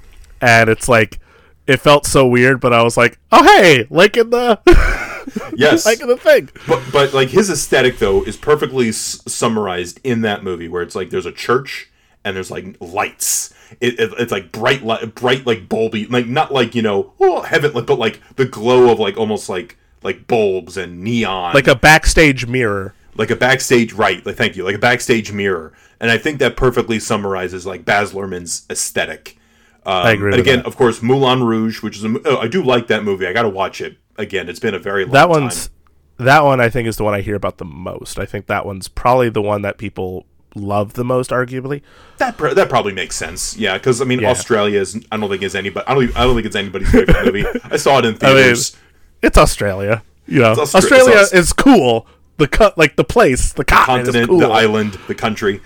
[0.41, 1.19] and it's like
[1.67, 4.59] it felt so weird, but I was like, oh hey, like in the
[5.57, 5.87] Yes.
[5.87, 6.49] like in the thing.
[6.69, 10.95] But but like his aesthetic though is perfectly s- summarized in that movie where it's
[10.95, 11.91] like there's a church
[12.25, 13.53] and there's like lights.
[13.81, 17.43] It, it, it's like bright light, bright like bulby, like not like you know oh
[17.43, 21.75] heaven, but like the glow of like almost like like bulbs and neon, Like a
[21.77, 22.95] backstage mirror.
[23.15, 24.25] like a backstage right.
[24.27, 25.73] Like thank you, like a backstage mirror.
[26.01, 29.39] And I think that perfectly summarizes like Baz Luhrmann's aesthetic.
[29.87, 30.67] Um, I agree again, that.
[30.67, 33.27] of course, Moulin Rouge, which is a, oh, I do like that movie.
[33.27, 34.49] I got to watch it again.
[34.49, 35.31] It's been a very long That time.
[35.31, 35.71] one's
[36.19, 38.19] that one I think is the one I hear about the most.
[38.19, 41.83] I think that one's probably the one that people love the most, arguably.
[42.19, 43.57] That pr- that probably makes sense.
[43.57, 44.31] Yeah, because I mean, Yeah.
[44.31, 45.01] Australia is.
[45.11, 45.87] I don't think is anybody.
[45.87, 46.17] I don't.
[46.17, 47.45] I don't think it's anybody's favorite movie.
[47.65, 48.77] I saw it in I mean, theaters.
[49.23, 50.03] it's Australia.
[50.27, 52.07] You know, Austra- Australia it's Aus- is cool.
[52.39, 54.39] The cut, like the place, the continent, is continent, cool.
[54.41, 55.61] the island, the country.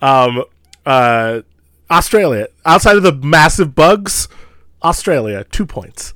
[0.00, 0.44] um,
[0.86, 1.40] uh,
[1.90, 4.28] Australia outside of the massive bugs,
[4.82, 6.14] Australia two points.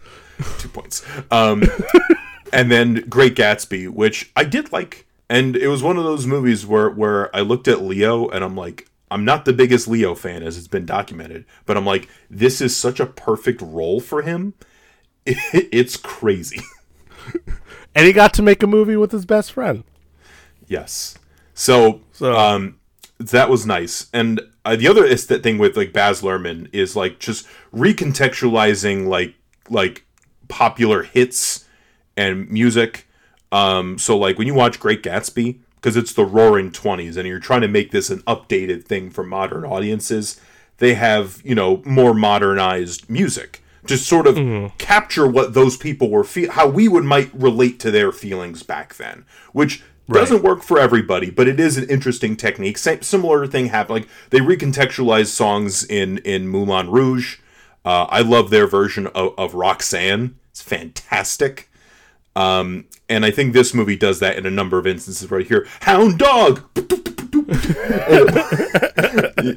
[0.59, 1.03] Two points.
[1.31, 1.63] Um,
[2.53, 6.67] and then Great Gatsby, which I did like, and it was one of those movies
[6.67, 10.43] where where I looked at Leo and I'm like, I'm not the biggest Leo fan
[10.43, 14.55] as it's been documented, but I'm like, this is such a perfect role for him.
[15.27, 16.61] it's crazy.
[17.95, 19.85] And he got to make a movie with his best friend.
[20.67, 21.19] Yes.
[21.55, 22.79] So, So- um,
[23.19, 24.09] that was nice.
[24.15, 29.07] And uh, the other is that thing with like Baz Luhrmann is like just recontextualizing
[29.09, 29.35] like
[29.69, 30.05] like
[30.49, 31.67] popular hits
[32.17, 33.07] and music.
[33.53, 37.39] Um, so like when you watch Great Gatsby, because it's the Roaring Twenties, and you're
[37.39, 40.41] trying to make this an updated thing for modern audiences,
[40.79, 44.37] they have you know more modernized music to sort of
[44.79, 48.95] capture what those people were feel how we would might relate to their feelings back
[48.95, 52.77] then, which doesn't work for everybody, but it is an interesting technique.
[52.79, 54.01] Same, similar thing happened.
[54.01, 57.39] Like they recontextualize songs in in Moulin Rouge.
[57.85, 60.37] Uh, I love their version of, of Roxanne.
[60.51, 61.69] It's fantastic.
[62.35, 65.67] Um, and I think this movie does that in a number of instances right here.
[65.83, 66.63] Hound dog.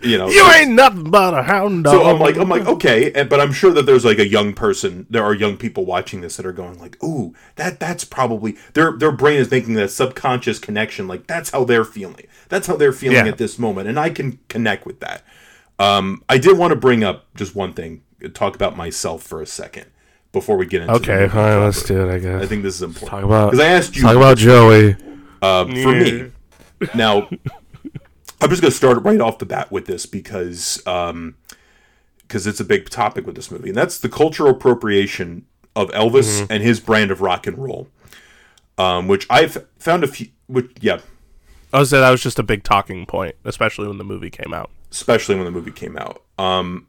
[0.03, 1.93] you know, You ain't nothing but a hound dog.
[1.93, 4.53] so I'm like, I'm like, okay, and, but I'm sure that there's like a young
[4.53, 8.57] person, there are young people watching this that are going like, ooh, that that's probably
[8.73, 12.76] their their brain is making that subconscious connection, like that's how they're feeling, that's how
[12.76, 13.31] they're feeling Yeah.
[13.31, 15.23] at this moment, and I can connect with that.
[15.80, 18.02] Um, I did want to bring up just one thing,
[18.34, 19.85] talk about myself for a second
[20.35, 22.13] before we get into the okay, movie fine, let's do it.
[22.13, 22.43] I guess.
[22.43, 24.95] I think this is important talk about because I asked you talk about Joey.
[25.41, 26.31] uh, for me.
[26.93, 27.27] Now,
[28.41, 31.35] I'm just going to start right off the bat with this because um,
[32.21, 35.45] because it's a big topic with this movie, and that's the cultural appropriation
[35.75, 37.87] of Elvis and his brand of rock and roll,
[38.77, 40.27] um, which I've found a few.
[40.47, 40.99] Which, yeah,
[41.73, 44.53] I was say that was just a big talking point, especially when the movie came
[44.53, 44.69] out.
[44.91, 46.23] especially when the movie came out.
[46.37, 46.87] Um,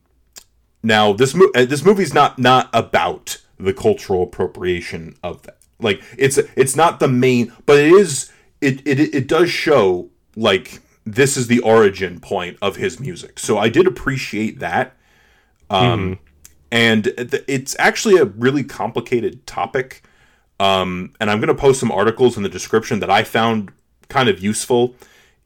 [0.82, 5.58] now this mo- uh, this movie's not not about the cultural appropriation of that.
[5.80, 10.80] Like it's it's not the main, but it is it it it does show like
[11.04, 13.38] this is the origin point of his music.
[13.38, 14.96] So I did appreciate that.
[15.70, 16.18] Um,
[16.70, 20.02] and th- it's actually a really complicated topic.
[20.58, 23.72] Um, and I'm going to post some articles in the description that I found
[24.08, 24.94] kind of useful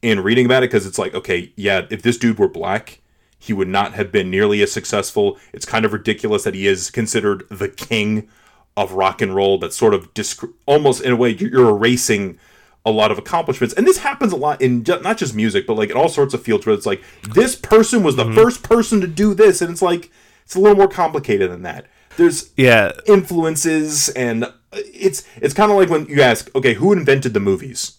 [0.02, 2.99] in reading about it because it's like, okay, yeah, if this dude were black,
[3.41, 5.39] he would not have been nearly as successful.
[5.53, 8.29] It's kind of ridiculous that he is considered the king
[8.77, 9.59] of rock and roll.
[9.59, 12.39] That's sort of disc- almost in a way you're you're erasing
[12.85, 13.75] a lot of accomplishments.
[13.75, 16.35] And this happens a lot in ju- not just music, but like in all sorts
[16.35, 17.03] of fields where it's like
[17.33, 18.35] this person was the mm-hmm.
[18.35, 20.11] first person to do this, and it's like
[20.45, 21.87] it's a little more complicated than that.
[22.17, 26.93] There's Yeah, influences and uh, it's it's kind of like when you ask okay who
[26.93, 27.97] invented the movies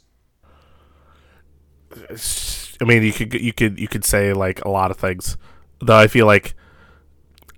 [2.81, 5.37] I mean, you could you could you could say like a lot of things,
[5.79, 5.95] though.
[5.97, 6.55] I feel like.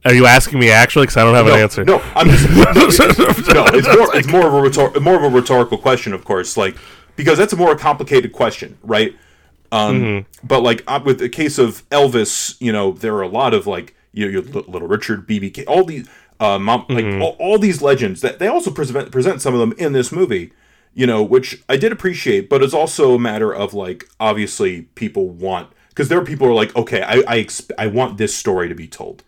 [0.05, 1.03] Are you asking me actually?
[1.03, 1.85] Because I don't have no an answer.
[1.91, 5.77] no i'm just no it's more it's more of a rhetor- more of a rhetorical
[5.77, 6.75] question of course like
[7.15, 9.15] because that's a more complicated question right
[9.71, 10.45] um Mm-hmm.
[10.45, 13.65] but like uh, with the case of elvis you know there are a lot of
[13.65, 16.09] like you know, little richard bbk all these
[16.41, 17.21] uh, mom, like Mm-hmm.
[17.21, 20.51] all, all these legends that they also present present some of them in this movie
[20.93, 25.29] you know which i did appreciate but it's also a matter of like obviously people
[25.29, 28.35] want because there are people who are like okay i I, exp- I want this
[28.35, 29.23] story to be told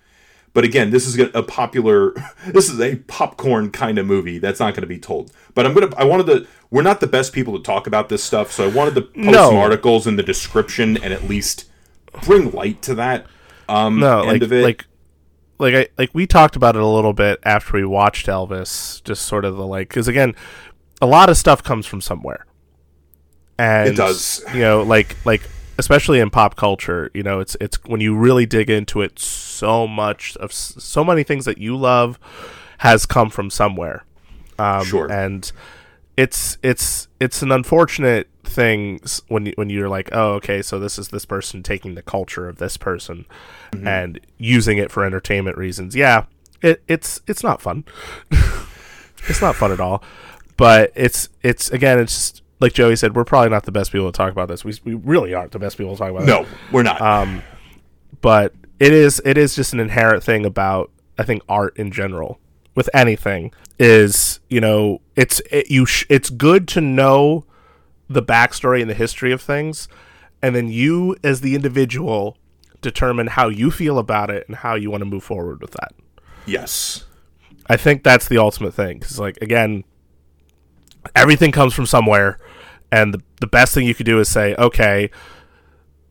[0.56, 2.14] but again, this is a popular,
[2.48, 5.34] this is a popcorn kind of movie that's not going to be told.
[5.54, 6.48] But I'm gonna, I wanted to.
[6.72, 9.18] We're not the best people to talk about this stuff, so I wanted to post
[9.18, 9.50] No.
[9.50, 11.66] some articles in the description and at least
[12.24, 13.26] bring light to that.
[13.68, 14.64] Um, no, end like of it.
[14.64, 14.86] like
[15.58, 19.04] like I like we talked about it a little bit after we watched Elvis.
[19.04, 20.36] Just sort of the like, because again,
[21.02, 22.46] a lot of stuff comes from somewhere.
[23.58, 24.44] and It does.
[24.54, 25.42] You know, like like
[25.78, 29.88] especially in pop culture, you know, it's it's when you really dig into it, so
[29.88, 32.20] much of so many things that you love
[32.80, 34.04] has come from somewhere.
[34.58, 35.12] Um, Sure.
[35.12, 35.52] and
[36.18, 40.98] it's it's it's an unfortunate thing when you, when you're like, oh, okay, so this
[40.98, 43.26] is this person taking the culture of this person
[43.72, 43.88] Mm-hmm.
[43.88, 45.94] and using it for entertainment reasons.
[45.96, 46.26] Yeah,
[46.62, 47.84] it, it's it's not fun.
[49.28, 50.02] it's not fun at all.
[50.58, 54.12] But it's it's again, it's just, like Joey said, we're probably not the best people
[54.12, 54.64] to talk about this.
[54.64, 56.24] We we really aren't the best people to talk about.
[56.24, 57.02] No, we're not.
[57.02, 57.44] Um,
[58.22, 62.40] but it is it is just an inherent thing about I think art in general
[62.76, 67.46] with anything is you know it's it, you sh- it's good to know
[68.10, 69.88] the backstory and the history of things,
[70.42, 72.38] and then you as the individual
[72.82, 75.92] determine how you feel about it and how you want to move forward with that.
[76.46, 77.06] yes.
[77.68, 79.00] I think that's the ultimate thing.
[79.00, 79.86] Because, like, again,
[81.16, 82.40] everything comes from somewhere,
[82.92, 85.10] and the, the best thing you could do is say, okay,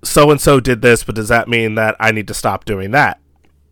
[0.03, 2.91] so and so did this, but does that mean that I need to stop doing
[2.93, 3.21] that?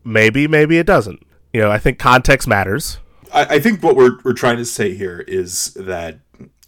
[0.03, 1.21] Maybe, maybe it doesn't.
[1.53, 2.97] You know, I think context matters.
[3.31, 6.19] I, I think what we're we're trying to say here is that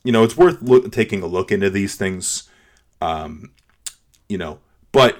[0.03, 2.49] you know it's worth look, taking a look into these things,
[3.02, 3.52] um,
[4.30, 4.60] you know.
[4.91, 5.18] But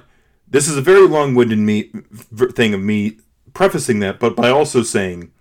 [0.48, 1.90] this is a very long-winded me
[2.52, 3.18] thing of me
[3.52, 5.32] prefacing that, but by also saying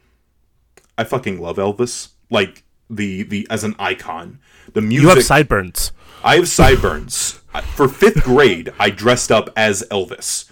[0.97, 4.39] I fucking love Elvis, like the the as an icon.
[4.73, 5.03] The music.
[5.03, 5.91] You have sideburns.
[6.23, 7.39] I have sideburns.
[7.75, 10.49] For fifth grade, I dressed up as Elvis.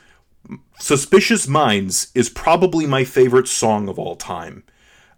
[0.80, 4.64] Suspicious Minds is probably my favorite song of all time.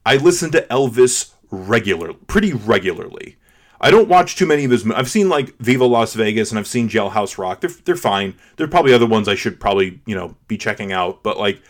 [0.05, 3.37] I listen to Elvis regular, pretty regularly.
[3.81, 4.89] I don't watch too many of his.
[4.89, 7.61] I've seen like Viva Las Vegas and I've seen Jailhouse Rock.
[7.61, 8.35] They're they're fine.
[8.55, 11.23] There are probably other ones I should probably you know be checking out.
[11.23, 11.61] But like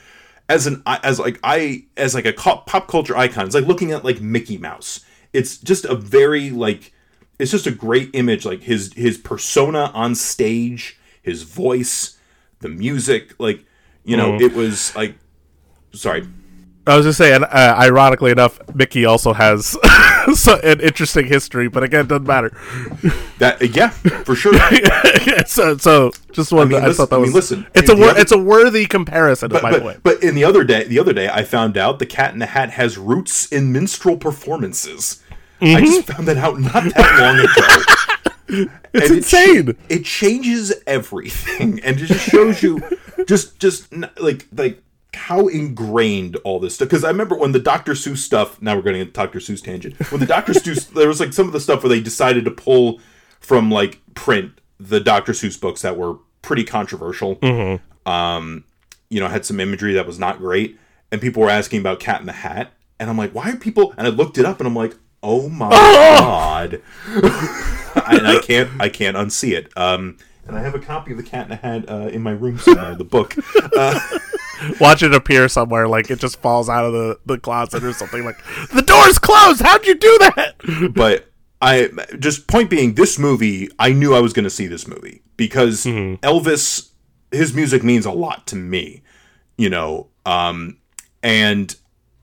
[0.48, 4.06] as an as like I as like a pop culture icon, it's like looking at
[4.06, 5.04] like Mickey Mouse.
[5.36, 6.94] It's just a very like
[7.40, 8.46] it's just a great image.
[8.46, 12.18] Like his his persona on stage, his voice,
[12.60, 13.34] the music.
[13.40, 13.66] Like
[14.04, 15.16] you know, it was like
[15.94, 16.28] sorry.
[16.88, 19.76] I was just saying, uh, ironically enough, Mickey also has
[20.36, 22.56] so, an interesting history, but again, it doesn't matter.
[23.38, 24.54] That yeah, for sure.
[25.46, 26.68] so, so just one.
[26.68, 27.28] I, mean, I listen- thought that I was.
[27.28, 29.54] mean, listen, it's a wor- other- it's a worthy comparison.
[29.54, 30.00] is my but, point.
[30.04, 32.46] but in the other day, the other day, I found out the Cat in the
[32.46, 35.22] Hat has roots in minstrel performances.
[35.62, 35.86] I Mm-hmm.
[35.86, 38.70] just found that out not that long ago.
[38.94, 39.78] It's And insane.
[39.90, 42.80] It, changes everything, and it just shows you,
[43.28, 44.82] just just like like
[45.16, 46.90] how ingrained all this stuff.
[46.90, 47.94] Because I remember when the Dr.
[47.94, 48.62] Seuss stuff.
[48.62, 49.40] Now we're going to Dr.
[49.40, 49.96] Seuss tangent.
[50.12, 50.54] When the Dr.
[50.54, 53.02] Seuss, there was like some of the stuff where they decided to pull
[53.40, 55.32] from like print the Dr.
[55.34, 57.40] Seuss books that were pretty controversial
[58.06, 58.64] um,
[59.10, 60.78] you know, had some imagery that was not great,
[61.12, 63.94] and people were asking about Cat in the Hat, and I'm like, why are people?
[63.98, 64.94] And I looked it up, and I'm like,
[65.26, 66.82] oh my god,
[67.16, 69.76] and I can't, I can't unsee it.
[69.76, 72.32] Um, and I have a copy of the Cat in the Hat uh, in my
[72.32, 73.36] room somewhere, the book.
[74.80, 78.24] Watch it appear somewhere, like it just falls out of the, the closet or something.
[78.24, 78.38] Like
[78.74, 79.62] the door's closed.
[79.62, 80.94] How'd you do that?
[80.94, 81.30] but
[81.62, 81.90] I
[82.20, 85.86] just point being, this movie, I knew I was going to see this movie because
[85.86, 86.90] Elvis,
[87.32, 89.02] his music means a lot to me,
[89.58, 90.08] you know.
[90.26, 90.78] Um,
[91.24, 91.76] and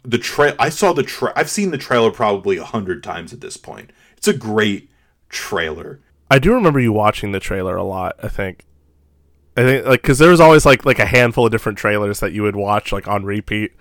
[0.05, 3.41] the trail I saw the tra- I've seen the trailer probably a hundred times at
[3.41, 3.91] this point.
[4.17, 4.91] It's a great
[5.29, 6.01] trailer.
[6.31, 8.17] I do remember you watching the trailer a lot.
[8.23, 8.65] I think.
[9.57, 12.33] I think like because there was always like like a handful of different trailers that
[12.33, 13.73] you would watch like on repeat.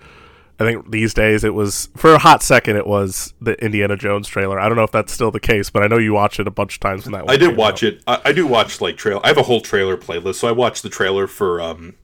[0.60, 4.28] I think these days it was for a hot second it was the Indiana Jones
[4.28, 4.60] trailer.
[4.60, 6.52] I don't know if that's still the case, but I know you watched it a
[6.52, 7.28] bunch of times when that.
[7.28, 8.02] I did watch it.
[8.06, 9.20] I, I do watch like trail.
[9.24, 11.94] I have a whole trailer playlist, so I watched the trailer for um,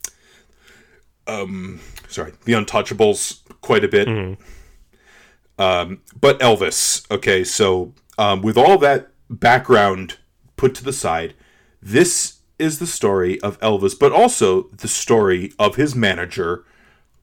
[1.27, 4.07] um, sorry, The Untouchables quite a bit.
[5.57, 7.09] Um, but Elvis.
[7.11, 10.17] Okay, so um, with all that background
[10.55, 11.33] put to the side,
[11.81, 16.65] this is the story of Elvis, but also the story of his manager,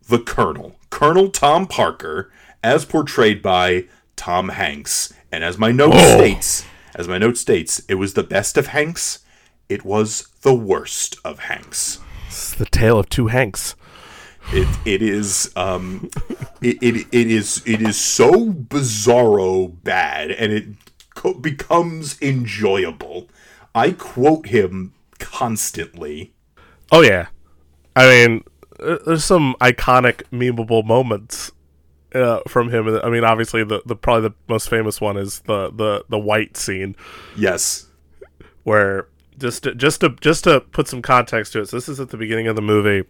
[0.08, 2.30] the Colonel, Colonel Tom Parker,
[2.62, 3.84] as portrayed by
[4.16, 5.12] Tom Hanks.
[5.30, 6.64] And as my note states,
[6.94, 9.20] as my note states, it was the best of Hanks.
[9.68, 12.00] It was the worst of Hanks.
[12.28, 13.74] It's the tale of two Hanks.
[14.52, 16.09] It it is um
[16.62, 20.64] it, it it is it is so bizarro bad and it
[21.14, 23.28] co- becomes enjoyable.
[23.74, 26.32] I quote him constantly.
[26.93, 27.27] Oh yeah,
[27.97, 28.44] I mean,
[28.81, 31.51] uh, there's some iconic memeable moments
[32.14, 32.89] uh, from him.
[33.02, 36.56] I mean, obviously the, the probably the most famous one is the the the white
[36.56, 36.94] scene
[37.36, 37.86] Yes.
[38.62, 39.09] where
[39.39, 41.68] just to, just to just to put some context to it.
[41.68, 43.06] So this is at the beginning of the movie,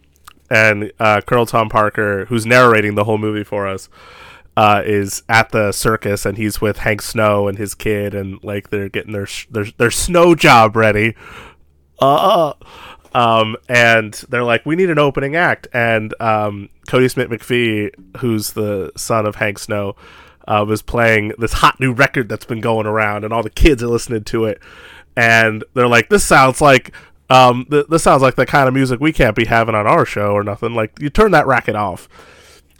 [0.49, 3.89] and uh, Colonel Tom Parker, who's narrating the whole movie for us,
[4.55, 8.69] uh, is at the circus and he's with Hank Snow and his kid and like
[8.69, 11.15] they're getting their sh- their their snow job ready.
[11.99, 12.53] Uh,
[13.13, 15.67] um, and they're like, we need an opening act.
[15.73, 19.95] And um, Kodi Smit-McPhee, who's the son of Hank Snow,
[20.47, 23.83] uh, was playing this hot new record that's been going around, and all the kids
[23.83, 24.61] are listening to it.
[25.15, 26.93] And they're like, this sounds like
[27.29, 30.05] um, th- this sounds like the kind of music we can't be having on our
[30.05, 30.73] show or nothing.
[30.73, 32.07] Like, you turn that racket off.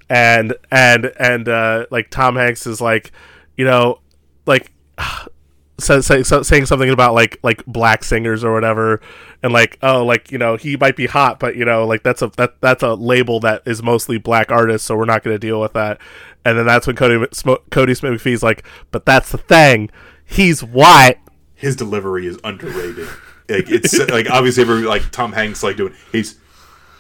[0.09, 3.11] And and and uh, like Tom Hanks is like,
[3.57, 3.99] you know,
[4.45, 4.71] like
[5.79, 9.01] so, so, saying something about like like black singers or whatever,
[9.43, 12.21] and like oh like you know he might be hot, but you know like that's
[12.21, 15.39] a that that's a label that is mostly black artists, so we're not going to
[15.39, 15.99] deal with that.
[16.45, 19.89] And then that's when Cody Kodi Smit-McPhee's like, but that's the thing,
[20.25, 21.17] he's white.
[21.53, 23.09] His delivery is underrated.
[23.49, 26.37] Like it's like obviously every like Tom Hanks like doing he's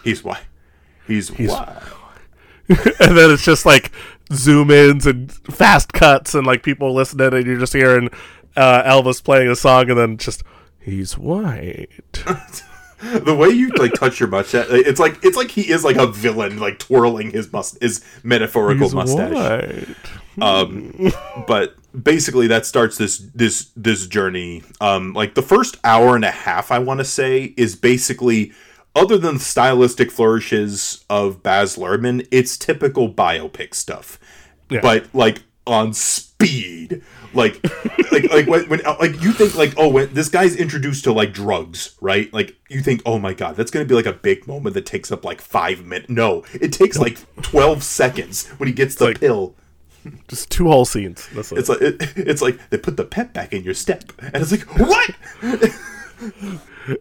[0.03, 0.45] he's white,
[1.05, 1.77] he's, he's white.
[2.69, 3.91] and then it's just like
[4.33, 8.09] zoom ins and fast cuts and like people listening and you're just hearing
[8.57, 10.43] uh, Elvis playing a song and then just
[10.79, 11.89] he's white.
[12.99, 16.07] the way you like touch your mustache, it's like it's like he is like a
[16.07, 19.33] villain, like twirling his must his metaphorical he's mustache.
[19.33, 19.95] White.
[20.41, 21.11] Um,
[21.47, 24.63] but basically that starts this this this journey.
[24.79, 28.53] Um, like the first hour and a half, I want to say, is basically
[28.95, 34.19] other than stylistic flourishes of Baz Luhrmann, it's typical biopic stuff.
[34.69, 34.81] Yeah.
[34.81, 37.01] But like on speed
[37.33, 37.61] like
[38.11, 41.33] like like when, when like you think like oh when this guy's introduced to like
[41.33, 44.73] drugs right like you think oh my god that's gonna be like a big moment
[44.73, 48.95] that takes up like five minutes no it takes like 12 seconds when he gets
[48.95, 49.55] the like, pill
[50.27, 53.53] just two whole scenes that's it's like it, it's like they put the pep back
[53.53, 55.09] in your step and it's like what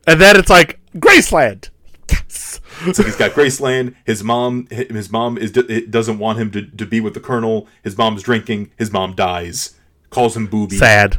[0.07, 1.71] and then it's like graceland
[2.11, 2.61] yes
[2.93, 3.95] so he's got Graceland.
[4.05, 7.67] His mom, his mom is doesn't want him to, to be with the colonel.
[7.83, 8.71] His mom's drinking.
[8.77, 9.77] His mom dies
[10.11, 10.77] calls him booby.
[10.77, 11.19] Sad.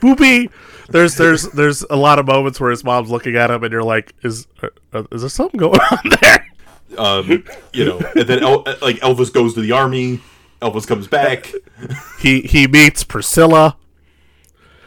[0.00, 0.48] Booby.
[0.88, 3.82] There's there's there's a lot of moments where his mom's looking at him and you're
[3.82, 4.46] like, is
[4.92, 6.46] uh, is there something going on there?
[6.98, 10.20] Um, you know, and then El- like Elvis goes to the army.
[10.62, 11.52] Elvis comes back.
[12.18, 13.76] he he meets Priscilla.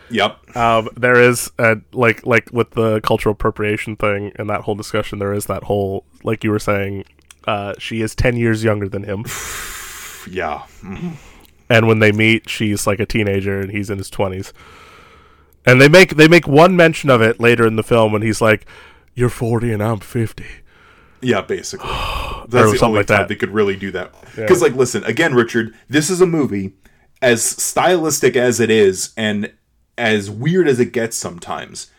[0.10, 0.56] Yep.
[0.56, 5.20] Um, there is a, like like with the cultural appropriation thing and that whole discussion.
[5.20, 7.06] There is that whole like you were saying.
[7.46, 9.20] Uh, she is ten years younger than him.
[10.28, 10.64] yeah.
[10.82, 11.12] Mm-hmm
[11.70, 14.54] and when they meet, she's like a teenager and he's in his twenties.
[15.66, 18.42] And they make they make one mention of it later in the film when he's
[18.42, 18.68] like,
[19.16, 20.46] "You're 40 and I'm 50."
[21.22, 21.90] Yeah, basically.
[22.50, 23.28] That's the only like time that.
[23.28, 24.14] they could really do that.
[24.36, 24.68] Because, yeah.
[24.68, 25.74] like, listen again, Richard.
[25.90, 26.74] This is a movie
[27.22, 29.52] as stylistic as it is, and
[29.98, 31.92] as weird as it gets sometimes.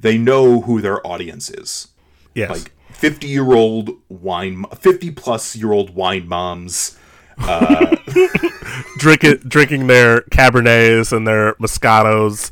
[0.00, 1.88] They know who their audience is.
[2.32, 2.50] Yes.
[2.50, 6.96] Like 50 year old wine, 50 plus year old wine moms
[7.40, 7.96] uh,
[8.98, 12.50] drinking drinking their cabernets and their moscatos.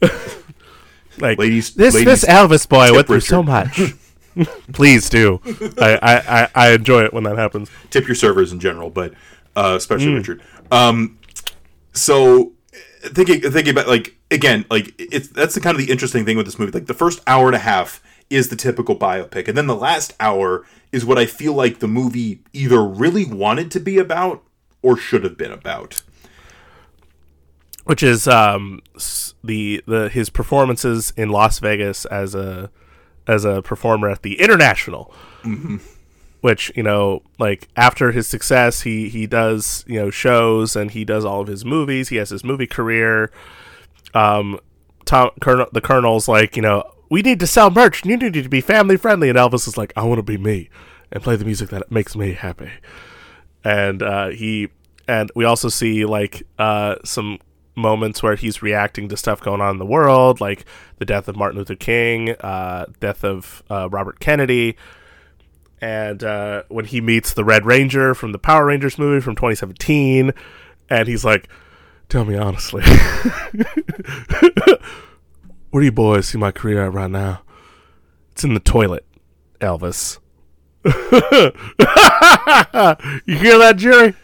[1.18, 3.80] like ladies, this ladies, this Elvis boy went through so much.
[4.72, 5.40] Please do.
[5.78, 7.70] I, I, I enjoy it when that happens.
[7.90, 9.14] Tip your servers in general, but
[9.56, 10.16] uh, especially mm.
[10.16, 10.42] Richard.
[10.70, 11.18] Um,
[11.92, 12.52] so
[13.02, 16.46] thinking thinking about like again, like it's that's the kind of the interesting thing with
[16.46, 16.72] this movie.
[16.72, 20.14] Like the first hour and a half is the typical biopic, and then the last
[20.18, 24.42] hour is what I feel like the movie either really wanted to be about
[24.82, 26.02] or should have been about.
[27.84, 28.80] Which is um,
[29.42, 32.70] the the his performances in Las Vegas as a
[33.26, 35.12] as a performer at the International.
[35.42, 35.76] Mm-hmm.
[36.40, 41.04] Which you know, like after his success, he he does you know shows and he
[41.04, 42.10] does all of his movies.
[42.10, 43.30] He has his movie career.
[44.12, 44.60] Um,
[45.06, 48.04] Tom Colonel, the Colonel's like you know we need to sell merch.
[48.04, 49.28] You need to be family friendly.
[49.28, 50.68] And Elvis is like, I want to be me
[51.12, 52.70] and play the music that makes me happy.
[53.62, 54.68] And uh, he
[55.06, 57.38] and we also see like uh, some
[57.76, 60.64] moments where he's reacting to stuff going on in the world, like
[60.98, 64.76] the death of Martin Luther King, uh, death of uh, Robert Kennedy,
[65.80, 70.32] and uh, when he meets the Red Ranger from the Power Rangers movie from 2017,
[70.88, 71.48] and he's like,
[72.08, 72.82] "Tell me honestly."
[75.70, 77.42] Where do you boys see my career at right now?
[78.30, 79.04] It's in the toilet,
[79.60, 80.18] Elvis.
[80.84, 80.90] you
[83.38, 84.14] hear that, Jerry?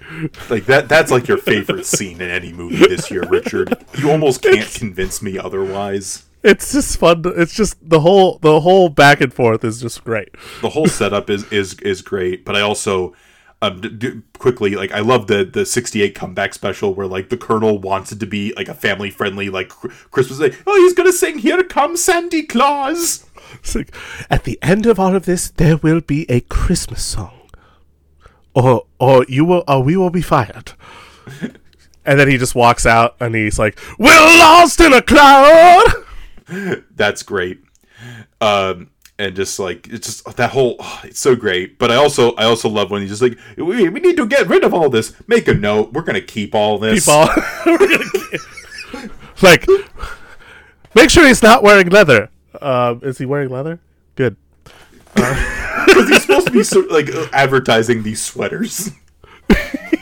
[0.50, 3.82] Like that that's like your favorite scene in any movie this year, Richard.
[3.96, 6.26] You almost can't it's, convince me otherwise.
[6.42, 7.22] It's just fun.
[7.22, 10.28] To, it's just the whole the whole back and forth is just great.
[10.60, 13.14] The whole setup is is is great, but I also
[13.62, 17.36] um, d- d- quickly like i love the the 68 comeback special where like the
[17.36, 19.68] colonel wants it to be like a family friendly like
[20.10, 23.26] christmas day oh he's gonna sing here comes sandy claus
[23.74, 23.94] like,
[24.30, 27.50] at the end of all of this there will be a christmas song
[28.54, 30.72] or or you will or we will be fired
[32.04, 35.86] and then he just walks out and he's like, "We're lost in a cloud."
[36.96, 37.60] That's great.
[38.40, 41.78] Um, and just like it's just that whole oh, it's so great.
[41.78, 44.48] But I also I also love when he's just like we, we need to get
[44.48, 45.14] rid of all this.
[45.28, 45.92] Make a note.
[45.92, 47.04] We're gonna keep all this.
[47.04, 47.26] Keep all.
[49.42, 49.66] like,
[50.94, 52.30] make sure he's not wearing leather.
[52.60, 53.78] Uh, is he wearing leather?
[54.16, 54.36] Good.
[55.14, 58.90] because he's supposed to be of, like advertising these sweaters.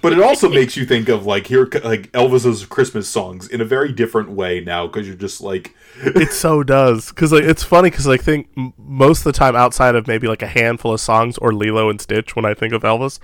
[0.00, 3.64] but it also makes you think of like here like Elvis's Christmas songs in a
[3.64, 7.90] very different way now because you're just like it so does because like it's funny
[7.90, 11.38] because I think most of the time outside of maybe like a handful of songs
[11.38, 13.18] or Lilo and Stitch when I think of Elvis,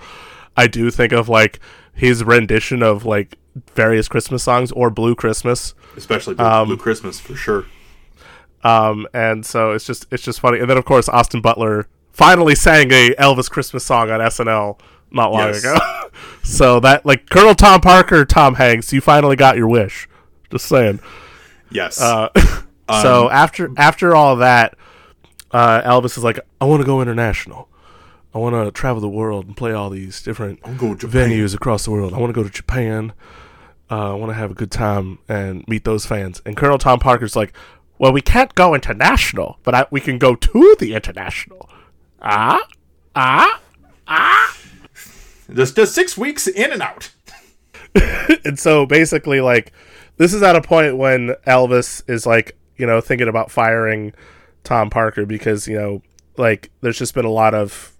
[0.57, 1.59] I do think of like
[1.93, 3.37] his rendition of like
[3.75, 5.73] various Christmas songs or Blue Christmas.
[5.97, 7.65] especially Blue, Blue Christmas for sure.
[8.63, 10.59] Um, and so it's just it's just funny.
[10.59, 14.79] And then of course Austin Butler finally sang a Elvis Christmas song on SNL
[15.11, 15.59] not long Yes.
[15.63, 15.77] ago.
[16.43, 20.07] so that like Colonel Tom Parker, Tom Hanks, you finally got your wish.
[20.51, 20.99] Just saying.
[21.69, 22.29] Yes, Uh,
[23.01, 24.75] so Um, after after all that,
[25.51, 27.67] uh, Elvis is like, I want to go international.
[28.33, 31.29] I want to travel the world and play all these different go to Japan.
[31.29, 32.13] venues across the world.
[32.13, 33.11] I want to go to Japan.
[33.89, 36.41] Uh, I want to have a good time and meet those fans.
[36.45, 37.51] And Colonel Tom Parker's like,
[37.97, 41.69] well, we can't go international, but I, we can go to the international.
[42.21, 42.61] Ah,
[43.15, 43.59] Ah,
[44.07, 44.57] ah.
[45.53, 47.11] Just just six weeks in and out.
[48.45, 49.71] and so basically like
[50.17, 54.13] this is at a point when Elvis is like you know thinking about firing
[54.63, 56.01] Tom Parker because you know
[56.37, 57.91] like there's just been a lot of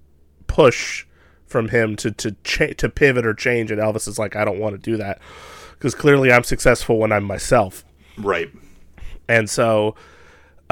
[0.48, 1.06] push
[1.46, 4.60] from him to to cha- to pivot or change and Elvis is like I don't
[4.60, 5.20] want to do that
[5.74, 7.84] because clearly I'm successful when I'm myself
[8.18, 8.50] Right.
[9.28, 9.96] and so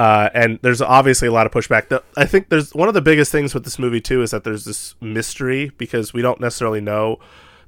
[0.00, 1.88] uh, and there's obviously a lot of pushback.
[1.88, 4.44] The, I think there's one of the biggest things with this movie too is that
[4.44, 7.18] there's this mystery because we don't necessarily know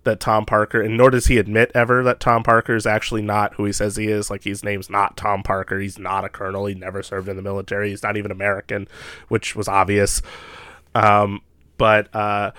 [0.05, 3.53] that Tom Parker, and nor does he admit ever that Tom Parker is actually not
[3.57, 4.31] who he says he is.
[4.31, 5.79] Like his name's not Tom Parker.
[5.79, 6.65] He's not a colonel.
[6.65, 7.91] He never served in the military.
[7.91, 8.89] He's not even American,
[9.29, 10.23] which was obvious.
[10.95, 11.43] Um,
[11.77, 12.53] but uh,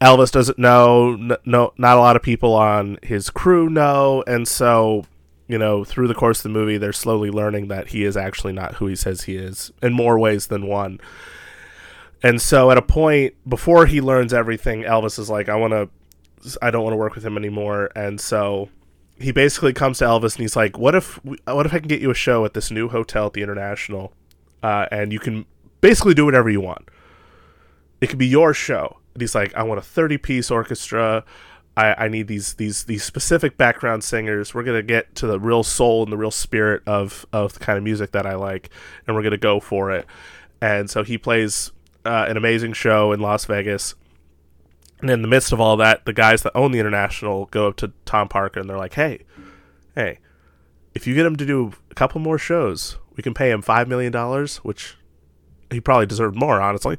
[0.00, 1.14] Elvis doesn't know.
[1.44, 5.04] No, not a lot of people on his crew know, and so
[5.50, 8.52] you know, through the course of the movie, they're slowly learning that he is actually
[8.52, 11.00] not who he says he is in more ways than one.
[12.22, 16.58] And so, at a point before he learns everything, Elvis is like, "I want to,
[16.62, 18.68] I don't want to work with him anymore." And so,
[19.18, 22.00] he basically comes to Elvis and he's like, "What if, what if I can get
[22.00, 24.12] you a show at this new hotel at the International,
[24.62, 25.46] uh, and you can
[25.80, 26.88] basically do whatever you want.
[28.00, 31.24] It could be your show." And he's like, "I want a thirty-piece orchestra."
[31.80, 34.54] I, I need these these these specific background singers.
[34.54, 37.78] We're gonna get to the real soul and the real spirit of of the kind
[37.78, 38.70] of music that I like,
[39.06, 40.06] and we're gonna go for it.
[40.60, 41.72] And so he plays
[42.04, 43.94] uh, an amazing show in Las Vegas.
[45.00, 47.76] And in the midst of all that, the guys that own the International go up
[47.76, 49.24] to Tom Parker and they're like, "Hey,
[49.94, 50.18] hey,
[50.94, 53.88] if you get him to do a couple more shows, we can pay him five
[53.88, 54.96] million dollars, which
[55.70, 56.96] he probably deserved more, honestly.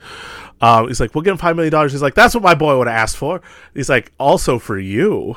[0.62, 1.92] Um, he's like, we'll give him five million dollars.
[1.92, 3.42] He's like, that's what my boy would have asked for.
[3.74, 5.36] He's like, also for you,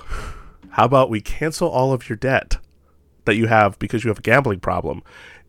[0.70, 2.58] how about we cancel all of your debt
[3.24, 5.02] that you have because you have a gambling problem,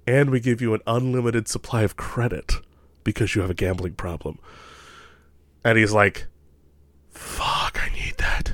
[0.07, 2.53] and we give you an unlimited supply of credit
[3.03, 4.40] because you have a gambling problem.
[5.64, 6.28] And he's like,
[7.12, 8.53] fuck, I need that.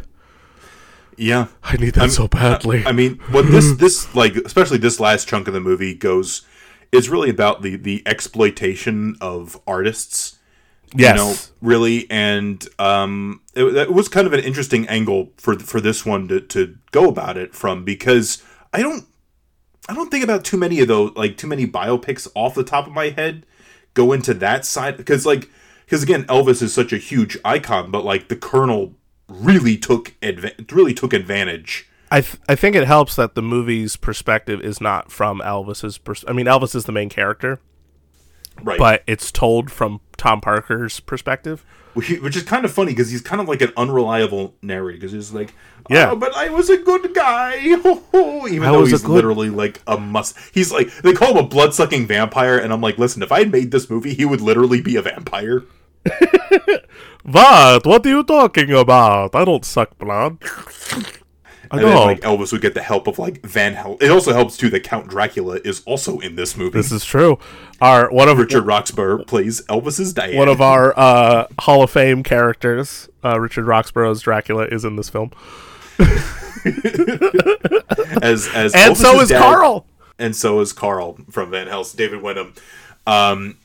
[1.18, 1.48] Yeah.
[1.64, 2.86] I need that so badly.
[2.86, 6.44] I mean, what this this like especially this last chunk of the movie goes
[6.92, 10.38] is really about the the exploitation of artists.
[10.96, 11.12] yes.
[11.12, 15.80] You know, really, and um, it, it was kind of an interesting angle for for
[15.82, 18.44] this one to to go about it from because
[18.74, 19.06] I don't
[19.90, 22.88] I don't think about too many of those like too many biopics off the top
[22.88, 23.46] of my head
[23.94, 25.50] go into that side because like
[25.86, 28.94] because again Elvis is such a huge icon, but like the Colonel
[29.28, 31.88] really took adva- really took advantage.
[32.12, 35.98] I th- I think it helps that the movie's perspective is not from Elvis's.
[35.98, 37.60] Pers- I mean, Elvis is the main character,
[38.62, 38.78] Right.
[38.78, 41.64] but it's told from Tom Parker's perspective.
[41.94, 45.34] which, is kind of funny because he's kind of like an unreliable narrator because he's
[45.34, 45.54] like,
[45.90, 46.10] Yeah.
[46.10, 50.38] yeah, but I was a good guy, even I though he's literally like a must.
[50.54, 53.40] He's like they call him a blood sucking vampire, and I'm like, listen, if I
[53.40, 55.64] had made this movie, he would literally be a vampire.
[57.24, 57.86] What?
[57.86, 59.36] What are you talking about?
[59.36, 60.40] I don't suck blood.
[61.72, 63.98] And then like Elvis would get the help of like Van Hel.
[64.02, 66.78] It also helps too that Count Dracula is also in this movie.
[66.78, 67.40] this is true.
[67.80, 70.36] Our one of Richard Roxburgh plays Elvis's dad.
[70.36, 75.10] one of our uh, Hall of Fame characters, uh, Richard Roxburgh's Dracula, is in this
[75.10, 75.32] film,
[78.22, 79.86] as as and so is dad- Carl.
[80.20, 82.54] and so is Carl from Van Helsing, David Wenham.
[83.08, 83.58] Um,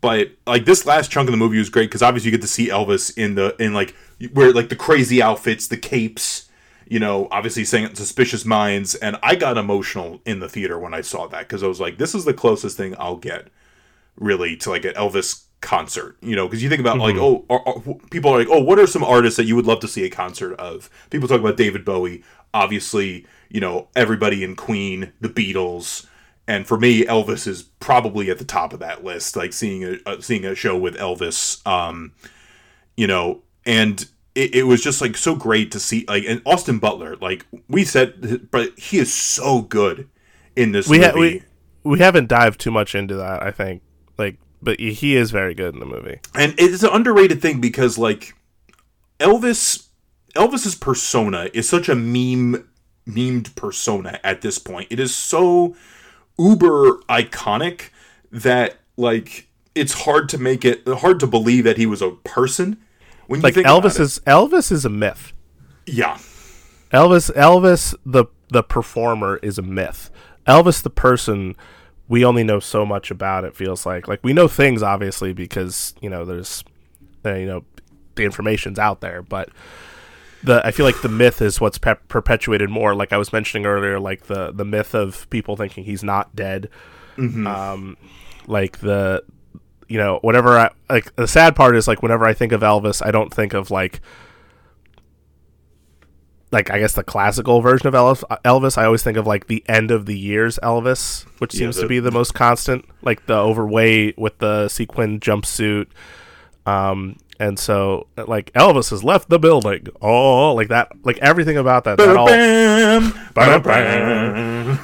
[0.00, 2.48] but like this last chunk of the movie was great because obviously you get to
[2.48, 3.94] see Elvis in the in like
[4.32, 6.48] where like the crazy outfits, the capes,
[6.88, 11.00] you know, obviously saying suspicious minds, and I got emotional in the theater when I
[11.00, 13.48] saw that because I was like, this is the closest thing I'll get
[14.16, 17.66] really to like an Elvis concert, you know, because you think about like, oh, are,
[17.66, 17.80] are-
[18.10, 20.10] people are like, oh, what are some artists that you would love to see a
[20.10, 20.90] concert of?
[21.10, 26.06] People talk about David Bowie, obviously, you know, everybody in Queen, the Beatles,
[26.46, 29.34] and for me, Elvis is probably at the top of that list.
[29.36, 32.12] Like seeing a uh, seeing a show with Elvis, um,
[32.96, 36.78] you know, and it, it was just like so great to see like and Austin
[36.78, 40.08] Butler, like we said, but he is so good
[40.56, 41.10] in this we movie.
[41.10, 41.42] ha- we
[41.84, 43.42] we haven't dived too much into that.
[43.42, 43.82] I think
[44.18, 46.18] like, but he- he is very good in the movie.
[46.34, 48.34] and it's an underrated thing because like
[49.20, 49.86] Elvis
[50.34, 52.68] Elvis's persona is such a meme
[53.06, 54.88] memed persona at this point.
[54.90, 55.76] It is so
[56.38, 57.90] uber iconic
[58.32, 62.78] that like it's hard to make it hard to believe that he was a person
[63.26, 64.02] when Like Elvis it.
[64.02, 65.32] is Elvis is a myth.
[65.86, 66.18] yeah
[66.92, 70.10] Elvis Elvis the the performer is a myth.
[70.46, 71.56] Elvis the person
[72.08, 75.94] we only know so much about it feels like like we know things obviously because
[76.00, 76.62] you know there's
[77.24, 77.64] uh, you know
[78.14, 79.48] the information's out there but
[80.44, 83.64] the I feel like the myth is what's pe- perpetuated more like I was mentioning
[83.66, 86.68] earlier like the the myth of people thinking he's not dead
[87.18, 87.96] um
[88.46, 89.24] like the
[89.88, 93.04] you know whenever I like the sad part is like whenever I think of Elvis
[93.04, 94.00] I don't think of like
[96.52, 99.64] like I guess the classical version of Elvis, Elvis, I always think of like the
[99.68, 103.26] end of the years Elvis, which Yeah, seems the- to be the most constant, like
[103.26, 105.86] the overweight with the sequin jumpsuit.
[106.64, 109.88] Um, and so like Elvis has left the building.
[110.00, 111.98] Oh, like that, like everything about that.
[111.98, 112.26] that all,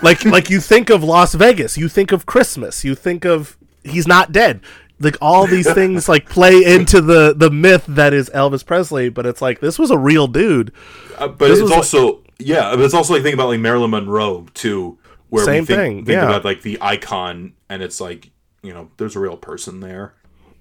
[0.03, 4.09] like like you think of Las Vegas, you think of Christmas, you think of he's
[4.09, 4.61] not dead.
[5.01, 9.25] Like all these things like play into the the myth that is Elvis Presley, but
[9.27, 10.73] it's like this was a real dude.
[11.19, 13.61] Uh, but This it's was like- also yeah, but it's also like think about like
[13.61, 14.99] Marilyn Monroe too,
[15.29, 16.25] where Same we think, thing, think yeah.
[16.27, 18.31] about like the icon, and it's like
[18.63, 20.15] you know there's a real person there.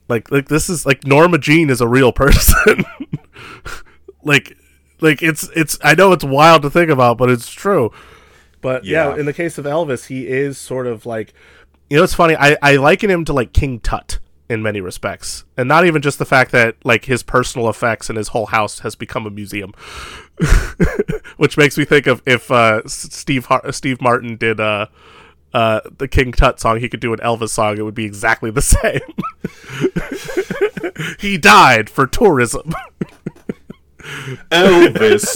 [0.08, 2.84] Like like this is like Norma Jean is a real person.
[4.24, 4.58] like
[5.02, 7.92] like it's it's I know it's wild to think about, but it's true.
[8.62, 9.10] But yeah.
[9.14, 9.20] Yeah.
[9.20, 11.34] in the case of Elvis, he is sort of like
[11.90, 14.20] you know it's funny, I, I liken him to like King Tut
[14.50, 15.46] in many respects.
[15.56, 18.80] And not even just the fact that like his personal effects and his whole house
[18.80, 19.74] has become a museum.
[21.38, 24.88] Which makes me think of if uh, Steve Har- Steve Martin did uh,
[25.54, 27.78] uh, the King Tut song, he could do an Elvis song.
[27.78, 29.02] It would be exactly the same.
[31.20, 32.74] he died for tourism.
[34.50, 35.36] Elvis.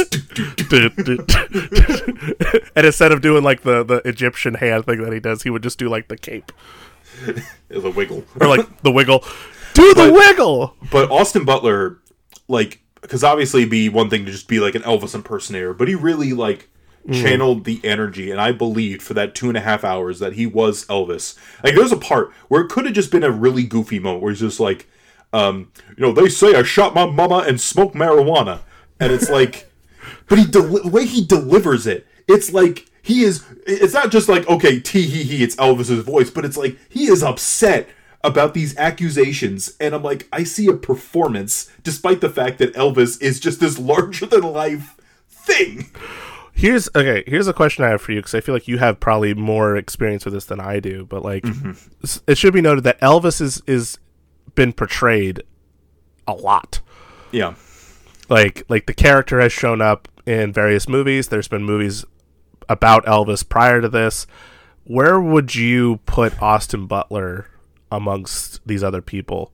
[2.75, 5.63] and instead of doing like the, the Egyptian hand thing that he does, he would
[5.63, 6.51] just do like the cape
[7.69, 8.23] the wiggle.
[8.39, 9.23] or like the wiggle.
[9.73, 10.75] Do the But- wiggle.
[10.91, 11.99] But Austin Butler,
[12.47, 15.87] like, because obviously it'd be one thing to just be like an Elvis impersonator, but
[15.87, 16.69] he really like
[17.11, 20.45] channeled the energy, and I believed for that two and a half hours that he
[20.45, 21.37] was Elvis.
[21.61, 24.31] Like, there's a part where it could have just been a really goofy moment where
[24.31, 24.87] he's just like,
[25.33, 28.61] um, you know, they say I shot my mama and smoked marijuana,
[29.01, 29.69] and it's like,
[30.29, 33.43] but he the way he delivers it, it's like he is.
[33.67, 37.05] It's not just like okay, tee hee hee, it's Elvis's voice, but it's like he
[37.05, 37.89] is upset
[38.23, 43.21] about these accusations, and I'm like, I see a performance, despite the fact that Elvis
[43.21, 44.95] is just this larger than life
[45.27, 45.91] thing.
[46.53, 47.25] Here's okay.
[47.27, 49.75] Here's a question I have for you because I feel like you have probably more
[49.75, 51.05] experience with this than I do.
[51.05, 51.71] But like, mm-hmm.
[52.03, 53.97] s- it should be noted that Elvis is is
[54.55, 55.43] been portrayed
[56.25, 56.79] a lot.
[57.33, 57.55] Yeah,
[58.29, 62.05] like like the character has shown up in various movies there's been movies
[62.69, 64.25] about elvis prior to this
[64.85, 67.47] where would you put austin butler
[67.91, 69.51] amongst these other people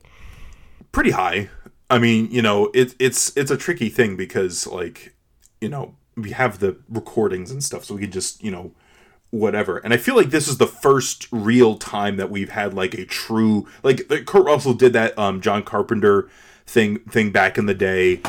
[0.92, 1.50] pretty high.
[1.90, 5.16] I mean, you know, it, it's it's a tricky thing because like,
[5.60, 8.72] you know, we have the recordings and stuff, so we can just you know,
[9.32, 9.78] whatever.
[9.78, 13.06] And I feel like this is the first real time that we've had like a
[13.06, 16.30] true like Kurt Russell did that um John Carpenter
[16.66, 18.22] thing thing back in the day.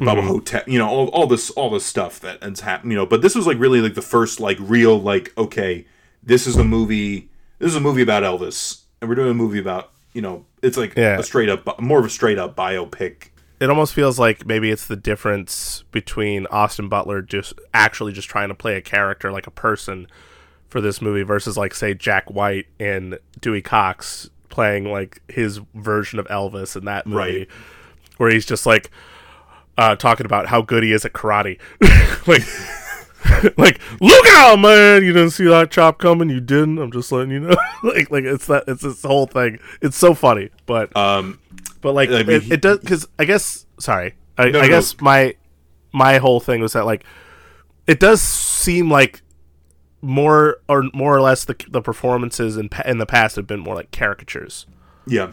[0.00, 0.28] And Bubba mm-hmm.
[0.28, 3.06] Ho-Tep, you know, all, all this all this stuff that has happened, you know.
[3.06, 5.86] But this was like really like the first like real like okay,
[6.22, 7.28] this is a movie.
[7.58, 10.76] This is a movie about Elvis, and we're doing a movie about you know, it's
[10.78, 11.18] like Yeah.
[11.18, 13.28] a straight up, more of a straight up biopic.
[13.60, 18.48] it almost feels like maybe it's the difference between austin butler just actually just trying
[18.48, 20.06] to play a character like a person
[20.68, 26.18] for this movie versus like say jack white and dewey cox playing like his version
[26.18, 27.48] of elvis in that movie Right.
[28.18, 28.90] where he's just like
[29.78, 31.58] uh, talking about how good he is at karate.
[32.26, 35.04] like, like look out, man!
[35.04, 36.30] You didn't see that chop coming.
[36.30, 36.78] You didn't.
[36.78, 37.56] I'm just letting you know.
[37.82, 38.64] like, like it's that.
[38.66, 39.58] It's this whole thing.
[39.80, 41.40] It's so funny, but Um,
[41.80, 44.14] but like I mean, it, it does because I guess sorry.
[44.38, 45.34] I, No, I no, guess my
[45.92, 47.04] my whole thing was that like
[47.86, 49.22] it does seem like
[50.02, 53.74] more or more or less the the performances in in the past have been more
[53.74, 54.66] like caricatures
[55.06, 55.32] Yeah,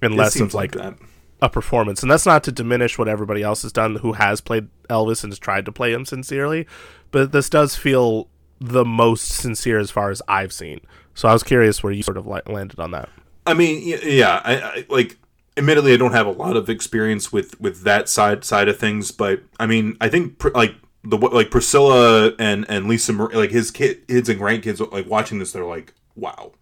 [0.00, 0.94] and it less seems of like, that.
[1.40, 2.02] A performance.
[2.02, 5.32] And that's not to diminish what everybody else has done who has played Elvis and
[5.32, 6.66] has tried to play him sincerely,
[7.10, 8.28] but this does feel
[8.60, 10.80] the most sincere as far as I've seen.
[11.14, 13.08] So I was curious where you sort of landed on that.
[13.46, 15.18] I mean, yeah, I, I like.
[15.58, 19.10] Admittedly, I don't have a lot of experience with with that side side of things,
[19.10, 23.70] but I mean, I think like the like Priscilla and and Lisa, Mar- like his
[23.70, 26.52] kid, kids and grandkids, like watching this, they're like, wow,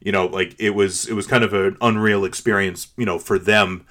[0.00, 3.38] you know, like it was it was kind of an unreal experience, you know, for
[3.38, 3.86] them.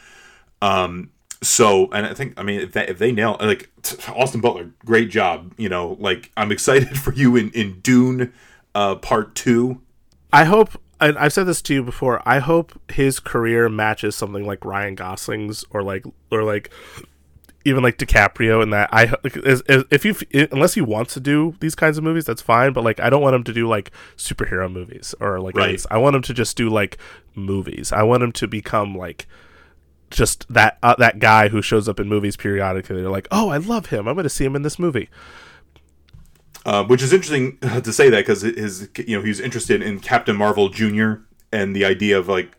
[0.63, 1.11] Um,
[1.41, 4.71] so, and I think, I mean, if, that, if they nail like t- Austin Butler,
[4.85, 8.31] great job, you know, like I'm excited for you in in Dune,
[8.73, 9.81] uh, part two.
[10.31, 12.21] I hope I, I've said this to you before.
[12.25, 16.71] I hope his career matches something like Ryan Gosling's, or like, or like,
[17.65, 18.63] even like DiCaprio.
[18.63, 20.15] and that I like, is, is, if you
[20.49, 22.71] unless he wants to do these kinds of movies, that's fine.
[22.71, 25.57] But like, I don't want him to do like superhero movies or like.
[25.57, 25.83] Right.
[25.91, 26.97] I want him to just do like
[27.35, 27.91] movies.
[27.91, 29.27] I want him to become like
[30.13, 33.01] just that uh, that guy who shows up in movies periodically.
[33.01, 34.07] They're like, oh, I love him.
[34.07, 35.09] I'm going to see him in this movie.
[36.65, 40.35] Uh, which is interesting to say that because his you know he's interested in Captain
[40.35, 41.15] Marvel Jr.
[41.51, 42.55] and the idea of like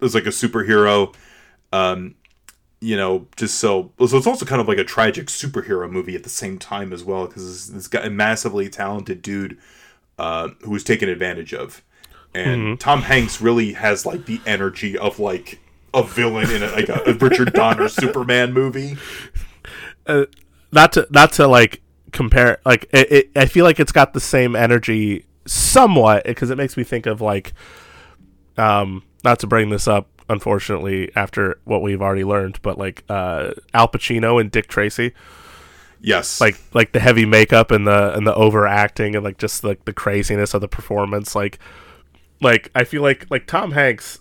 [0.00, 1.14] as like a superhero,
[1.72, 2.14] um,
[2.80, 6.22] you know, just so so it's also kind of like a tragic superhero movie at
[6.22, 9.58] the same time as well because this guy a massively talented dude
[10.18, 11.82] uh, who was taken advantage of,
[12.34, 15.60] and Tom Hanks really has like the energy of like
[15.94, 18.96] a villain in a, like a, a Richard Donner Superman movie.
[20.72, 21.82] not to not to like
[22.12, 26.56] compare like it, it, i feel like it's got the same energy somewhat because it
[26.58, 27.54] makes me think of like
[28.58, 33.52] um not to bring this up unfortunately after what we've already learned but like uh
[33.74, 35.12] al pacino and dick tracy.
[36.04, 39.84] Yes, like like the heavy makeup and the and the overacting and like just like
[39.84, 41.36] the craziness of the performance.
[41.36, 41.60] Like
[42.42, 44.18] like i feel like like tom hanks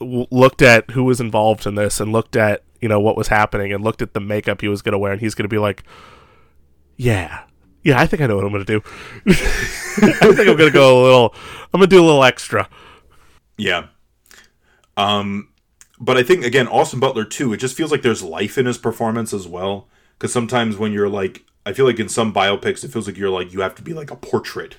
[0.00, 3.28] w- looked at who was involved in this and looked at you know what was
[3.28, 5.48] happening and looked at the makeup he was going to wear and he's going to
[5.48, 5.84] be like
[6.96, 7.44] yeah
[7.82, 8.82] yeah i think i know what i'm going to do
[9.26, 11.34] i think i'm going to go a little
[11.72, 12.68] i'm going to do a little extra
[13.56, 13.86] Yeah.
[14.96, 15.48] Um,
[15.98, 17.52] but I think again, Austin Butler too.
[17.52, 19.88] It just feels like there's life in his performance as well.
[20.18, 23.30] Because sometimes when you're like, I feel like in some biopics, it feels like you're
[23.30, 24.76] like you have to be like a portrait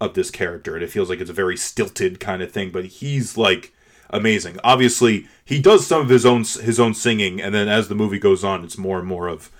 [0.00, 2.70] of this character, and it feels like it's a very stilted kind of thing.
[2.70, 3.74] But he's like
[4.10, 4.58] amazing.
[4.62, 8.18] Obviously, he does some of his own his own singing, and then as the movie
[8.18, 9.50] goes on, it's more and more of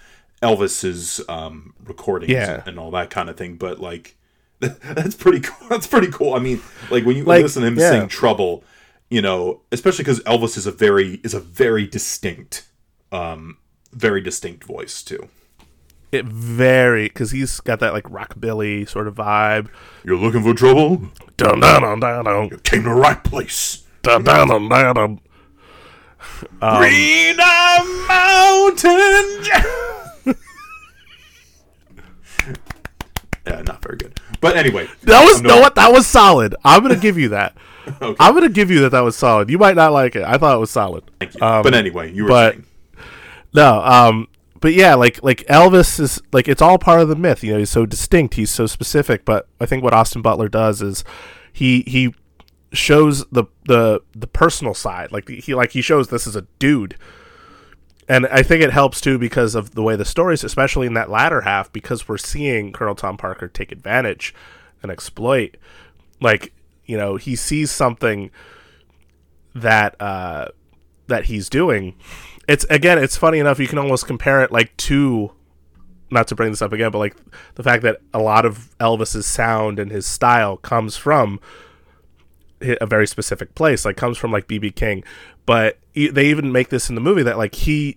[0.43, 2.63] Elvis's um, recordings Yeah.
[2.67, 3.57] and all that kind of thing.
[3.57, 4.17] But like.
[4.61, 5.69] That's pretty cool.
[5.71, 6.35] That's pretty cool.
[6.35, 6.61] I mean,
[6.91, 7.93] like when you Like, listen to him yeah.
[7.93, 8.63] sing "Trouble,"
[9.09, 12.67] you know, especially because Elvis is a very is a very distinct,
[13.11, 13.57] um,
[13.93, 15.29] very distinct voice too.
[16.13, 19.69] it very because he's got that like rockabilly sort of vibe
[20.05, 21.09] You're looking for trouble?
[21.39, 23.85] dun dun dun dun You came to the right place.
[24.03, 25.21] Dun Green Mountain.
[33.47, 34.21] Yeah, not very good.
[34.41, 36.55] But anyway, That was no what that was solid.
[36.65, 37.57] I'm gonna give you that.
[38.01, 38.15] Okay.
[38.21, 38.91] I'm gonna give you that.
[38.91, 39.51] That was solid.
[39.51, 40.23] You might not like it.
[40.23, 41.03] I thought it was solid.
[41.19, 41.41] Thank you.
[41.43, 42.67] Um, but anyway, you were but- saying.
[43.53, 44.29] No, um,
[44.61, 47.43] but yeah, like like Elvis is like it's all part of the myth.
[47.43, 48.35] You know, he's so distinct.
[48.35, 49.25] He's so specific.
[49.25, 51.03] But I think what Austin Butler does is
[51.53, 52.15] he he
[52.73, 55.13] shows the the the personal side.
[55.13, 56.97] Like he like he shows this is a dude.
[58.09, 61.11] And I think it helps too because of the way the stories, especially in that
[61.11, 64.35] latter half, because we're seeing Colonel Tom Parker take advantage
[64.83, 65.57] and exploit.
[66.21, 66.53] Like,
[66.87, 68.31] you know, he sees something
[69.55, 70.49] that uh
[71.07, 71.95] that he's doing.
[72.49, 73.61] It's again, it's funny enough.
[73.61, 75.33] You can almost compare it like to,
[76.11, 77.17] not to bring this up again, but like
[77.55, 81.39] the fact that a lot of Elvis's sound and his style comes from
[82.61, 85.03] a very specific place, like comes from like BB King.
[85.47, 87.97] But they even make this in the movie that like he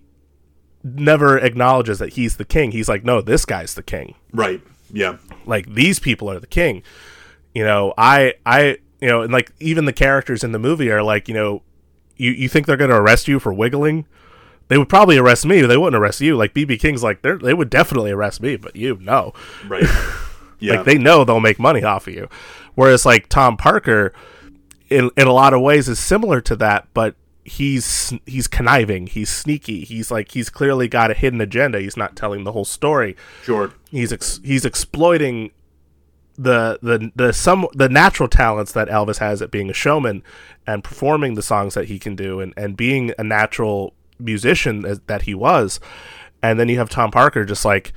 [0.82, 2.72] never acknowledges that he's the king.
[2.72, 4.60] He's like, no, this guy's the king Right.
[4.92, 5.16] Yeah.
[5.46, 6.82] like these people are the king
[7.54, 11.02] you know i i you know and like even the characters in the movie are
[11.02, 11.62] like you know
[12.16, 14.06] you you think they're going to arrest you for wiggling
[14.68, 17.54] they would probably arrest me they wouldn't arrest you like bb king's like they they
[17.54, 19.32] would definitely arrest me but you no
[19.66, 19.84] Right.
[20.60, 20.76] Yeah.
[20.76, 22.28] like they know they'll make money off of you
[22.74, 24.12] whereas like tom parker
[24.90, 29.28] in in a lot of ways is similar to that but he's he's conniving he's
[29.28, 33.16] sneaky he's like he's clearly got a hidden agenda he's not telling the whole story
[33.42, 33.72] sure.
[33.90, 35.50] he's ex- he's exploiting
[36.36, 40.22] the the the some the natural talents that Elvis has at being a showman
[40.66, 45.00] and performing the songs that he can do and and being a natural musician as,
[45.06, 45.80] that he was,
[46.42, 47.92] and then you have Tom Parker just like.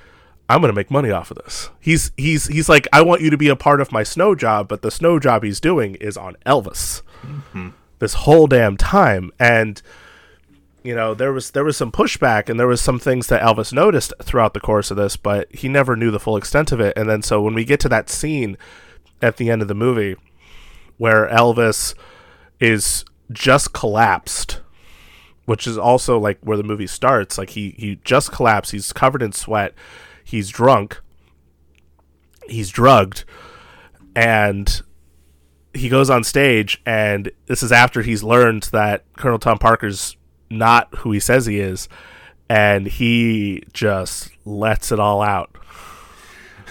[0.49, 1.69] I'm gonna make money off of this.
[1.79, 4.67] He's he's he's like, I want you to be a part of my snow job,
[4.67, 7.01] but the snow job he's doing is on Elvis.
[7.21, 7.69] Mm-hmm.
[7.99, 9.81] This whole damn time, and
[10.83, 13.73] you know there was there was some pushback and there was some things that Elvis
[13.73, 16.97] noticed throughout the course of this, but he never knew the full extent of it.
[16.97, 18.57] And then so when we get to that scene
[19.21, 20.15] at the end of the movie
[20.97, 21.93] where Elvis
[22.59, 24.61] is just collapsed,
[25.45, 27.37] which is also like where the movie starts.
[27.37, 28.71] Like he he just collapsed.
[28.71, 29.73] He's covered in sweat.
[30.27, 30.99] He's drunk.
[32.49, 33.23] He's drugged,
[34.13, 34.81] and
[35.73, 36.81] he goes on stage.
[36.85, 40.17] And this is after he's learned that Colonel Tom Parker's
[40.49, 41.87] not who he says he is,
[42.49, 45.55] and he just lets it all out.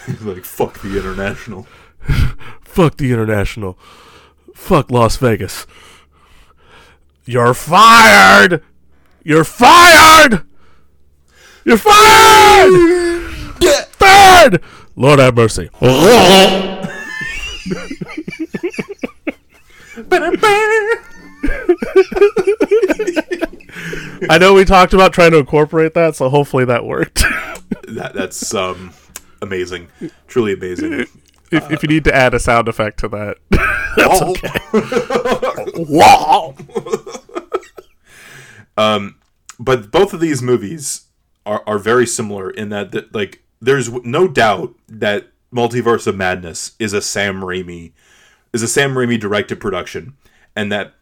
[0.05, 1.67] He's like fuck the international.
[2.63, 3.79] Fuck the international.
[4.55, 5.67] Fuck Las Vegas.
[7.25, 8.63] You're fired.
[9.25, 10.45] You're fired.
[11.65, 12.96] You're fired.
[14.27, 14.63] Fired.
[14.97, 15.71] Lord have mercy.
[24.29, 27.25] I know we talked about trying to incorporate that, so hopefully that worked.
[27.89, 28.93] That that's um
[29.43, 29.89] amazing,
[30.27, 30.93] truly amazing.
[31.53, 33.39] if, if you need to add a sound effect to that,
[33.97, 34.51] that's okay.
[35.89, 36.55] Wow.
[39.59, 41.07] but both of these movies
[41.45, 46.73] are, are very similar in that, that like there's no doubt that Multiverse of Madness
[46.79, 47.93] is a Sam Raimi
[48.53, 50.17] is a Sam Raimi directed production,
[50.55, 50.95] and that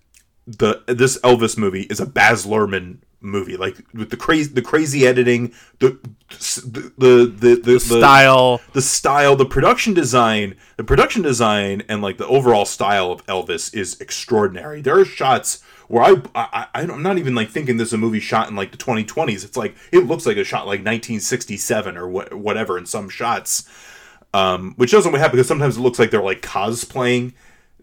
[0.47, 5.07] the this Elvis movie is a Baz Luhrmann movie, like with the crazy the crazy
[5.07, 5.99] editing, the
[6.29, 8.61] the the the, the, Style.
[8.73, 13.75] the style, the production design, the production design, and like the overall style of Elvis
[13.75, 14.81] is extraordinary.
[14.81, 15.63] There are shots
[15.95, 18.57] where I, I, I I'm not even like thinking this is a movie shot in
[18.57, 19.45] like the 2020s.
[19.45, 23.69] It's like it looks like a shot like 1967 or what, whatever in some shots,
[24.33, 27.35] um, which doesn't happen because sometimes it looks like they're like cosplaying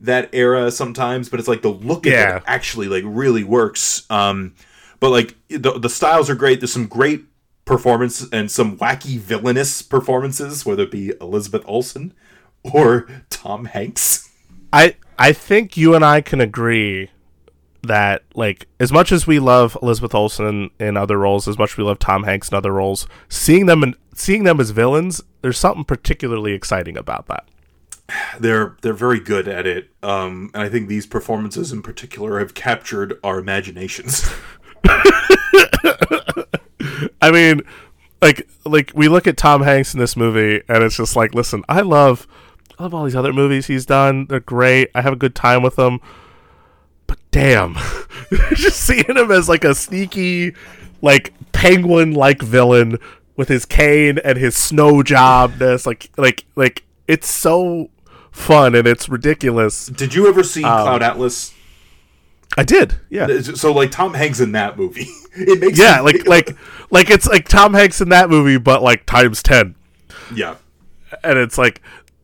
[0.02, 2.38] that era sometimes, but it's like the look of Yeah.
[2.38, 4.06] it actually like really works.
[4.10, 4.56] Um,
[5.00, 6.60] but like the the styles are great.
[6.60, 7.24] There's some great
[7.64, 12.14] performance and some wacky villainous performances, whether it be Elizabeth Olsen
[12.62, 14.30] or Tom Hanks.
[14.74, 17.10] I I think you and I can agree
[17.84, 21.78] that like as much as we love Elizabeth Olsen in other roles, as much as
[21.78, 25.58] we love Tom Hanks in other roles, seeing them in, seeing them as villains, there's
[25.58, 27.48] something particularly exciting about that.
[28.40, 32.54] They're they're very good at it, um, and I think these performances in particular have
[32.54, 34.30] captured our imaginations.
[37.22, 37.62] I mean,
[38.22, 41.64] like like we look at Tom Hanks in this movie and it's just like, listen,
[41.70, 42.28] I love
[42.78, 44.28] I love all these other movies he's done.
[44.28, 44.90] They're great.
[44.94, 46.00] I have a good time with them.
[47.12, 47.76] But damn.
[48.56, 50.54] just seeing him as like a sneaky
[51.02, 52.98] like penguin like villain
[53.36, 57.90] with his cane and his snow jobness like like like it's so
[58.32, 59.88] fun and it's ridiculous.
[59.88, 61.54] Did you ever see um, Cloud Atlas?
[62.58, 62.96] I did.
[63.10, 63.42] Yeah.
[63.42, 66.58] So like Tom Hanks in that movie, it makes Yeah, me like like
[66.92, 69.76] like it's like Tom Hanks in that movie but like times 10.
[70.34, 70.56] yeah.
[71.26, 71.82] and it's like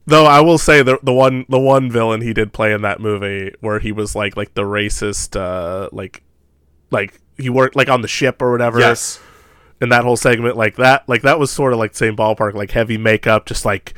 [0.07, 2.99] though I will say the the one the one villain he did play in that
[2.99, 6.23] movie where he was like like the racist uh like
[6.89, 9.19] like he worked like on the ship or whatever Yes.
[9.79, 12.53] in that whole segment like that like that was sort of like the same ballpark
[12.55, 13.93] like heavy makeup just like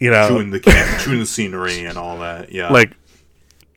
[0.00, 0.60] you know Chewing the
[1.00, 2.50] chewing the scenery and all that.
[2.50, 2.70] Yeah.
[2.72, 2.96] like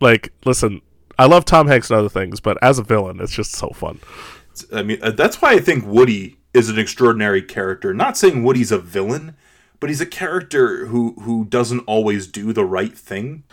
[0.02, 0.82] like listen
[1.20, 4.00] I love Tom Hanks and other things but as a villain it's just so fun
[4.74, 7.94] I mean, uh, that's why I think Woody is an extraordinary character.
[7.94, 9.36] Not saying Woody's a villain,
[9.80, 13.44] but he's a character who who doesn't always do the right thing.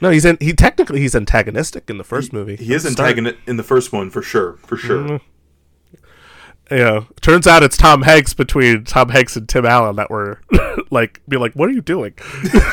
[0.00, 3.36] no he's in he technically he's antagonistic in the first movie He is At antagonist
[3.46, 5.02] in the first one for sure, for sure.
[5.02, 6.74] Mm-hmm.
[6.74, 6.84] you
[7.20, 10.40] turns out it's Tom Hanks between Tom Hanks and Tim Allen that were
[10.90, 12.14] like, be like, what are you doing?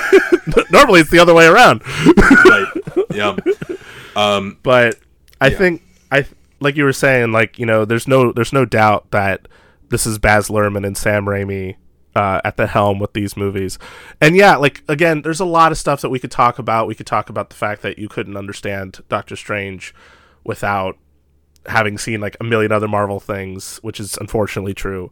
[0.72, 1.82] Normally it's the other way around,
[2.46, 2.68] right.
[3.12, 3.36] Yeah.
[4.64, 4.98] but
[5.40, 6.26] I think I
[6.60, 9.48] like you were saying, like you know, there's no there's no doubt that
[9.90, 11.76] this is Baz Luhrmann and Sam Raimi
[12.18, 13.78] uh, at the helm with these movies,
[14.20, 16.88] and yeah, like again, there's a lot of stuff that we could talk about.
[16.88, 19.94] We could talk about the fact that you couldn't understand Doctor Strange
[20.44, 20.98] without
[21.68, 25.12] having seen like a million other Marvel things, which is unfortunately true.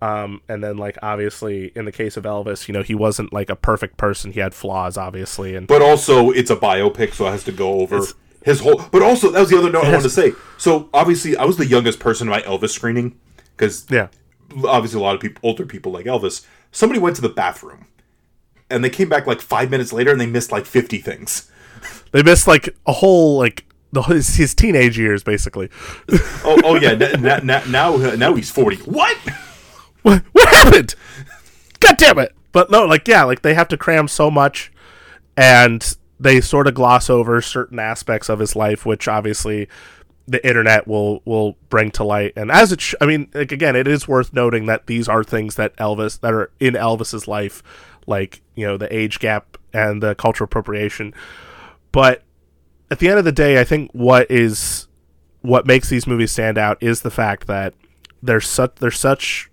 [0.00, 3.50] Um, and then like obviously in the case of Elvis, you know, he wasn't like
[3.50, 4.32] a perfect person.
[4.32, 7.80] He had flaws, obviously, and But also, it's a biopic, so it has to go
[7.80, 8.00] over
[8.44, 8.82] his whole.
[8.92, 10.32] But also, that was the other note I wanted to say.
[10.58, 13.18] So obviously, I was the youngest person at my Elvis screening
[13.56, 14.08] because yeah,
[14.64, 16.46] obviously a lot of people, older people like Elvis.
[16.72, 17.86] Somebody went to the bathroom,
[18.70, 21.50] and they came back like five minutes later, and they missed like fifty things.
[22.12, 25.70] they missed like a whole like the his, his teenage years basically.
[26.44, 26.94] oh, oh yeah.
[26.94, 28.76] Now, now, now, now he's forty.
[28.76, 29.16] What?
[30.02, 30.94] What, what happened?
[31.80, 32.32] God damn it!
[32.52, 34.70] But no, like yeah, like they have to cram so much,
[35.36, 39.68] and they sort of gloss over certain aspects of his life, which obviously
[40.28, 42.32] the internet will will bring to light.
[42.36, 45.22] And as it, sh- I mean, like again, it is worth noting that these are
[45.22, 47.62] things that Elvis that are in Elvis's life,
[48.06, 51.14] like you know the age gap and the cultural appropriation.
[51.92, 52.22] But
[52.90, 54.88] at the end of the day, I think what is
[55.42, 57.74] what makes these movies stand out is the fact that
[58.22, 59.48] they're such they're such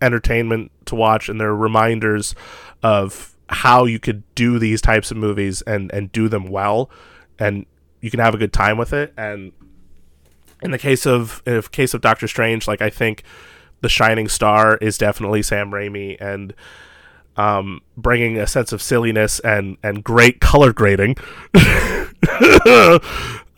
[0.00, 2.34] entertainment to watch and they're reminders
[2.82, 6.90] of how you could do these types of movies and and do them well
[7.38, 7.66] and
[8.00, 9.52] you can have a good time with it and
[10.62, 13.22] in the case of in the case of Doctor Strange like I think
[13.80, 16.54] the shining star is definitely Sam Raimi and
[17.36, 21.16] um, bringing a sense of silliness and and great color grading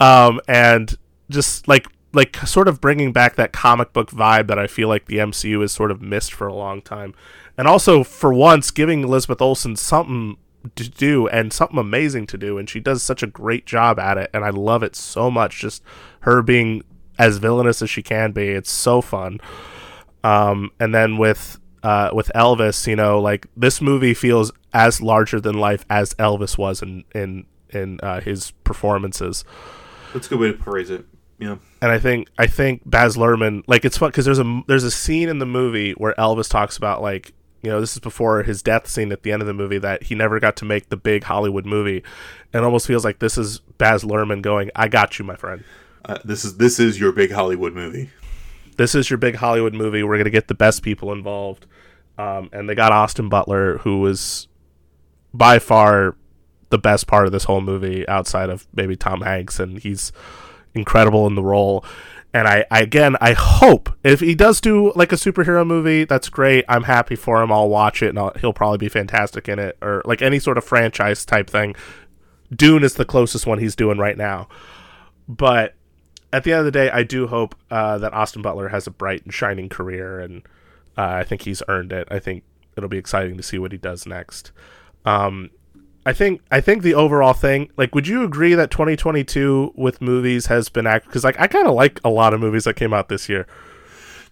[0.00, 0.98] um, and
[1.30, 5.06] just like like sort of bringing back that comic book vibe that I feel like
[5.06, 7.14] the MCU has sort of missed for a long time,
[7.56, 10.36] and also for once giving Elizabeth Olsen something
[10.76, 14.18] to do and something amazing to do, and she does such a great job at
[14.18, 15.60] it, and I love it so much.
[15.60, 15.82] Just
[16.20, 16.82] her being
[17.20, 19.40] as villainous as she can be, it's so fun.
[20.24, 25.38] Um, and then with uh, with Elvis, you know, like this movie feels as larger
[25.38, 29.44] than life as Elvis was in in in uh, his performances.
[30.14, 31.04] That's a good way to phrase it.
[31.38, 31.56] Yeah.
[31.82, 34.90] And I think I think Baz Luhrmann like it's fun because there's a there's a
[34.90, 38.62] scene in the movie where Elvis talks about like you know this is before his
[38.62, 40.96] death scene at the end of the movie that he never got to make the
[40.96, 42.02] big Hollywood movie,
[42.54, 45.64] and almost feels like this is Baz Luhrmann going, "I got you, my friend.
[46.04, 48.10] Uh, this is this is your big Hollywood movie.
[48.76, 50.02] This is your big Hollywood movie.
[50.02, 51.66] We're gonna get the best people involved."
[52.18, 54.48] Um, and they got Austin Butler, who was
[55.32, 56.16] by far
[56.70, 60.12] the best part of this whole movie, outside of maybe Tom Hanks, and he's
[60.74, 61.84] incredible in the role.
[62.32, 66.28] And I, I again, I hope if he does do like a superhero movie, that's
[66.28, 66.64] great.
[66.68, 67.50] I'm happy for him.
[67.50, 70.56] I'll watch it, and I'll, he'll probably be fantastic in it, or like any sort
[70.58, 71.74] of franchise type thing.
[72.54, 74.48] Dune is the closest one he's doing right now,
[75.28, 75.74] but
[76.32, 78.90] at the end of the day, I do hope uh, that Austin Butler has a
[78.90, 80.42] bright and shining career, and
[80.96, 82.08] uh, I think he's earned it.
[82.10, 82.44] I think
[82.76, 84.52] it'll be exciting to see what he does next.
[85.04, 85.50] Um,
[86.06, 90.46] I think I think the overall thing, like, would you agree that 2022 with movies
[90.46, 91.06] has been act?
[91.06, 93.46] Because like I kind of like a lot of movies that came out this year.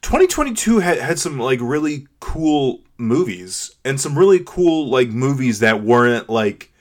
[0.02, 5.82] 2022 had, had some like really cool movies and some really cool like movies that
[5.82, 6.72] weren't like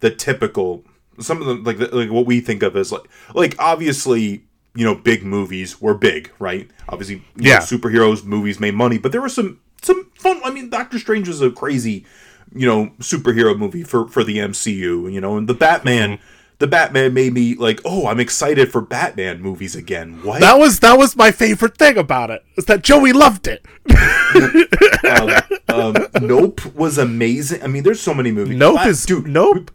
[0.00, 0.84] the typical
[1.18, 4.44] some of them like the, like what we think of as like like obviously
[4.78, 7.58] you know big movies were big right obviously you know, Yeah.
[7.60, 11.40] superheroes movies made money but there were some some fun i mean doctor strange was
[11.42, 12.04] a crazy
[12.54, 16.18] you know superhero movie for for the mcu you know and the batman
[16.60, 20.80] the batman made me like oh i'm excited for batman movies again what That was
[20.80, 22.42] that was my favorite thing about it.
[22.56, 23.64] Is that Joey loved it.
[25.68, 27.62] um, Nope was amazing.
[27.62, 28.56] I mean, there's so many movies.
[28.58, 29.26] Nope is dude.
[29.28, 29.70] Nope.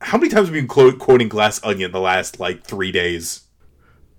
[0.00, 3.44] How many times have we been quoting Glass Onion the last like three days?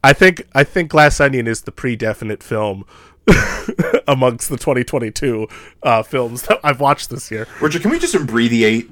[0.08, 2.86] I think I think Glass Onion is the pre-definite film
[4.08, 5.50] amongst the 2022
[5.84, 7.46] uh, films that I've watched this year.
[7.60, 8.90] Richard, can we just abbreviate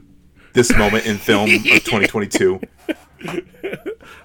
[0.52, 2.60] this moment in film of 2022?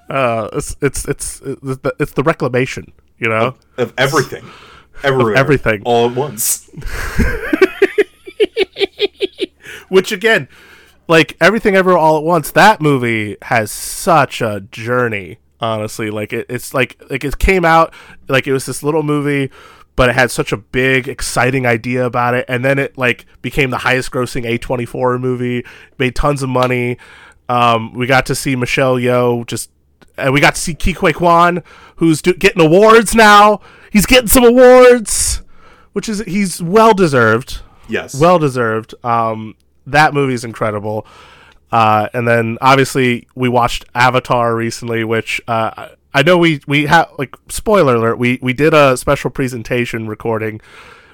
[0.08, 3.54] Uh, it's it's it's it's the, it's the reclamation, you know.
[3.78, 4.44] Of everything,
[5.04, 5.82] everywhere, everything.
[5.84, 6.68] all at once.
[9.88, 10.48] Which again,
[11.06, 15.38] like everything ever all at once, that movie has such a journey.
[15.60, 17.92] Honestly, like it, it's like like it came out
[18.28, 19.50] like it was this little movie,
[19.96, 23.70] but it had such a big, exciting idea about it, and then it like became
[23.70, 25.64] the highest grossing A twenty four movie,
[25.98, 26.96] made tons of money.
[27.48, 29.70] Um, we got to see Michelle Yeoh just.
[30.16, 31.62] And we got to see Ke Huy Quan,
[31.96, 33.60] who's do- getting awards now.
[33.90, 35.40] He's getting some awards,
[35.94, 38.14] which is he's well deserved Yes.
[38.20, 38.94] well deserved.
[39.02, 39.54] Um,
[39.86, 41.06] that movie's incredible.
[41.72, 47.10] Uh, and then obviously we watched Avatar recently, which uh, I- know we we have
[47.18, 48.18] like spoiler alert.
[48.18, 50.60] We we did a special presentation recording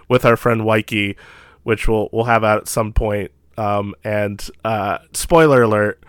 [0.09, 1.16] with our friend Waiki,
[1.65, 3.31] which we'll we'll have at some point.
[3.59, 6.03] Um, and uh, spoiler alert,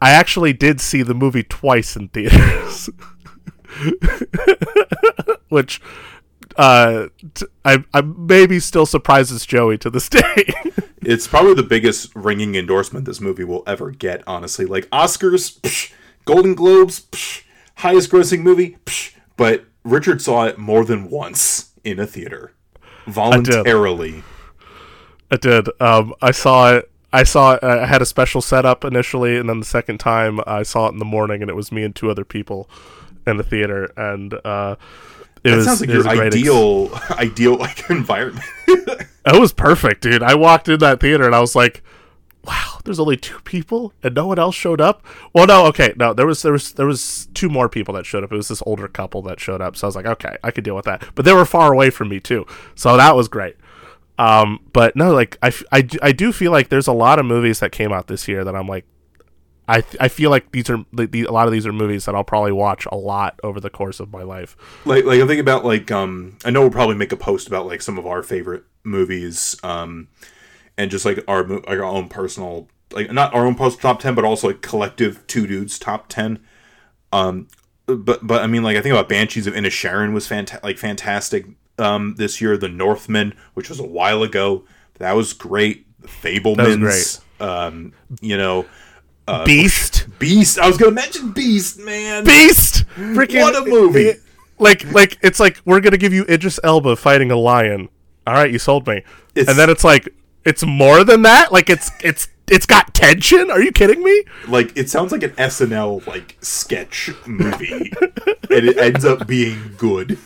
[0.00, 2.90] I actually did see the movie twice in theaters,
[5.48, 5.80] which
[6.56, 10.52] uh, t- I I maybe still surprises Joey to this day.
[11.02, 14.22] it's probably the biggest ringing endorsement this movie will ever get.
[14.26, 15.92] Honestly, like Oscars, psh,
[16.24, 17.42] Golden Globes, psh,
[17.76, 22.52] highest grossing movie, psh, but Richard saw it more than once in a theater,
[23.06, 24.22] voluntarily.
[25.30, 25.68] I did.
[25.80, 26.88] Um, I saw it.
[27.14, 30.62] I saw it, I had a special setup initially, and then the second time I
[30.62, 32.70] saw it in the morning, and it was me and two other people
[33.26, 34.76] in the theater, and uh,
[35.44, 38.44] it That was sounds like it was your a great ex- ideal, ideal like environment.
[38.68, 40.22] it was perfect, dude.
[40.22, 41.82] I walked in that theater and I was like,
[42.44, 46.12] "Wow, there's only two people and no one else showed up." Well, no, okay, no,
[46.14, 48.32] there was there was there was two more people that showed up.
[48.32, 50.64] It was this older couple that showed up, so I was like, "Okay, I could
[50.64, 53.56] deal with that." But they were far away from me too, so that was great.
[54.18, 55.50] Um, but no, like I,
[55.82, 58.44] do- I do feel like there's a lot of movies that came out this year
[58.44, 58.84] that I'm like,
[59.68, 62.04] I, th- I feel like these are the, the, a lot of these are movies
[62.04, 64.56] that I'll probably watch a lot over the course of my life.
[64.84, 67.66] like like I think about like um I know we'll probably make a post about
[67.66, 70.08] like some of our favorite movies um
[70.76, 74.14] and just like our like our own personal like not our own post top 10
[74.14, 76.40] but also like collective two dudes top 10
[77.12, 77.46] um
[77.86, 81.46] but but I mean like I think about Banshees of Inisherin was fanta- like fantastic
[81.78, 82.56] um this year.
[82.56, 84.64] The Northman which was a while ago.
[84.98, 85.86] That was great.
[86.02, 88.66] Fabelmans um you know
[89.28, 94.14] Uh, Beast, Beast I was going to mention Beast man Beast, freaking What a movie.
[94.58, 97.88] like like it's like we're gonna give you Idris Elba fighting a lion.
[98.26, 99.02] All right, you sold me.
[99.34, 100.08] It's- and then it's like
[100.44, 101.52] it's more than that.
[101.52, 103.50] Like it's it's it's got tension.
[103.50, 104.24] Are you kidding me?
[104.48, 107.92] like it sounds like an SNL like sketch movie,
[108.50, 110.18] and it ends up being good.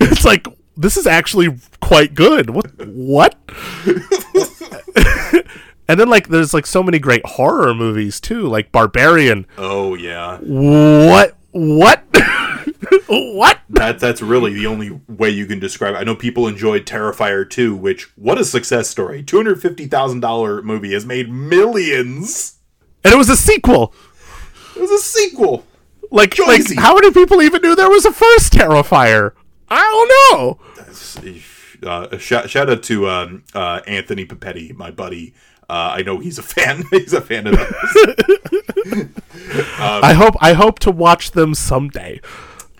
[0.00, 0.46] It's like
[0.76, 2.50] this is actually quite good.
[2.50, 3.36] What what?
[5.92, 9.46] and then like there's like so many great horror movies too, like Barbarian.
[9.58, 12.02] Oh yeah, What what
[13.08, 13.58] what?
[13.68, 15.94] that that's really the only way you can describe.
[15.94, 15.98] it.
[15.98, 19.22] I know people enjoyed Terrifier 2, which what a success story.
[19.22, 22.58] Two hundred fifty thousand dollar movie has made millions.
[23.04, 23.92] And it was a sequel.
[24.74, 25.66] It was a sequel.
[26.10, 29.32] Like like how many people even knew there was a first Terrifier?
[29.68, 29.82] I
[30.30, 30.58] don't know.
[31.84, 35.34] Uh, shout, shout out to um, uh, Anthony Papetti, my buddy.
[35.72, 36.84] Uh, I know he's a fan.
[36.90, 37.66] he's a fan of those.
[39.80, 42.20] I hope I hope to watch them someday.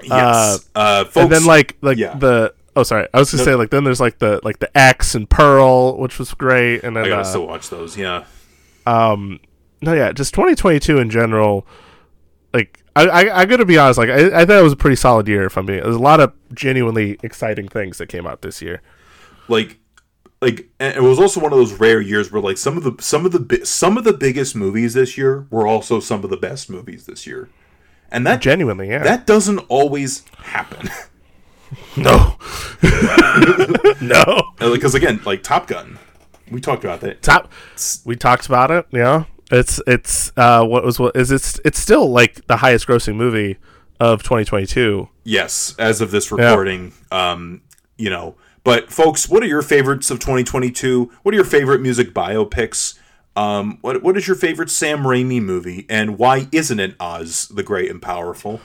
[0.02, 1.16] yes, uh, folks.
[1.16, 2.14] and then like like yeah.
[2.14, 5.14] the oh sorry I was gonna say like then there's like the like the X
[5.14, 7.96] and Pearl which was great and then I gotta uh, still watch those.
[7.96, 8.24] Yeah.
[8.84, 9.40] Um,
[9.80, 11.66] no yeah just 2022 in general
[12.52, 14.96] like I, I I gotta be honest like I, I thought it was a pretty
[14.96, 18.42] solid year if I'm being there's a lot of genuinely exciting things that came out
[18.42, 18.82] this year
[19.48, 19.78] like
[20.42, 23.24] like it was also one of those rare years where like some of the some
[23.24, 26.68] of the some of the biggest movies this year were also some of the best
[26.68, 27.48] movies this year.
[28.10, 29.04] And that genuinely yeah.
[29.04, 30.90] that doesn't always happen.
[31.96, 32.36] No.
[34.02, 34.52] No.
[34.58, 35.98] Because again like top gun.
[36.50, 37.50] We talked about that top
[38.04, 39.24] we talked about it yeah.
[39.50, 43.56] It's it's uh what was what is it's it's still like the highest grossing movie
[44.00, 47.62] of 2022 yes as of this recording um
[47.96, 48.34] you know
[48.64, 52.98] but folks what are your favorites of 2022 what are your favorite music biopics?
[53.36, 55.86] Um what what is your favorite Sam Raimi movie?
[55.88, 58.60] And why isn't it Oz the Great and Powerful?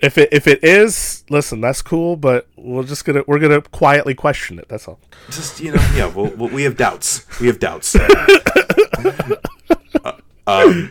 [0.00, 4.14] If it if it is, listen, that's cool, but we're just gonna we're gonna quietly
[4.14, 4.68] question it.
[4.68, 4.98] That's all.
[5.30, 7.24] just you know yeah well, we have doubts.
[7.40, 7.96] We have doubts.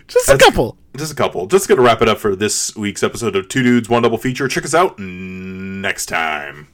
[0.08, 0.78] Just a couple.
[0.98, 1.46] just a couple.
[1.46, 4.48] Just gonna wrap it up for this week's episode of two dudes one double feature.
[4.48, 6.68] Check us out next time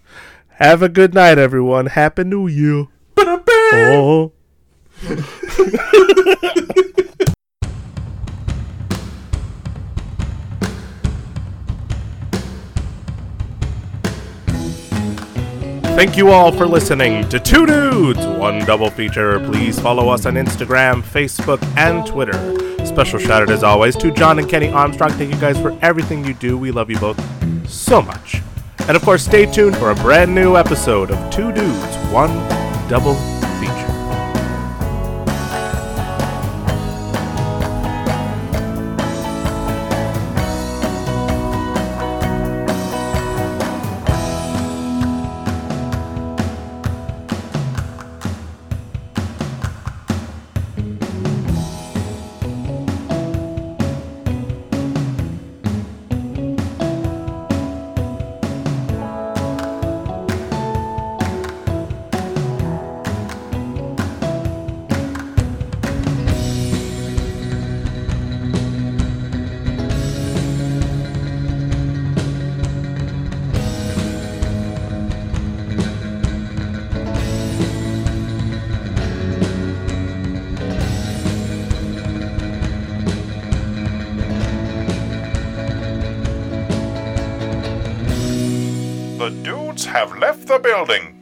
[0.60, 1.86] Have a good night, everyone.
[1.86, 2.88] Happy New Year.
[3.18, 4.34] Oh.
[15.95, 19.40] Thank you all for listening to Two Dudes, One Double Feature.
[19.40, 22.86] Please follow us on Instagram, Facebook, and Twitter.
[22.86, 25.11] Special shout out as always to John and Kenny Armstrong.
[25.11, 26.57] Thank you guys for everything you do.
[26.57, 27.18] We love you both
[27.69, 28.41] so much.
[28.90, 32.32] And of course, stay tuned for a brand new episode of Two Dudes, One
[32.90, 33.14] Double